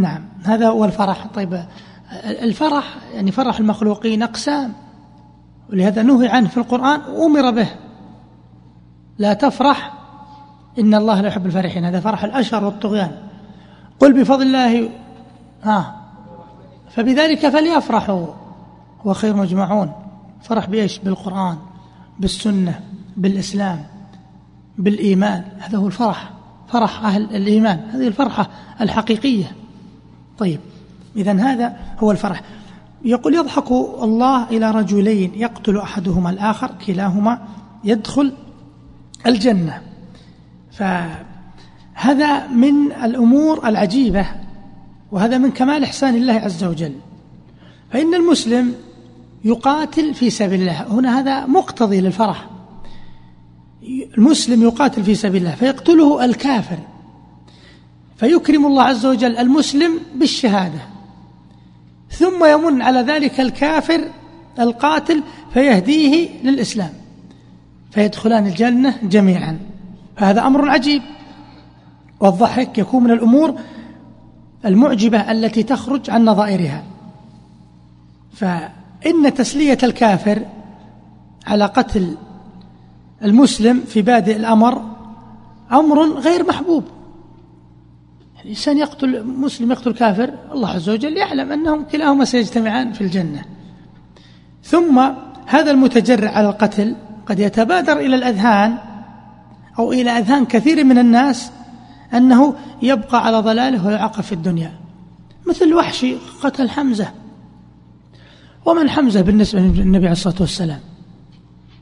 [0.00, 0.22] نعم.
[0.44, 1.26] هذا هو الفرح.
[1.26, 1.64] طيب
[2.24, 4.72] الفرح يعني فرح المخلوقين أقسام
[5.70, 7.68] ولهذا نهي عنه في القرآن وأمر به.
[9.18, 9.92] لا تفرح
[10.78, 11.84] إن الله لا يحب الفرحين.
[11.84, 13.10] هذا فرح الأشهر والطغيان.
[14.00, 14.90] قل بفضل الله
[15.62, 15.96] ها
[16.90, 18.26] فبذلك فليفرحوا.
[19.06, 19.92] هو خير مجمعون.
[20.42, 21.56] فرح بإيش؟ بالقرآن
[22.18, 22.80] بالسنة
[23.16, 23.84] بالإسلام
[24.78, 25.44] بالإيمان.
[25.58, 26.30] هذا هو الفرح
[26.68, 27.90] فرح أهل الإيمان.
[27.92, 28.48] هذه الفرحة
[28.80, 29.59] الحقيقية.
[30.40, 30.60] طيب.
[31.16, 32.42] إذا هذا هو الفرح.
[33.04, 33.70] يقول يضحك
[34.02, 37.38] الله إلى رجلين يقتل أحدهما الآخر كلاهما
[37.84, 38.32] يدخل
[39.26, 39.82] الجنة.
[40.72, 44.26] فهذا من الأمور العجيبة
[45.12, 46.92] وهذا من كمال إحسان الله عز وجل.
[47.90, 48.74] فإن المسلم
[49.44, 52.50] يقاتل في سبيل الله هنا هذا مقتضي للفرح.
[54.18, 56.78] المسلم يقاتل في سبيل الله فيقتله الكافر.
[58.20, 60.80] فيكرم الله عز وجل المسلم بالشهادة.
[62.10, 64.04] ثم يمن على ذلك الكافر
[64.58, 65.22] القاتل
[65.54, 66.92] فيهديه للإسلام.
[67.90, 69.58] فيدخلان الجنة جميعا.
[70.16, 71.02] هذا أمر عجيب.
[72.20, 73.54] والضحك يكون من الأمور
[74.64, 76.84] المعجبة التي تخرج عن نظائرها.
[78.32, 80.46] فإن تسلية الكافر
[81.46, 82.16] على قتل
[83.24, 84.82] المسلم في بادئ الأمر
[85.72, 86.84] أمر غير محبوب.
[88.44, 93.44] الإنسان يقتل مسلم يقتل كافر الله عز وجل يعلم أنهم كلاهما سيجتمعان في الجنة.
[94.64, 95.00] ثم
[95.46, 98.78] هذا المتجرع على القتل قد يتبادر إلى الأذهان
[99.78, 101.50] أو إلى أذهان كثير من الناس
[102.14, 104.72] أنه يبقى على ضلاله ويعاقب في الدنيا.
[105.46, 107.12] مثل وحشي قتل حمزة.
[108.66, 110.80] ومن حمزة بالنسبة للنبي عليه الصلاة والسلام؟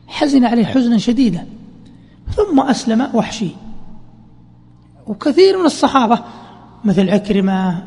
[0.06, 1.46] حزن عليه حزنا شديدا.
[2.36, 3.50] ثم أسلم وحشي.
[5.06, 6.18] وكثير من الصحابة
[6.84, 7.82] مثل عكرمة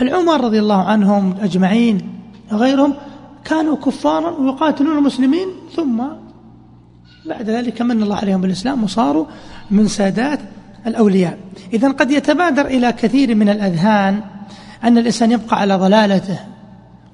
[0.00, 2.08] بل عمر رضي الله عنهم أجمعين
[2.52, 2.94] وغيرهم
[3.44, 6.02] كانوا كفارا ويقاتلون المسلمين ثم
[7.26, 9.26] بعد ذلك من الله عليهم بالإسلام وصاروا
[9.70, 10.40] من سادات
[10.86, 11.38] الأولياء.
[11.72, 14.20] إذا قد يتبادر إلى كثير من الأذهان
[14.84, 16.38] أن الإنسان يبقى على ضلالته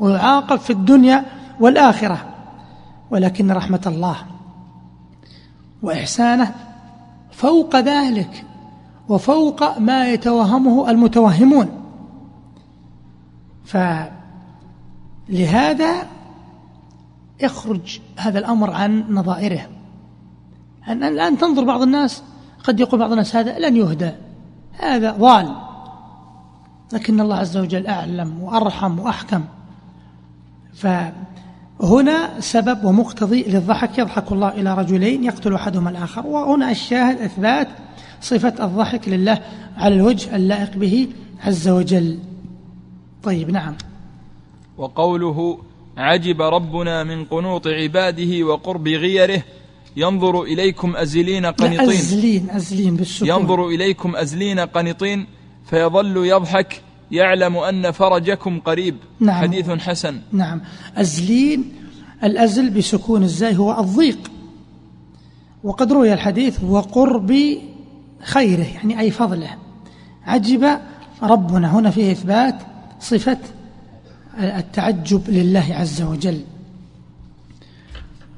[0.01, 1.25] ويعاقب في الدنيا
[1.61, 2.19] والآخرة
[3.11, 4.17] ولكن رحمة الله
[5.83, 6.55] وإحسانه
[7.33, 8.45] فوق ذلك.
[9.09, 11.69] وفوق ما يتوهمه المتوهمون.
[15.29, 16.07] فلهذا
[17.41, 19.67] يخرج هذا الأمر عن نظائره.
[20.89, 22.23] الآن تنظر بعض الناس
[22.65, 24.11] قد يقول بعض الناس هذا لن يهدى
[24.79, 25.57] هذا ضال.
[26.93, 29.45] لكن الله عز وجل أعلم وأرحم وأحكم.
[30.75, 36.27] فهنا سبب ومقتضي للضحك يضحك الله إلى رجلين يقتل أحدهما الآخر.
[36.27, 37.69] وهنا الشاهد إثبات
[38.23, 39.43] صفة الضحك لله
[39.77, 41.09] على الوجه اللائق به
[41.41, 42.19] عز وجل.
[43.23, 43.75] طيب نعم.
[44.79, 45.59] وقوله
[45.97, 49.43] عجب ربنا من قنوط عباده وقرب غيره
[49.97, 51.81] ينظر إليكم أزلين قنطين.
[51.81, 55.27] أزلين أزلين بالسكون ينظر إليكم أزلين قنطين
[55.67, 58.97] فيظل يضحك يعلم أن فرجكم قريب.
[59.21, 59.43] نعم.
[59.43, 60.21] حديث حسن.
[60.33, 60.61] نعم.
[60.97, 61.73] أزلين
[62.25, 64.31] الأزل بسكون الزاي هو الضيق.
[65.65, 67.33] وقد روي الحديث وقرب
[68.23, 69.51] خيره يعني أي فضله.
[70.27, 70.79] عجب
[71.23, 71.79] ربنا.
[71.79, 72.55] هنا فيه إثبات
[73.01, 73.39] صفة
[74.39, 76.41] التعجب لله عز وجل.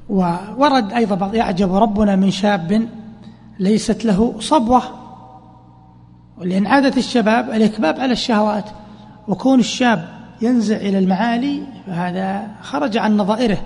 [0.09, 2.89] وورد أيضا بعض يعجب ربنا من شاب
[3.59, 4.81] ليست له صبوة.
[6.41, 8.65] لأن عادة الشباب الإكباب على الشهوات
[9.27, 10.09] وكون الشاب
[10.41, 13.57] ينزع إلى المعالي فهذا خرج عن نظائره.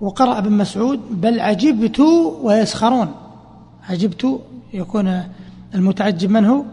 [0.00, 2.00] وقرأ ابن مسعود بل عجبت
[2.42, 3.14] ويسخرون.
[3.90, 4.40] عجبت
[4.72, 5.22] يكون
[5.74, 6.64] المتعجب من هو؟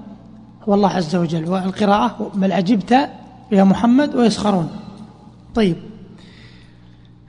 [0.70, 1.50] هو الله عز وجل.
[1.50, 3.10] والقراءة بل عجبت
[3.52, 4.70] يا محمد ويسخرون
[5.56, 5.76] طيب.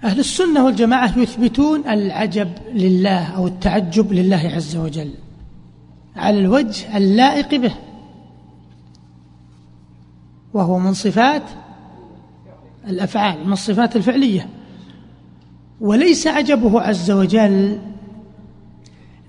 [0.05, 5.11] أهل السنة والجماعة يثبتون العجب لله أو التعجب لله عز وجل
[6.17, 7.75] على الوجه اللائق به
[10.55, 11.43] وهو من صفات
[12.87, 14.49] الأفعال من الصفات الفعلية.
[15.81, 17.79] وليس عجبه عز وجل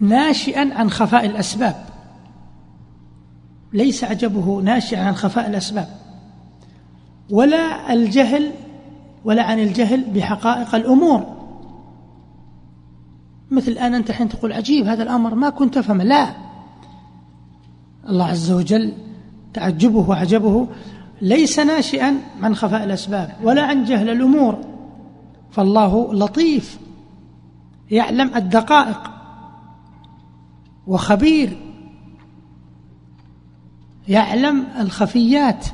[0.02, 1.76] ناشئا عن خفاء الأسباب.
[3.74, 5.88] ليس عجبه ناشئا عن خفاء الأسباب.
[7.30, 8.52] ولا الجهل
[9.26, 11.41] ولا عن الجهل بحقائق الأمور.
[13.52, 16.36] مثل الآن أنت حين تقول عجيب هذا الأمر ما كنت أفهم لا.
[18.10, 18.93] الله عز وجل
[19.54, 20.68] تعجبه وعجبه.
[21.22, 24.58] ليس ناشئا عن خفاء الأسباب ولا عن جهل الأمور.
[25.52, 26.80] فالله لطيف
[27.91, 29.20] يعلم الدقائق.
[30.91, 31.57] وخبير.
[34.07, 35.65] يعلم الخفيات.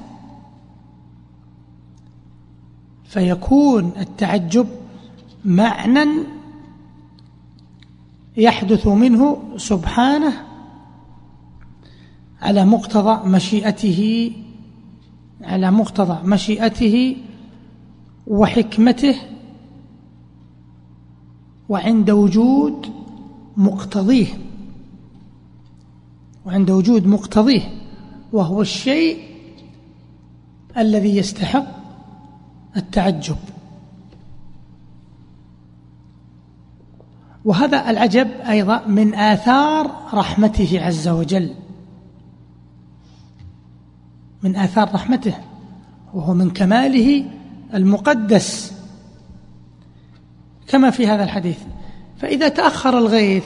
[3.03, 4.67] فيكون التعجب
[5.45, 6.05] معنى
[8.37, 10.33] يحدث منه سبحانه
[12.41, 14.31] على مقتضى مشيئته
[15.41, 17.17] على مقتضى مشيئته
[18.27, 19.15] وحكمته
[21.69, 22.93] وعند وجود
[23.57, 24.46] مقتضيه.
[26.47, 27.61] وعند وجود مقتضيه
[28.33, 29.17] وهو الشيء
[30.77, 31.67] الذي يستحق
[32.77, 33.37] التعجب.
[37.45, 41.53] وهذا العجب أيضا من آثار رحمته عز وجل.
[44.43, 45.35] من آثار رحمته
[46.13, 47.25] وهو من كماله
[47.73, 48.73] المقدس.
[50.67, 51.59] كما في هذا الحديث
[52.17, 53.45] فإذا تأخر الغيث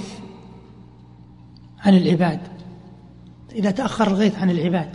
[1.80, 2.40] عن العباد
[3.54, 4.90] إذا تأخر الغيث عن العباد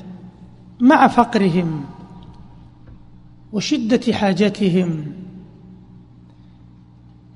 [0.81, 1.85] مع فقرهم
[3.53, 5.13] وشدة حاجتهم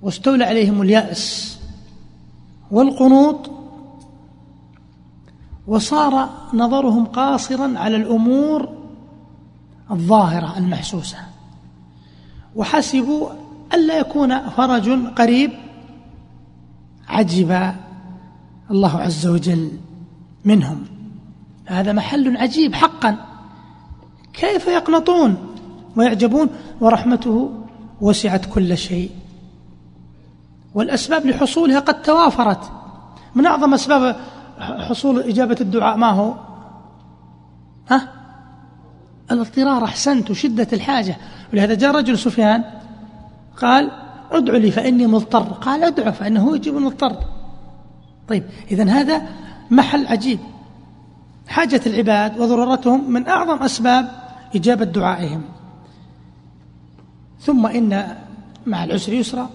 [0.02, 1.58] واستولى عليهم اليأس
[2.70, 3.50] والقنوط
[5.66, 8.68] وصار نظرهم قاصرا على الأمور
[9.90, 11.18] الظاهرة المحسوسة.
[12.56, 13.28] وحسبوا
[13.74, 15.52] ألا يكون فرج قريب
[17.08, 17.74] عجب
[18.70, 19.70] الله عز وجل
[20.44, 20.99] منهم.
[21.70, 23.16] هذا محل عجيب حقا.
[24.32, 25.56] كيف يقنطون
[25.96, 26.48] ويعجبون؟
[26.80, 27.50] ورحمته
[28.00, 29.10] وسعت كل شيء.
[30.74, 32.70] والأسباب لحصولها قد توافرت.
[33.34, 34.16] من أعظم أسباب
[34.58, 36.34] حصول إجابة الدعاء ما هو؟
[37.90, 38.08] ها؟
[39.30, 39.84] الاضطرار.
[39.84, 41.16] أحسنت وشدة الحاجة.
[41.52, 42.64] ولهذا جاء رجل سفيان
[43.56, 43.90] قال
[44.30, 45.42] ادعو لي فإني مضطر.
[45.42, 47.16] قال ادعو فإنه يجيب المضطر.
[48.28, 49.22] طيب إذا هذا
[49.70, 50.38] محل عجيب.
[51.50, 54.10] حاجة العباد وضرورتهم من أعظم أسباب
[54.54, 55.42] إجابة دعائهم.
[57.40, 58.16] ثم إن
[58.66, 59.50] مع العسر يسرا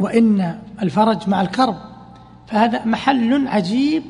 [0.00, 1.76] وإن الفرج مع الكرب
[2.46, 4.02] فهذا محل عجيب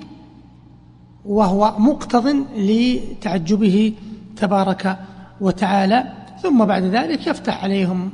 [1.25, 3.93] وهو مقتض لتعجبه
[4.37, 4.99] تبارك
[5.41, 6.13] وتعالى.
[6.43, 8.11] ثم بعد ذلك يفتح عليهم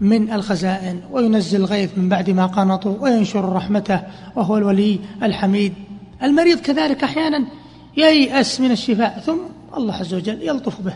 [0.00, 4.02] من الخزائن وينزل الغيث من بعد ما قنطوا وينشر رحمته
[4.36, 5.74] وهو الولي الحميد.
[6.22, 7.44] المريض كذلك أحيانا
[7.98, 9.38] ييأس من الشفاء ثم
[9.76, 10.94] الله عز وجل يلطف به.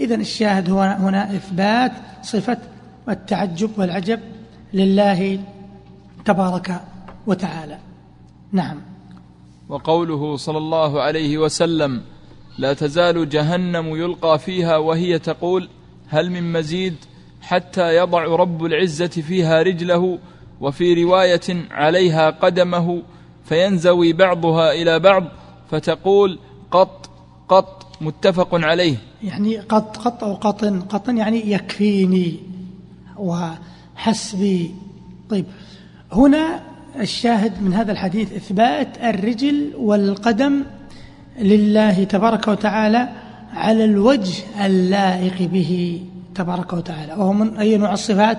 [0.00, 1.92] إذا الشاهد هو هنا إثبات
[2.22, 2.58] صفة
[3.08, 4.20] التعجب والعجب
[4.72, 5.40] لله
[6.24, 6.80] تبارك
[7.26, 7.78] وتعالى.
[8.52, 8.80] نعم.
[9.68, 12.02] وقوله صلى الله عليه وسلم
[12.58, 15.68] لا تزال جهنم يلقى فيها وهي تقول
[16.08, 16.94] هل من مزيد
[17.42, 20.18] حتى يضع رب العزة فيها رجله
[20.60, 23.02] وفي رواية عليها قدمه
[23.44, 25.24] فينزوي بعضها إلى بعض
[25.70, 26.38] فتقول
[26.70, 27.10] قط
[27.48, 28.96] قط متفق عليه.
[29.22, 32.36] يعني قط قط أو قطن قطن يعني يكفيني
[33.16, 34.74] وحسبي.
[35.30, 35.44] طيب
[36.12, 36.60] هنا
[37.00, 40.64] الشاهد من هذا الحديث إثبات الرجل والقدم
[41.38, 43.08] لله تبارك وتعالى
[43.52, 46.02] على الوجه اللائق به
[46.34, 48.38] تبارك وتعالى وهو من أي نوع الصفات؟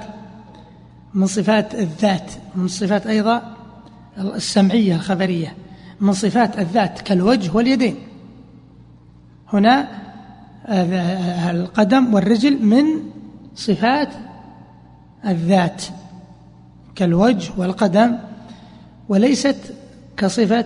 [1.13, 3.55] من صفات الذات من صفات أيضا
[4.17, 5.53] السمعية الخبرية.
[6.01, 7.95] من صفات الذات كالوجه واليدين.
[9.53, 9.87] هنا
[11.51, 12.85] القدم والرجل من
[13.55, 14.09] صفات
[15.27, 15.83] الذات
[16.95, 18.17] كالوجه والقدم
[19.09, 19.73] وليست
[20.17, 20.65] كصفة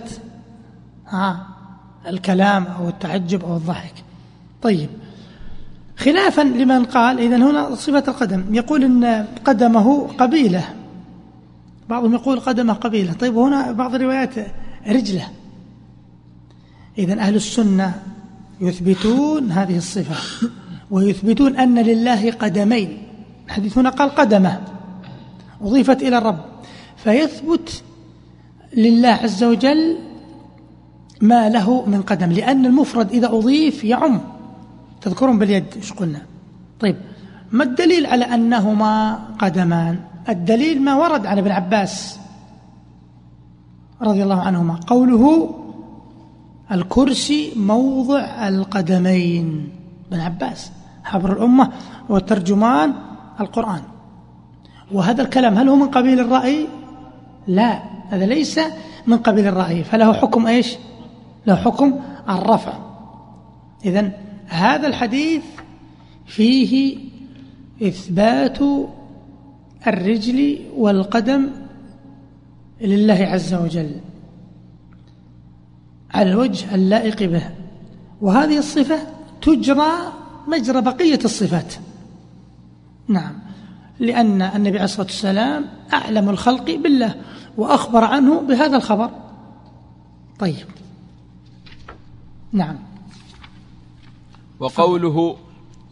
[1.08, 1.46] ها
[2.06, 3.94] الكلام أو التعجب أو الضحك.
[4.62, 4.88] طيب
[5.96, 8.54] خلافا لمن قال إذا هنا صفة القدم.
[8.54, 10.64] يقول إن قدمه قبيلة.
[11.88, 13.12] بعضهم يقول قدمه قبيلة.
[13.12, 14.34] طيب هنا بعض الروايات
[14.86, 15.28] رجله.
[16.98, 18.02] إذا أهل السنة
[18.60, 20.48] يثبتون هذه الصفة
[20.90, 22.98] ويثبتون أن لله قدمين.
[23.46, 24.60] الحديث هنا قال قدمه
[25.62, 26.40] أضيفت إلى الرب.
[26.96, 27.82] فيثبت
[28.76, 29.96] لله عز وجل
[31.20, 34.20] ما له من قدم لأن المفرد إذا أضيف يعم.
[35.00, 36.22] تذكرون باليد إيش قلنا؟
[36.80, 36.96] طيب
[37.52, 42.18] ما الدليل على أنهما قدمان؟ الدليل ما ورد عن ابن عباس.
[44.04, 44.80] رضي الله عنهما.
[44.86, 45.54] قوله
[46.72, 49.68] الكرسي موضع القدمين.
[50.08, 50.72] ابن عباس
[51.04, 51.70] حبر الأمة
[52.08, 52.92] وترجمان
[53.40, 53.82] القرآن.
[54.92, 56.66] وهذا الكلام هل هو من قبيل الرأي؟
[57.46, 58.60] لا هذا ليس
[59.06, 59.84] من قبيل الرأي.
[59.84, 60.76] فله حكم إيش؟
[61.46, 62.72] له حكم الرفع.
[63.84, 64.10] إذا
[64.46, 65.42] هذا الحديث
[66.26, 66.98] فيه
[67.82, 68.58] إثبات
[69.86, 71.63] الرجل والقدم
[72.84, 74.00] لله عز وجل.
[76.10, 77.50] على الوجه اللائق به.
[78.20, 78.98] وهذه الصفة
[79.42, 79.92] تجرى
[80.48, 81.74] مجرى بقية الصفات.
[83.08, 83.38] نعم.
[84.00, 87.14] لأن النبي عليه الصلاة والسلام أعلم الخلق بالله
[87.56, 89.10] وأخبر عنه بهذا الخبر.
[90.38, 90.66] طيب.
[92.52, 92.78] نعم.
[94.60, 95.36] وقوله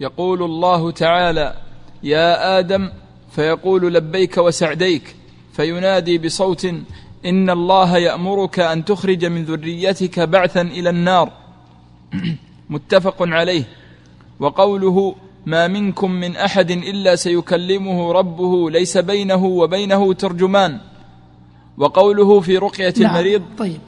[0.01, 1.55] يقول الله تعالى
[2.03, 2.91] يا آدم
[3.31, 5.17] فيقول لبيك وسعديك.
[5.53, 6.65] فينادي بصوت
[7.27, 11.33] إن الله يأمرك أن تخرج من ذريتك بعثا إلى النار.
[12.71, 13.65] متفق عليه.
[14.41, 15.15] وقوله
[15.47, 20.81] ما منكم من أحد إلا سيكلمه ربه ليس بينه وبينه ترجمان.
[21.79, 23.81] وقوله في رقية نعم المريض طيب.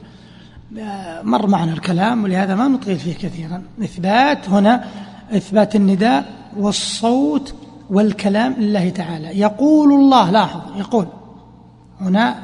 [1.23, 3.63] مر معنا الكلام ولهذا ما نطيل فيه كثيرا.
[3.83, 4.89] إثبات هنا
[5.31, 7.55] إثبات النداء والصوت
[7.89, 9.39] والكلام لله تعالى.
[9.39, 11.07] يقول الله لاحظ يقول
[12.01, 12.35] هنا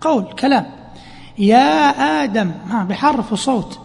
[0.00, 0.66] قول كلام.
[1.38, 1.90] يا
[2.70, 3.80] ها بحرف وصوت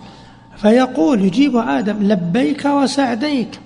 [0.58, 3.60] فيقول يجيب آدم لبيك وسعديك.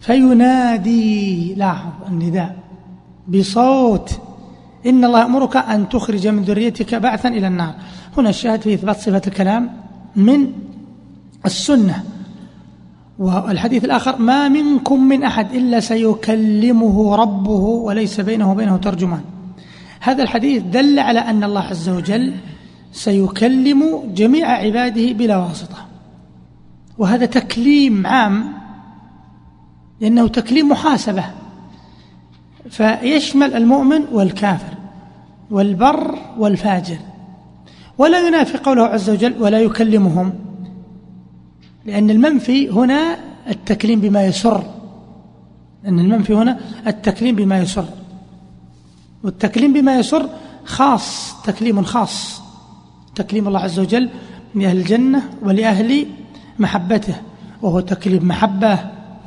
[0.00, 2.56] فينادي لاحظ النداء
[3.28, 4.20] بصوت.
[4.86, 7.74] إن الله يأمرك أن تخرج من ذريتك بعثا إلى النار.
[8.16, 9.70] هنا الشاهد في إثبات صفة الكلام
[10.16, 10.52] من
[11.46, 12.04] السنة.
[13.22, 19.20] والحديث الآخر ما منكم من أحد إلا سيكلمه ربه وليس بينه وبينه ترجمان.
[20.00, 22.34] هذا الحديث دل على أن الله عز وجل
[22.92, 25.76] سيكلم جميع عباده بلا واسطة.
[26.98, 28.52] وهذا تكليم عام
[30.00, 31.24] لأنه تكليم محاسبة.
[32.70, 34.74] فيشمل المؤمن والكافر
[35.50, 36.98] والبر والفاجر.
[37.98, 40.32] ولا ينافي قوله عز وجل ولا يكلمهم.
[41.86, 43.18] لأن المنفي هنا
[43.48, 44.64] التكليم بما يسر.
[45.86, 47.84] أن المنفي هنا التكليم بما يسر.
[49.24, 50.28] والتكليم بما يسر
[50.64, 52.42] خاص تكليم خاص.
[53.14, 54.08] تكليم الله عز وجل
[54.54, 56.06] لأهل الجنة ولأهل
[56.58, 57.14] محبته
[57.62, 58.78] وهو تكليم محبة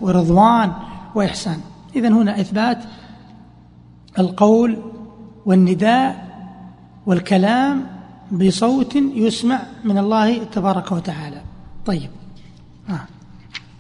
[0.02, 0.72] ورضوان
[1.16, 1.58] وإحسان.
[1.96, 2.78] إذن هنا إثبات
[4.20, 4.82] القول
[5.46, 6.26] والنداء
[7.06, 7.88] والكلام
[8.32, 11.42] بصوت يسمع من الله تبارك وتعالى.
[11.86, 12.10] طيب.
[12.90, 13.00] آه.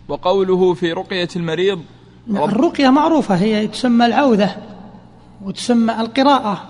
[0.07, 1.81] وقوله في رقية المريض
[2.29, 4.55] الرقية معروفة هي تسمى العوذة
[5.43, 6.63] وتسمى القراءة.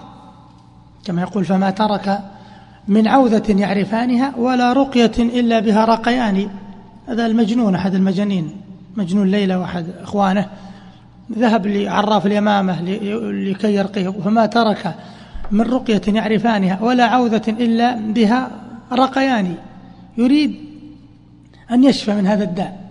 [1.05, 2.19] كما يقول فما ترك
[2.87, 6.49] من عوذة يعرفانها ولا رقية إلا بها رقيان
[7.07, 8.55] هذا المجنون أحد المجانين
[8.97, 10.49] مجنون ليلى وأحد إخوانه.
[11.31, 12.81] ذهب لعراف اليمامة
[13.31, 14.95] لكي يرقيه فما ترك
[15.51, 18.51] من رقية يعرفانها ولا عوذة إلا بها
[18.91, 19.55] رقيان
[20.17, 20.55] يريد
[21.71, 22.85] أن يشفى من هذا الداء.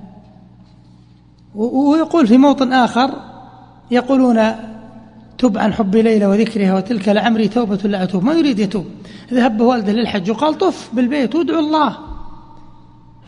[1.55, 3.10] ويقول في موطن آخر
[3.90, 4.40] يقولون
[5.38, 8.24] تب عن حب ليلى وذكرها وتلك لعمري توبة لا أتوب.
[8.24, 8.86] ما يريد يتوب.
[9.32, 11.96] ذهب والده للحج وقال طف بالبيت وادعو الله.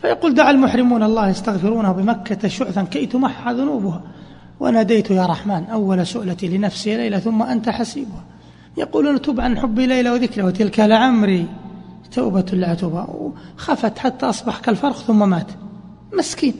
[0.01, 4.01] فيقول دعا المحرمون الله يستغفرونه بمكة شعثا كي تمحى ذنوبها.
[4.59, 8.23] وناديت يا رحمن أول سؤلتي لنفسي ليلة ثم أنت حسيبها.
[8.77, 11.47] يقولون تب عن حب ليلى وذكرها وتلك لعمري.
[12.11, 13.33] توبة لا توبة.
[13.57, 15.47] خفت حتى أصبح كالفرخ ثم مات.
[16.17, 16.53] مسكين.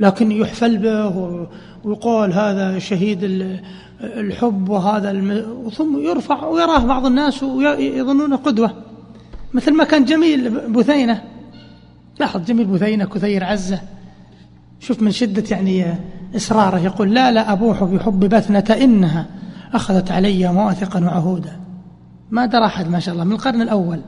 [0.00, 1.16] لكن يحفل به
[1.84, 3.18] ويقول هذا شهيد
[4.00, 5.44] الحب وهذا الم...
[5.74, 8.72] ثم يرفع ويراه بعض الناس ويظنونه قدوة.
[9.54, 11.22] مثل ما كان جميل بثينة
[12.20, 13.80] لاحظ جميل بثينة كثير عزة.
[14.80, 15.94] شوف من شدة يعني
[16.36, 19.26] إصراره يقول لا لا أبوح بحب بثنة إنها
[19.72, 21.60] أخذت علي مواثقا وعهودا.
[22.30, 24.00] ما درى أحد ما شاء الله من القرن الأول.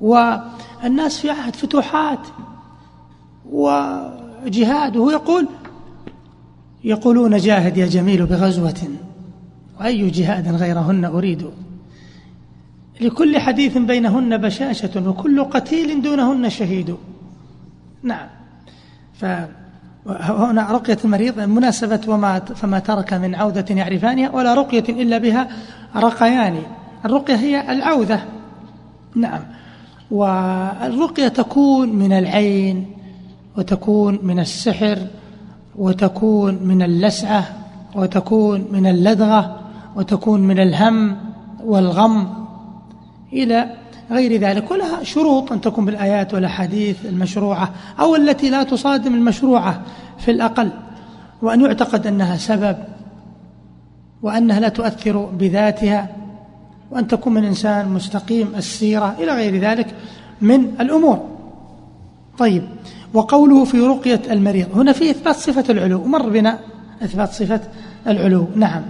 [0.00, 2.26] والناس في عهد فتوحات
[3.50, 5.48] وجهاد وهو يقول
[6.84, 8.88] يقولون جاهد يا جميل بغزوة
[9.80, 11.50] وأي جهاد غيرهن أريد؟
[13.00, 16.96] لكل حديث بينهن بشاشة وكل قتيل دونهن شهيد.
[18.02, 18.28] نعم.
[19.14, 25.48] فهنا رقية المريض مناسبة وما فما ترك من عودة يعرفانها ولا رقية إلا بها
[25.96, 26.62] رقيان
[27.04, 28.24] الرقية هي العوذة
[29.14, 29.40] نعم.
[30.10, 32.86] والرقية تكون من العين
[33.56, 34.98] وتكون من السحر
[35.76, 37.44] وتكون من اللسعة
[37.94, 39.60] وتكون من اللدغة
[39.96, 41.16] وتكون من الهم
[41.64, 42.28] والغم
[43.32, 43.74] إلى
[44.10, 44.70] غير ذلك.
[44.70, 47.70] ولها شروط أن تكون بالآيات والأحاديث المشروعة
[48.00, 49.82] أو التي لا تصادم المشروعة
[50.18, 50.70] في الأقل
[51.42, 52.76] وأن يعتقد أنها سبب
[54.22, 56.17] وأنها لا تؤثر بذاتها.
[56.90, 59.94] وأن تكون من إنسان مستقيم السيرة إلى غير ذلك
[60.40, 61.28] من الأمور.
[62.38, 62.68] طيب
[63.14, 66.58] وقوله في رقية المريض هنا في إثبات صفة العلو مر بنا
[67.02, 67.60] إثبات صفة
[68.06, 68.48] العلو.
[68.54, 68.82] نعم.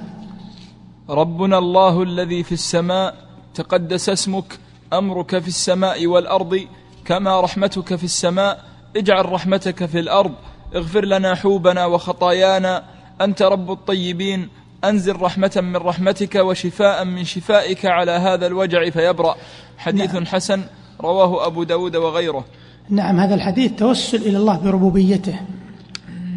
[1.08, 3.14] ربنا الله الذي في السماء
[3.54, 4.58] تقدس اسمك
[4.92, 6.60] أمرك في السماء والأرض
[7.04, 8.64] كما رحمتك في السماء
[8.96, 10.32] اجعل رحمتك في الأرض
[10.74, 12.84] اغفر لنا حوبنا وخطايانا
[13.20, 14.48] أنت رب الطيبين
[14.84, 19.34] أنزل رحمة من رحمتك وشفاء من شفائك على هذا الوجع فيبرأ.
[19.78, 20.26] حديث نعم.
[20.26, 20.62] حسن
[21.00, 22.44] رواه أبو داود وغيره.
[22.90, 25.40] نعم هذا الحديث توسل إلى الله بربوبيته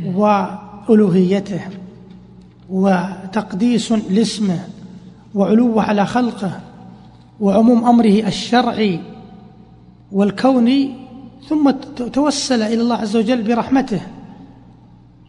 [0.05, 1.61] وألوهيته
[2.69, 4.59] وتقديس لاسمه
[5.35, 6.59] وعلوه على خلقه
[7.39, 8.99] وعموم أمره الشرعي
[10.11, 10.95] والكوني
[11.49, 11.72] ثم
[12.13, 14.01] توسل إلى الله عز وجل برحمته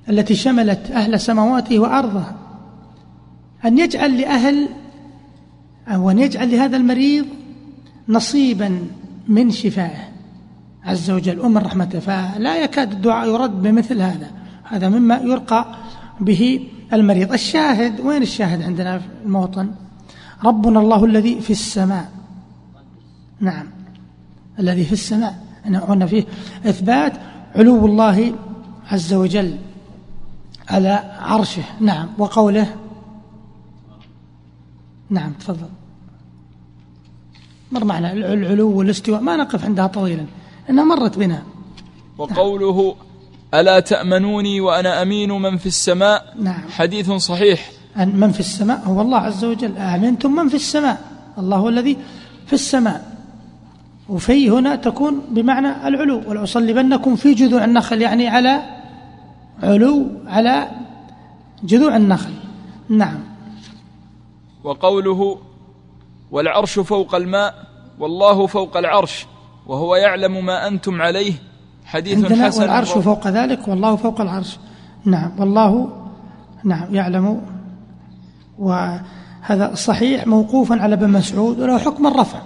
[0.08, 2.41] التي شملت أهل سماواته وأرضه.
[3.64, 4.68] أن يجعل لأهل
[5.88, 7.26] أو أن يجعل لهذا المريض
[8.08, 8.86] نصيبا
[9.28, 10.08] من شفائه.
[10.84, 14.30] عز وجل ومن رحمته فلا يكاد الدعاء يرد بمثل هذا.
[14.64, 15.66] هذا مما يرقى
[16.20, 17.32] به المريض.
[17.32, 19.70] الشاهد وين الشاهد عندنا في الموطن؟
[20.44, 22.10] ربنا الله الذي في السماء.
[23.40, 23.66] نعم
[24.58, 25.42] الذي في السماء.
[25.64, 26.24] هنا فيه
[26.66, 27.12] إثبات
[27.56, 28.34] علو الله
[28.90, 29.56] عز وجل
[30.68, 31.64] على عرشه.
[31.80, 32.74] نعم وقوله
[35.12, 35.68] نعم تفضل.
[37.72, 39.20] مر معنا العلو والاستواء.
[39.20, 40.24] ما نقف عندها طويلا
[40.70, 41.42] إنها مرت بنا.
[42.18, 42.96] وقوله
[43.54, 46.62] ألا تأمنوني وأنا أمين من في السماء؟ نعم.
[46.70, 47.70] حديث صحيح.
[47.96, 49.76] أن من في السماء هو الله عز وجل.
[49.76, 51.00] آمنتم من في السماء.
[51.38, 51.96] الله هو الذي
[52.46, 53.12] في السماء.
[54.08, 56.22] وفي هنا تكون بمعنى العلو.
[56.26, 58.62] ولأصلبنكم في جذوع النخل يعني على
[59.62, 60.68] علو على
[61.64, 62.32] جذوع النخل.
[62.88, 63.31] نعم.
[64.64, 65.38] وقوله
[66.30, 67.54] والعرش فوق الماء
[67.98, 69.26] والله فوق العرش
[69.66, 71.32] وهو يعلم ما أنتم عليه
[71.84, 72.62] حديث عندنا حسن.
[72.62, 74.58] والعرش فوق ذلك والله فوق العرش.
[75.04, 75.88] نعم والله
[76.64, 77.40] نعم يعلم.
[78.58, 82.38] وهذا صحيح موقوفا على ابن مسعود وله حكم الرفع.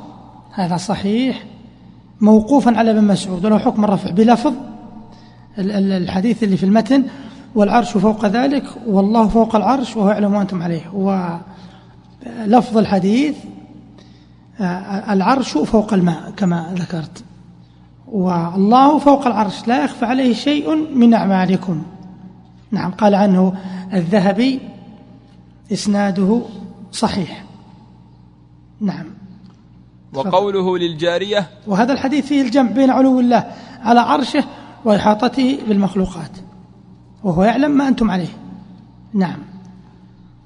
[0.52, 1.44] هذا صحيح
[2.20, 4.10] موقوفا على ابن مسعود وله حكم الرفع.
[4.10, 4.52] بلفظ
[5.58, 7.04] الحديث اللي في المتن
[7.54, 10.82] والعرش فوق ذلك والله فوق العرش وهو يعلم ما أنتم عليه.
[12.26, 13.36] ولفظ الحديث
[14.60, 17.24] آه، العرش فوق الماء كما ذكرت.
[18.08, 21.82] والله فوق العرش لا يخفى عليه شيء من أعمالكم.
[22.70, 23.54] نعم قال عنه
[23.92, 24.60] الذهبي
[25.72, 26.42] إسناده
[26.92, 27.44] صحيح.
[28.80, 29.06] نعم.
[30.14, 34.44] وقوله للجارية وهذا الحديث فيه الجمع بين علو الله على عرشه
[34.84, 36.30] وإحاطته بالمخلوقات
[37.24, 38.28] وهو يعلم ما أنتم عليه.
[39.14, 39.38] نعم.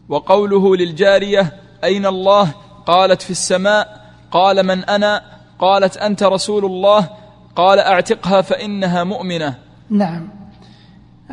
[0.09, 2.55] وقوله للجارية أين الله؟
[2.86, 4.01] قالت في السماء.
[4.31, 5.23] قال من أنا؟
[5.59, 7.09] قالت أنت رسول الله.
[7.57, 9.55] قال أعتقها فإنها مؤمنة.
[9.90, 10.28] نعم.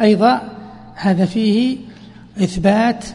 [0.02, 0.42] أيضا
[0.96, 1.78] هذا فيه
[2.38, 3.06] إثبات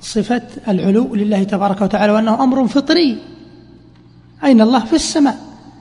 [0.00, 3.22] صفة العلو لله تبارك وتعالى وأنه أمر فطري.
[4.44, 5.36] أين الله؟ في السماء.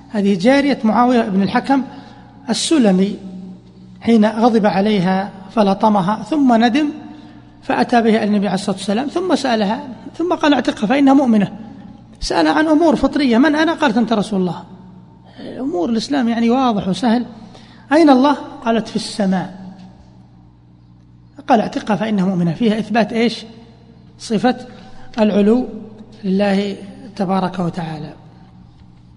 [0.09, 1.84] هذه جارية معاوية بن الحكم
[2.49, 3.15] السلمي.
[4.01, 6.89] حين غضب عليها فلطمها ثم ندم
[7.63, 11.59] فأتى بها النبي عليه الصلاة والسلام ثم سألها ثم قال اعتقها فإنها مؤمنة.
[12.19, 14.63] سألها عن أمور فطرية من أنا؟ قالت أنت رسول الله.
[15.59, 17.25] أمور الإسلام يعني واضح وسهل.
[17.91, 18.33] أين الله؟
[18.65, 19.61] قالت في السماء.
[21.47, 22.53] قال اعتقها فإنها مؤمنة.
[22.53, 23.45] فيها إثبات إيش؟
[24.19, 24.55] صفة
[25.19, 25.67] العلو
[26.23, 26.77] لله
[27.15, 28.13] تبارك وتعالى.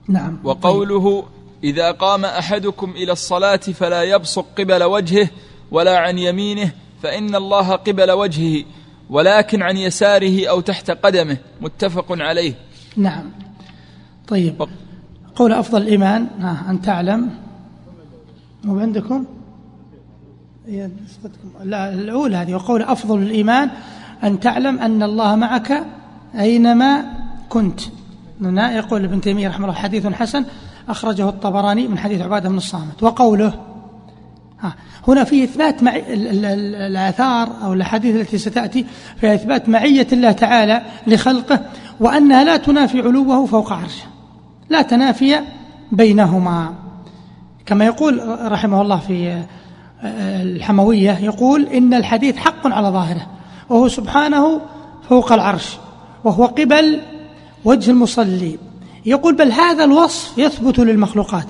[0.08, 0.38] نعم.
[0.44, 1.24] وقوله
[1.64, 5.28] إذا قام أحدكم إلى الصلاة فلا يبصق قبل وجهه
[5.70, 6.70] ولا عن يمينه
[7.04, 8.64] فإن الله قبل وجهه
[9.10, 11.36] ولكن عن يساره أو تحت قدمه.
[11.60, 12.54] متفق عليه.
[12.96, 13.30] نعم.
[14.28, 14.68] طيب.
[15.36, 16.26] قول أفضل الإيمان.
[16.68, 17.30] أن تعلم.
[18.64, 19.26] مو عندكم؟
[21.64, 22.54] لا الأولى هذه.
[22.54, 23.70] وقول أفضل الإيمان
[24.24, 25.84] أن تعلم أن الله معك
[26.38, 27.04] أينما
[27.48, 27.80] كنت.
[28.40, 30.44] هنا يقول ابن تيمية رحمه الله حديث حسن
[30.88, 33.02] أخرجه الطبراني من حديث عبادة بن الصامت.
[33.02, 33.73] وقوله
[35.08, 38.86] هنا في إثبات مع الآثار أو الأحاديث التي ستأتي
[39.20, 41.60] في إثبات معية الله تعالى لخلقه
[42.00, 44.06] وأنها لا تنافي علوه فوق عرشه.
[44.70, 45.40] لا تنافي
[45.92, 46.74] بينهما.
[47.66, 49.42] كما يقول رحمه الله في
[50.42, 53.26] الحموية يقول إن الحديث حق على ظاهره
[53.68, 54.60] وهو سبحانه
[55.08, 55.76] فوق العرش
[56.24, 57.00] وهو قبل
[57.64, 58.58] وجه المصلي.
[59.06, 61.46] يقول بل هذا الوصف يثبت للمخلوقات.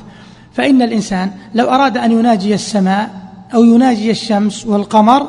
[0.54, 3.10] فإن الإنسان لو أراد أن يناجي السماء
[3.54, 5.26] أو يناجي الشمس والقمر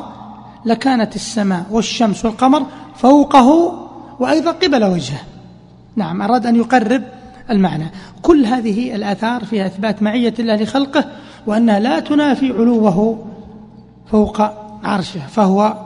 [0.64, 2.66] لكانت السماء والشمس والقمر
[2.96, 3.72] فوقه
[4.20, 5.20] وأيضا قبل وجهه.
[5.96, 7.02] نعم أراد أن يقرب
[7.50, 7.90] المعنى.
[8.22, 11.04] كل هذه الآثار فيها إثبات معية الله لخلقه
[11.46, 13.26] وأنها لا تنافي علوه
[14.10, 14.42] فوق
[14.84, 15.76] عرشه فهو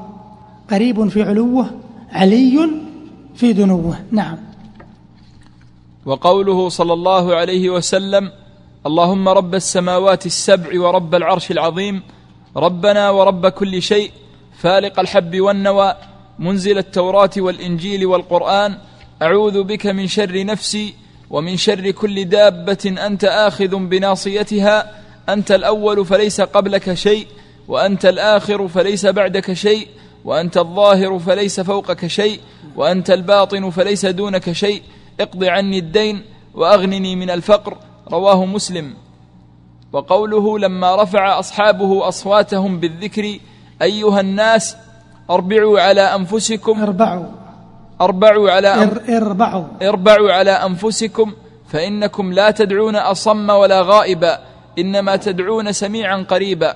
[0.71, 1.71] قريب في علوه
[2.13, 2.71] علي
[3.35, 3.99] في دنوه.
[4.11, 4.37] نعم.
[6.07, 8.31] وقوله صلى الله عليه وسلم
[8.87, 12.03] اللهم رب السماوات السبع ورب العرش العظيم
[12.57, 14.11] ربنا ورب كل شيء
[14.59, 15.95] فالق الحب والنوى
[16.39, 18.79] منزل التوراة والإنجيل والقرآن
[19.23, 20.95] أعوذ بك من شر نفسي
[21.31, 24.91] ومن شر كل دابة أنت آخذ بناصيتها
[25.29, 27.27] أنت الأول فليس قبلك شيء
[27.69, 29.89] وأنت الآخر فليس بعدك شيء
[30.25, 32.41] وأنت الظاهر فليس فوقك شيء
[32.77, 34.83] وأنت الباطن فليس دونك شيء
[35.21, 36.23] اقض عني الدين
[36.55, 37.77] وأغنني من الفقر
[38.13, 38.95] رواه مسلم.
[39.93, 43.39] وقوله لما رفع أصحابه أصواتهم بالذكر
[43.83, 44.77] أيها الناس
[45.31, 46.83] أربعوا على أنفسكم.
[46.83, 47.27] أربعوا.
[48.01, 49.65] أربعوا على إربعوا.
[49.83, 51.33] إربعوا على أنفسكم
[51.69, 54.39] فإنكم لا تدعون أصم ولا غائبا
[54.79, 56.75] إنما تدعون سميعا قريبا.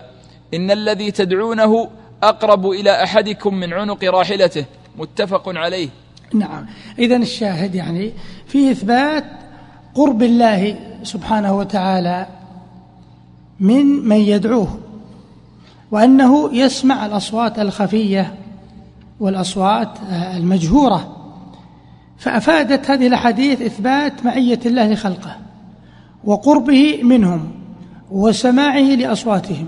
[0.55, 1.89] إن الذي تدعونه
[2.23, 4.65] أقرب إلى أحدكم من عنق راحلته.
[4.99, 5.89] متفق عليه.
[6.35, 6.67] نعم.
[6.99, 8.13] إذا الشاهد يعني
[8.47, 9.25] في إثبات
[9.95, 12.27] قرب الله سبحانه وتعالى
[13.61, 14.79] من من يدعوه
[15.91, 18.35] وأنه يسمع الأصوات الخفية
[19.21, 19.89] والأصوات
[20.37, 21.17] المجهورة
[22.19, 25.37] فأفادت هذه الأحاديث إثبات معية الله لخلقه
[26.25, 27.51] وقربه منهم
[28.11, 29.67] وسماعه لأصواتهم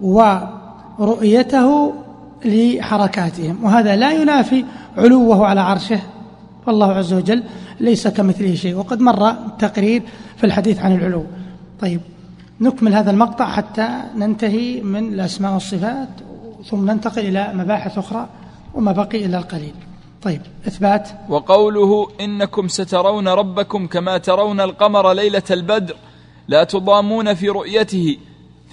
[0.00, 1.92] ورؤيته
[2.44, 4.64] لحركاتهم وهذا لا ينافي
[4.96, 6.00] علوه على عرشه
[6.66, 7.42] فالله عز وجل
[7.80, 8.74] ليس كمثله شيء.
[8.74, 10.02] وقد مر التقرير
[10.36, 11.24] في الحديث عن العلو.
[11.80, 12.00] طيب
[12.60, 16.08] نكمل هذا المقطع حتى ننتهي من الأسماء والصفات
[16.70, 18.28] ثم ننتقل إلى مباحث أخرى
[18.74, 19.74] وما بقي إلا القليل.
[20.22, 21.08] طيب إثبات.
[21.28, 25.96] وقوله إنكم سترون ربكم كما ترون القمر ليلة البدر
[26.48, 28.16] لا تضامون في رؤيته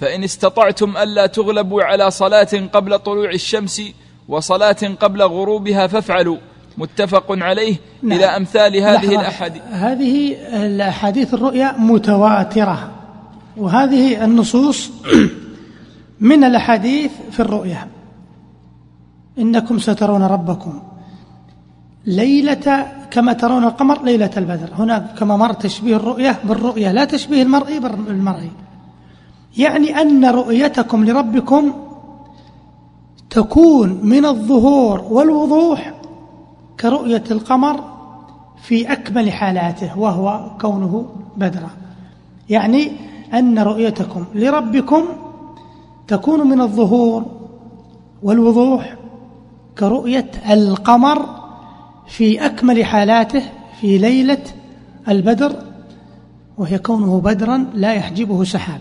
[0.00, 3.82] فإن استطعتم ألا تغلبوا على صلاة قبل طلوع الشمس
[4.28, 6.36] وصلاة قبل غروبها فافعلوا.
[6.78, 8.18] متفق عليه نعم.
[8.18, 9.62] إلى أمثال هذه الأحاديث.
[9.70, 10.36] هذه
[10.66, 12.90] الأحاديث الرؤيا متواترة
[13.56, 14.90] وهذه النصوص
[16.30, 17.88] من الأحاديث في الرؤيا.
[19.38, 20.82] إنكم سترون ربكم
[22.06, 24.68] ليلة كما ترون القمر ليلة البدر.
[24.78, 28.50] هنا كما مر تشبيه الرؤية بالرؤية لا تشبيه المرئي بالمرئي
[29.58, 31.72] يعني أن رؤيتكم لربكم
[33.30, 35.97] تكون من الظهور والوضوح
[36.80, 37.84] كرؤية القمر
[38.62, 41.06] في أكمل حالاته وهو كونه
[41.36, 41.70] بدرا.
[42.48, 42.92] يعني
[43.34, 45.04] أن رؤيتكم لربكم
[46.08, 47.24] تكون من الظهور
[48.22, 48.96] والوضوح
[49.78, 51.26] كرؤية القمر
[52.06, 53.42] في أكمل حالاته
[53.80, 54.44] في ليلة
[55.08, 55.52] البدر
[56.58, 58.80] وهي كونه بدرا لا يحجبه سحاب.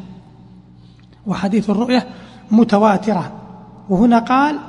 [1.28, 2.07] وحديث الرؤية
[2.52, 3.32] متواترة.
[3.90, 4.60] وهنا قال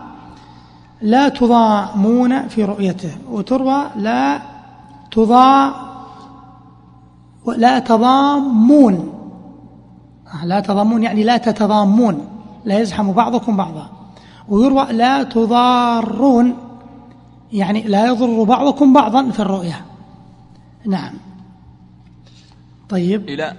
[1.02, 4.40] لا تضامون في رؤيته وتروى لا
[5.10, 5.88] تضا
[7.56, 9.14] لا تضامون.
[10.44, 12.28] لا تضامون يعني لا تتضامون
[12.64, 13.90] لا يزحم بعضكم بعضا.
[14.48, 16.56] ويروى لا تضارون
[17.52, 19.80] يعني لا يضر بعضكم بعضا في الرؤيا
[20.86, 21.14] نعم.
[22.88, 23.28] طيب.
[23.28, 23.56] إلى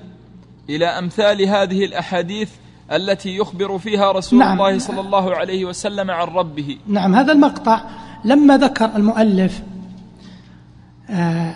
[0.69, 2.51] إلى أمثال هذه الأحاديث
[2.91, 4.51] التي يخبر فيها رسول نعم.
[4.61, 6.77] الله صلى الله عليه وسلم عن ربه.
[6.87, 7.81] نعم هذا المقطع
[8.25, 9.61] لما ذكر المؤلف
[11.09, 11.55] آه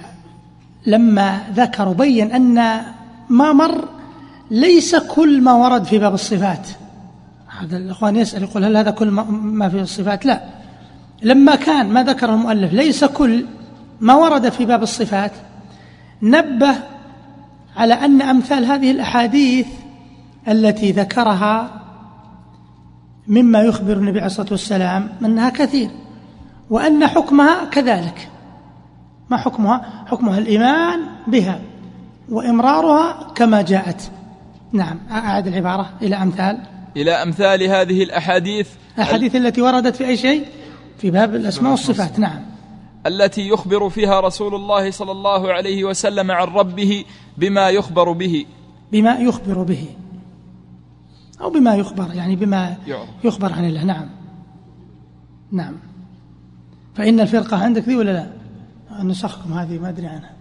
[0.86, 2.82] لما ذكر وبين أن
[3.30, 3.88] ما مر
[4.52, 6.68] ليس كل ما ورد في باب الصفات.
[7.60, 10.44] هذا الإخوان يسأل يقول هل هذا كل ما في الصفات؟ لا.
[11.22, 13.46] لما كان ما ذكر المؤلف ليس كل
[14.02, 15.32] ما ورد في باب الصفات
[16.22, 16.76] نبه
[17.78, 19.68] على أن أمثال هذه الأحاديث
[20.48, 21.82] التي ذكرها
[23.28, 25.90] مما يخبر النبي عليه الصلاة والسلام أنها كثير
[26.70, 28.30] وأن حكمها كذلك.
[29.30, 31.60] ما حكمها؟ حكمها الإيمان بها
[32.30, 34.12] وإمرارها كما جاءت.
[34.72, 36.58] نعم أعد العبارة إلى أمثال.
[36.98, 40.46] إلى أمثال هذه الأحاديث الأحاديث التي وردت في أي شيء؟
[40.98, 42.42] في باب الأسماء والصفات نعم.
[43.06, 47.06] التي يخبر فيها رسول الله صلى الله عليه وسلم عن ربه
[47.38, 48.46] بما يخبر به.
[48.92, 49.88] بما يخبر به.
[51.44, 52.76] أو بما يخبر يعني بما
[53.24, 53.84] يخبر عن الله.
[53.84, 54.06] نعم.
[55.52, 55.74] نعم.
[56.96, 58.28] فإن الفرقة عندك ذي ولا لا؟
[59.04, 60.32] نسخكم هذه ما أدري عنها.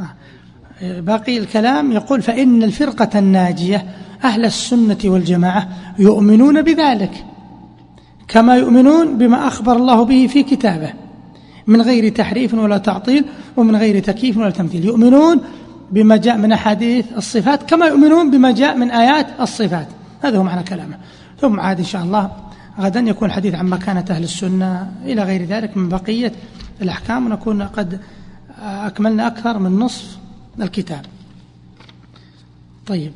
[0.00, 1.00] آه.
[1.00, 3.86] باقي الكلام يقول فإن الفرقة الناجية
[4.24, 5.68] أهل السنة والجماعة
[5.98, 7.24] يؤمنون بذلك
[8.28, 10.92] كما يؤمنون بما أخبر الله به في كتابه
[11.66, 13.24] من غير تحريف ولا تعطيل
[13.56, 14.84] ومن غير تكييف ولا تمثيل.
[14.84, 15.40] يؤمنون
[15.90, 19.88] بما جاء من أحاديث الصفات كما يؤمنون بما جاء من آيات الصفات.
[20.22, 20.98] هذا هو معنى كلامه.
[21.40, 22.30] ثم عاد إن شاء الله
[22.80, 26.32] غدا يكون الحديث عن مكانة أهل السنة إلى غير ذلك من بقية
[26.82, 28.00] الأحكام ونكون قد
[28.60, 30.18] أكملنا أكثر من نصف
[30.60, 31.06] الكتاب.
[32.86, 33.12] طيب.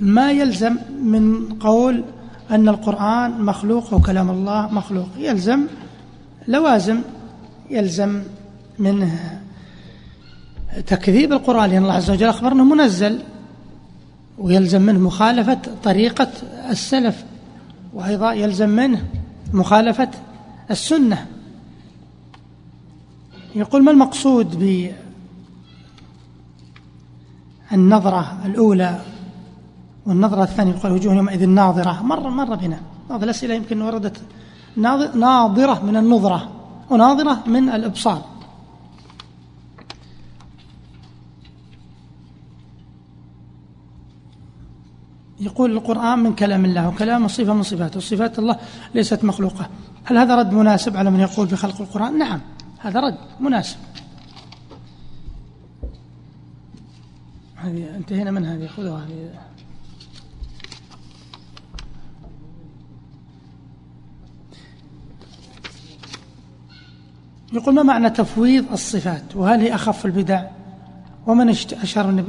[0.00, 2.04] ما يلزم من قول
[2.50, 5.66] أن القرآن مخلوق أو كلام الله مخلوق؟ يلزم
[6.48, 7.00] لوازم
[7.70, 8.22] يلزم
[8.78, 9.41] منه.
[10.86, 13.22] تكذيب القرآن لأن الله عز وجل أخبرنا منزل
[14.38, 16.28] ويلزم منه مخالفة طريقة
[16.70, 17.24] السلف
[17.94, 19.04] وأيضا يلزم منه
[19.52, 20.08] مخالفة
[20.70, 21.26] السنة.
[23.54, 24.58] يقول ما المقصود
[27.70, 29.00] بالنظرة الأولى
[30.06, 32.02] والنظرة الثانية؟ يقول وجوه يومئذ ناظرة.
[32.02, 32.80] مرة مرة بنا.
[33.10, 34.16] هذه الأسئلة يمكن وردت
[35.14, 36.50] ناظرة من النظرة
[36.90, 38.31] وناظرة من الإبصار.
[45.40, 48.56] يقول القرآن من كلام الله وكلام صفة من صفاته وصفات الله
[48.94, 49.68] ليست مخلوقة.
[50.04, 52.40] هل هذا رد مناسب على من يقول في خلق القرآن؟ نعم
[52.78, 53.76] هذا رد مناسب.
[57.56, 59.04] هذه انتهينا من هذه خذوها.
[59.04, 59.30] هذه.
[67.52, 70.44] يقول ما معنى تفويض الصفات؟ وهل هي أخف البدع؟
[71.26, 72.24] ومن أشار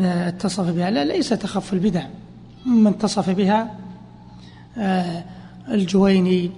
[0.00, 0.90] اتصف بها.
[0.90, 2.04] لا ليست أخف البدع.
[2.66, 3.74] من اتصف بها
[4.78, 5.24] آه،
[5.68, 6.50] الجويني.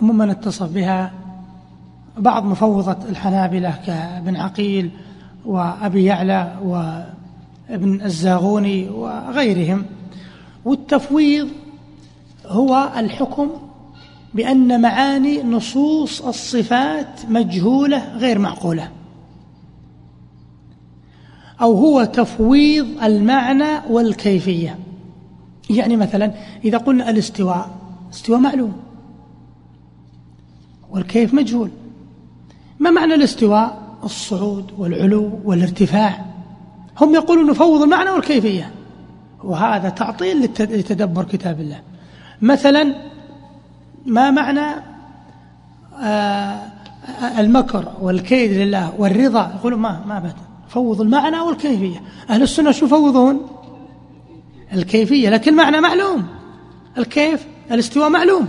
[0.00, 1.12] وممن اتصف بها
[2.18, 4.90] بعض مفوضة الحنابلة كابن عقيل
[5.44, 9.84] وأبي يعلى وابن الزاغوني وغيرهم.
[10.64, 11.48] والتفويض
[12.46, 13.50] هو الحكم
[14.34, 18.88] بأن معاني نصوص الصفات مجهولة غير معقولة.
[21.62, 24.78] أو هو تفويض المعنى والكيفية.
[25.70, 26.32] يعني مثلا
[26.64, 27.70] إذا قلنا الاستواء
[28.12, 28.72] استواء معلوم.
[30.90, 31.70] والكيف مجهول.
[32.78, 36.24] ما معنى الاستواء؟ الصعود والعلو والارتفاع.
[37.00, 38.70] هم يقولون نفوض المعنى والكيفية.
[39.44, 41.80] وهذا تعطيل لتدبر كتاب الله.
[42.42, 42.94] مثلا
[44.06, 44.82] ما معنى
[46.02, 46.58] آه،
[47.38, 52.02] المكر والكيد لله والرضا؟ يقولون ما ما أبدا فوض المعنى والكيفية.
[52.30, 53.46] أهل السنة شو يفوضون
[54.72, 55.30] الكيفية.
[55.30, 56.26] لكن المعنى معلوم.
[56.98, 58.48] الكيف الاستواء معلوم.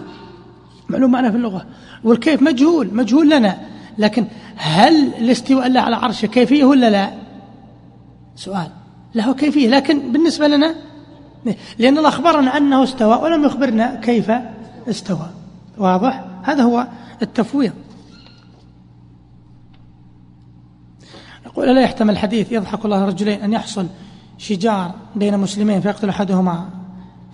[0.90, 1.66] معلوم معنى في اللغة.
[2.04, 3.58] والكيف مجهول مجهول لنا.
[3.98, 4.26] لكن
[4.56, 7.12] هل الاستواء الله على عرشه كيفية ولا لا؟
[8.36, 8.68] سؤال.
[9.16, 9.70] له كيفية.
[9.70, 10.76] لكن بالنسبة لنا
[11.80, 14.32] لأن الله أخبرنا أنه استوى ولم يخبرنا كيف
[14.90, 15.30] استوى.
[15.78, 16.88] واضح؟ هذا هو
[17.22, 17.74] التفويض.
[21.52, 23.88] يقول لا يحتمل الحديث يضحك الله رجلين أن يحصل
[24.38, 26.70] شجار بين مسلمين فيقتل أحدهما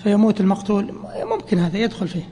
[0.04, 2.30] فيموت المقتول؟ ممكن هذا يدخل فيه.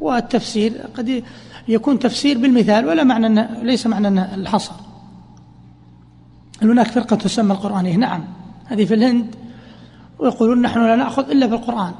[0.00, 1.22] والتفسير قد
[1.68, 4.72] يكون تفسير بالمثال ولا معنى أن ليس معنى أن الحصر.
[6.62, 8.24] هناك فرقة تسمى القرآنية نعم.
[8.64, 9.34] هذه في الهند
[10.18, 11.92] ويقولون نحن لا نأخذ إلا بالقرآن.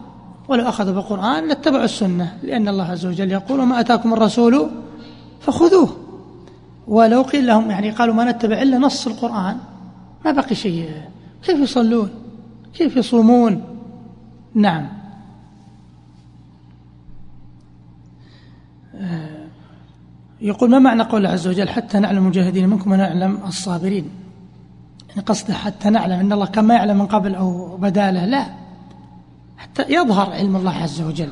[0.49, 4.71] ولو أخذوا بالقرآن لاتبعوا السنة لأن الله عز وجل يقول وما أتاكم الرسول
[5.41, 6.06] فخذوه.
[6.87, 9.57] ولو قيل لهم يعني قالوا ما نتبع إلا نص القرآن.
[10.25, 10.91] ما بقي شيء.
[11.43, 12.11] كيف يصلون؟
[12.75, 13.65] كيف يصومون؟
[14.55, 14.89] نعم.
[18.95, 19.47] آه،
[20.41, 24.11] يقول ما معنى قول عز وجل حتى نعلم المجاهدين منكم ونعلم الصابرين؟
[25.09, 28.47] يعني قصده حتى نعلم إن الله كما يعلم من قبل أو بداله لا.
[29.57, 31.29] حتى يظهر علم الله عز وجل.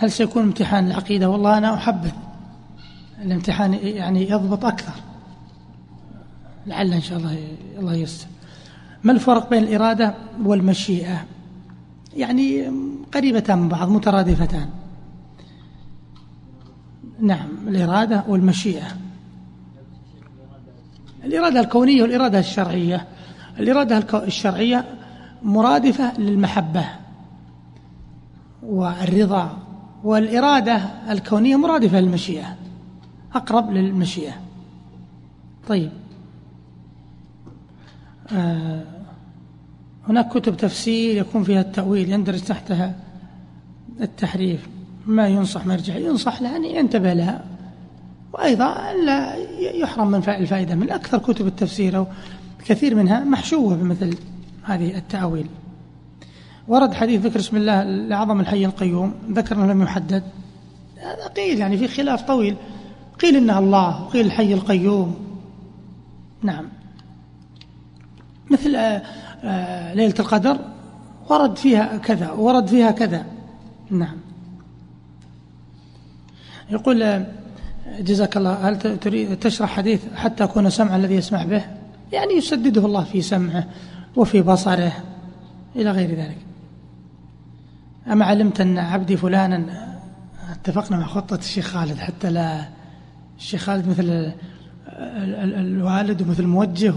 [0.00, 2.10] هل سيكون امتحان العقيدة؟ والله أنا أحبذ
[3.22, 4.92] الامتحان يعني يضبط أكثر.
[6.66, 7.48] لعل إن شاء الله
[7.78, 8.26] الله يستر
[9.04, 10.14] ما الفرق بين الإرادة
[10.44, 11.24] والمشيئة؟
[12.16, 12.72] يعني
[13.14, 14.68] قريبتان من بعض مترادفتان.
[17.20, 18.86] نعم الإرادة والمشيئة.
[21.24, 23.06] الإرادة الكونية والإرادة الشرعية.
[23.58, 24.84] الإرادة الشرعية
[25.42, 26.84] مرادفة للمحبة
[28.62, 29.67] والرضا.
[30.04, 30.76] والإرادة
[31.10, 32.56] الكونية مرادفة للمشيئة
[33.34, 34.32] أقرب للمشيئة.
[35.68, 35.90] طيب.
[38.32, 38.84] آه
[40.08, 42.94] هناك كتب تفسير يكون فيها التأويل يندرج تحتها
[44.00, 44.68] التحريف
[45.06, 47.44] ما ينصح مرجع ينصح لها أن ينتبه لها.
[48.32, 52.06] وأيضا لا يحرم من الفائدة من أكثر كتب التفسير أو
[52.64, 54.18] كثير منها محشوة بمثل
[54.62, 55.46] هذه التأويل.
[56.68, 60.22] ورد حديث ذكر اسم الله لعظم الحي القيوم ذكر أنه لم يحدد.
[60.96, 62.56] هذا قيل يعني في خلاف طويل.
[63.20, 65.16] قيل إنها الله وقيل الحي القيوم.
[66.42, 66.68] نعم.
[68.50, 69.02] مثل آه،
[69.44, 70.58] آه، ليلة القدر
[71.30, 73.26] ورد فيها كذا ورد فيها كذا.
[73.90, 74.16] نعم.
[76.70, 77.26] يقول آه،
[78.00, 81.64] جزاك الله هل تريد تشرح حديث حتى أكون سمع الذي يسمع به؟
[82.12, 83.66] يعني يسدده الله في سمعه
[84.16, 84.92] وفي بصره
[85.76, 86.47] إلى غير ذلك.
[88.12, 89.64] أما علمت أن عبدي فلانا
[90.52, 92.64] اتفقنا مع خطة الشيخ خالد حتى لا
[93.38, 94.32] الشيخ خالد مثل
[95.58, 96.94] الوالد ومثل الموجه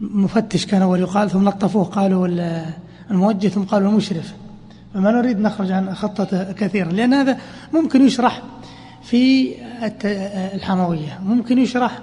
[0.00, 2.28] والمفتش كان أول يقال ثم لطفوه قالوا
[3.10, 4.34] الموجه ثم قالوا المشرف.
[4.94, 7.38] فما نريد نخرج عن خطة كثيرا لأن هذا
[7.72, 8.42] ممكن يشرح
[9.02, 9.54] في
[10.54, 11.98] الحموية ممكن يشرح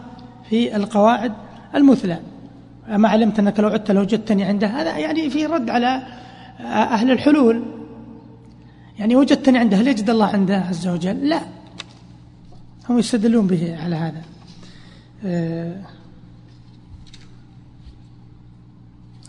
[0.49, 1.33] في القواعد
[1.75, 2.19] المثلى.
[2.87, 6.01] ما علمت أنك لو عدت لو وجدتني عنده هذا يعني في رد على
[6.59, 7.63] أهل الحلول.
[8.99, 11.41] يعني وجدتني عنده هل يجد الله عنده عز وجل؟ لا.
[12.89, 14.21] هم يستدلون به على هذا.
[15.25, 15.81] آه،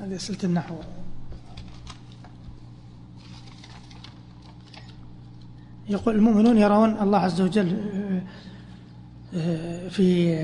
[0.00, 0.74] هذه أسئلة النحو.
[5.88, 7.76] يقول المؤمنون يرون الله عز وجل
[9.34, 10.36] آه، في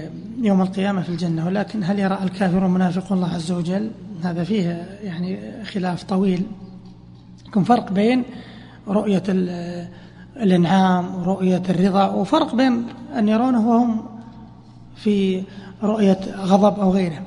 [0.42, 3.90] يوم القيامة في الجنة ولكن هل يرى الكافر والمنافق الله عز وجل؟
[4.22, 6.46] هذا فيه يعني خلاف طويل.
[7.52, 8.24] يكون فرق بين
[8.88, 9.22] رؤية
[10.36, 12.86] الإنعام ورؤية الرضا وفرق بين
[13.18, 14.06] أن يرونه وهم
[14.96, 15.42] في
[15.82, 17.22] رؤية غضب أو غيره.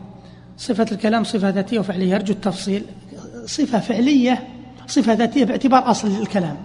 [0.58, 2.84] صفة الكلام صفة ذاتية وفعلية يرجو التفصيل.
[3.46, 4.48] صفة فعلية
[4.88, 6.58] صفة ذاتية باعتبار أصل الكلام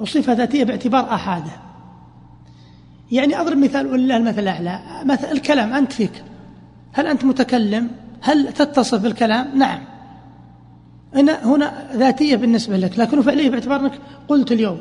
[0.00, 1.52] وصفة ذاتية باعتبار أحاده.
[3.12, 6.24] يعني أضرب مثال ولله المثل الأعلى مثل الكلام أنت فيك.
[6.92, 7.90] هل أنت متكلم؟
[8.20, 9.91] هل تتصف بالكلام؟ نعم.
[11.14, 13.98] هنا هنا ذاتية بالنسبة لك لكنه فعلية باعتبار أنك
[14.28, 14.80] قلت اليوم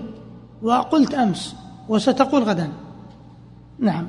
[0.61, 1.55] وقلت أمس
[1.89, 2.69] وستقول غدا.
[3.79, 4.07] نعم.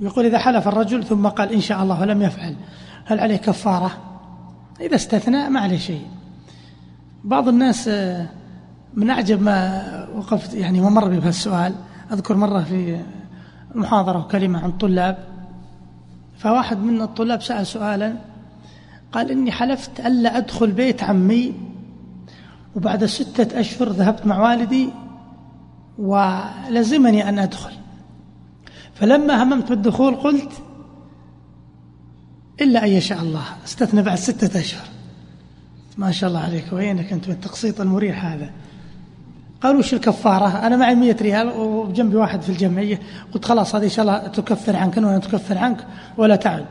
[0.00, 2.56] يقول إذا حلف الرجل ثم قال إن شاء الله ولم يفعل
[3.04, 3.90] هل عليه كفارة؟
[4.80, 6.06] إذا استثنى ما عليه شيء.
[7.24, 8.26] بعض الناس آه،
[8.94, 11.74] من أعجب ما وقفت يعني ما مر بي السؤال
[12.12, 13.00] أذكر مرة في
[13.74, 15.18] محاضرة وكلمة عن طلاب
[16.38, 18.14] فواحد من الطلاب سأل سؤالا
[19.12, 21.54] قال إني حلفت ألا أدخل بيت عمي
[22.76, 24.88] وبعد ستة أشهر ذهبت مع والدي
[25.98, 27.72] ولزمني أن أدخل.
[28.94, 30.52] فلما هممت بالدخول قلت
[32.60, 34.86] إلا أن يشاء الله أستثنى بعد ستة أشهر.
[35.98, 38.50] ما شاء الله عليك وينك أنت التقسيط المريح هذا؟
[39.62, 43.00] قالوا وش الكفارة؟ أنا معي مية ريال وجنبي واحد في الجمعية.
[43.34, 45.86] قلت خلاص هذه إن شاء الله تكفر عنك ولا تكفر عنك
[46.16, 46.64] ولا تعد.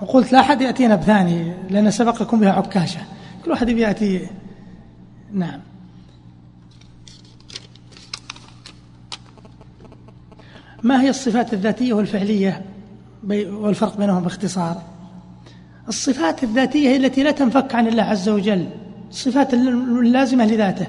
[0.00, 3.00] وقلت لا أحد يأتينا بثاني لأن سبقكم بها عكاشة
[3.44, 4.28] كل واحد يأتي.
[5.32, 5.60] نعم.
[10.82, 12.62] ما هي الصفات الذاتية والفعلية
[13.30, 14.82] والفرق بينهم باختصار؟
[15.88, 18.68] الصفات الذاتية هي التي لا تنفك عن الله عز وجل.
[19.10, 20.86] الصفات اللازمة لذاته.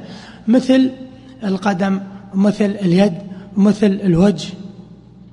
[0.48, 0.92] مثل
[1.44, 2.00] القدم
[2.34, 3.14] مثل اليد
[3.58, 4.54] مثل الوجه.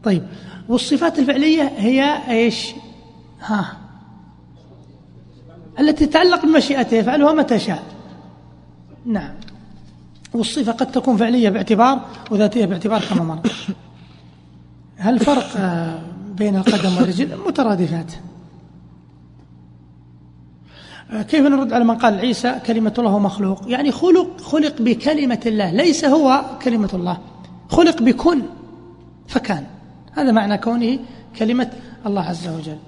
[0.04, 0.22] طيب
[0.68, 2.70] والصفات الفعلية هي إيش؟
[3.40, 3.76] ها.
[5.80, 7.82] التي تتعلق بمشيئته يفعلها متى شاء.
[9.06, 9.34] نعم.
[10.34, 12.00] والصفة قد تكون فعلية باعتبار
[12.30, 13.38] وذاتية باعتبار كما مر.
[14.96, 15.98] هل فرق آه،
[16.36, 18.12] بين القدم والرجل؟ مترادفات.
[21.22, 26.04] كيف نرد على من قال عيسى كلمة الله مخلوق؟ يعني خلق خلق بكلمة الله ليس
[26.04, 27.18] هو كلمة الله.
[27.68, 28.42] خلق بكن
[29.28, 29.66] فكان.
[30.12, 30.98] هذا معنى كونه
[31.38, 31.70] كلمة
[32.06, 32.78] الله عز وجل.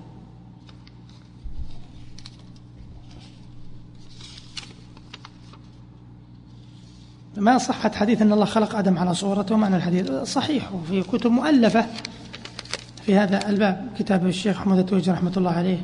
[7.37, 11.87] ما صحة حديث أن الله خلق آدم على صورته؟ معنى الحديث صحيح وفي كتب مؤلفة
[13.03, 13.89] في هذا الباب.
[13.99, 15.79] كتاب الشيخ أحمد التويجي رحمة الله عليه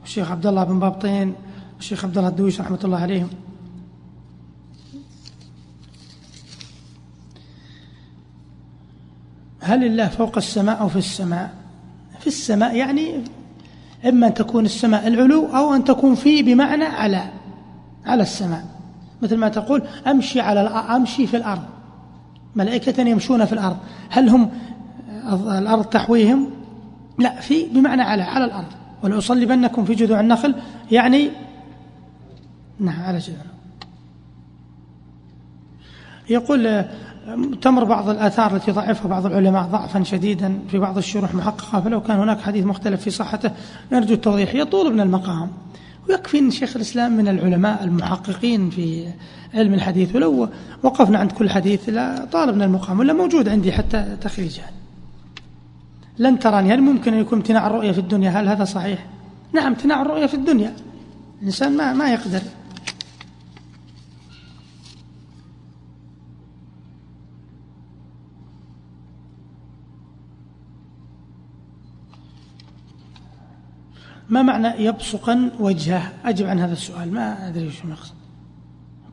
[0.00, 1.34] والشيخ عبد الله بن بابطين
[1.82, 3.28] والشيخ عبد الله الدويش رحمة الله عليهم
[9.60, 11.54] هل الله فوق السماء أو في السماء؟
[12.20, 13.24] في السماء يعني
[14.08, 17.30] إما أن تكون السماء العلو أو أن تكون في بمعنى على
[18.06, 18.64] على السماء.
[19.22, 21.62] مثل ما تقول أمشي على أمشي في الأرض.
[22.56, 23.76] ملائكة يمشون في الأرض.
[24.08, 24.50] هل هم
[25.58, 26.50] الأرض تحويهم؟
[27.18, 28.72] لا في بمعنى على على الأرض.
[29.02, 30.54] ولأصلبنكم في جذوع النخل
[30.90, 31.30] يعني
[32.80, 33.44] نعم على جذوع
[36.30, 36.84] يقول
[37.62, 42.18] تمر بعض الآثار التي ضعفها بعض العلماء ضعفا شديدا في بعض الشروح محققة فلو كان
[42.18, 43.50] هناك حديث مختلف في صحته
[43.92, 44.54] نرجو التوضيح.
[44.54, 45.50] يطول من المقام.
[46.08, 49.08] ويكفي أن شيخ الإسلام من العلماء المحققين في
[49.54, 50.16] علم الحديث.
[50.16, 50.48] ولو
[50.82, 54.70] وقفنا عند كل حديث لا طالبنا المقام ولا موجود عندي حتى تخريجها
[56.18, 59.06] لن تراني هل ممكن أن يكون امتناع الرؤية في الدنيا؟ هل هذا صحيح؟
[59.52, 60.72] نعم امتناع الرؤية في الدنيا.
[61.40, 62.40] الإنسان ما, ما يقدر.
[74.32, 78.14] ما معنى يبصقا وجهه؟ أجب عن هذا السؤال ما أدري شو المقصد.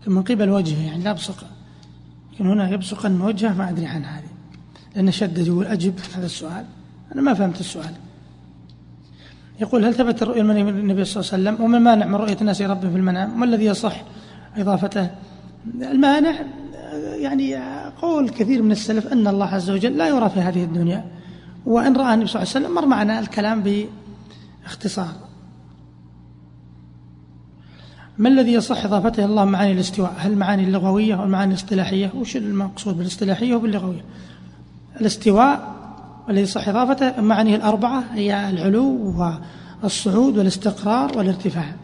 [0.07, 1.45] من قبل وجهه يعني لا يبصق
[2.33, 4.29] لكن هنا يبصقا وجهه ما أدري عن هذه.
[4.95, 6.65] لأن شدد يقول أجب هذا السؤال.
[7.13, 7.93] أنا ما فهمت السؤال.
[9.61, 12.61] يقول هل ثبت الرؤيا من النبي صلى الله عليه وسلم؟ وما المانع من رؤية الناس
[12.61, 14.03] رب في المنام؟ ما الذي يصح
[14.57, 15.09] إضافته؟
[15.81, 16.33] المانع
[17.15, 17.55] يعني
[18.01, 21.05] قول كثير من السلف أن الله عز وجل لا يرى في هذه الدنيا.
[21.65, 23.63] وإن رأى النبي صلى الله عليه وسلم مر معنا الكلام
[24.69, 25.13] باختصار
[28.17, 32.97] ما الذي يصح إضافته الله معاني الاستواء؟ هل معاني اللغوية أو المعاني الاصطلاحية؟ وش المقصود
[32.97, 34.03] بالاصطلاحية وباللغوية؟
[35.01, 35.75] الاستواء
[36.29, 39.15] الذي صح إضافته معانيه الأربعة هي العلو
[39.83, 41.75] والصعود والاستقرار والارتفاع.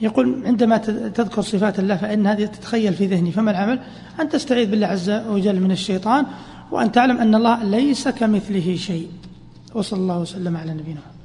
[0.00, 0.76] يقول عندما
[1.14, 3.80] تذكر صفات الله فإن هذه تتخيل في ذهني فما العمل؟
[4.20, 6.26] أن تستعيذ بالله عز وجل من الشيطان
[6.70, 9.08] وأن تعلم أن الله ليس كمثله شيء.
[9.74, 11.17] وصلى الله وسلم على نبينا محمد.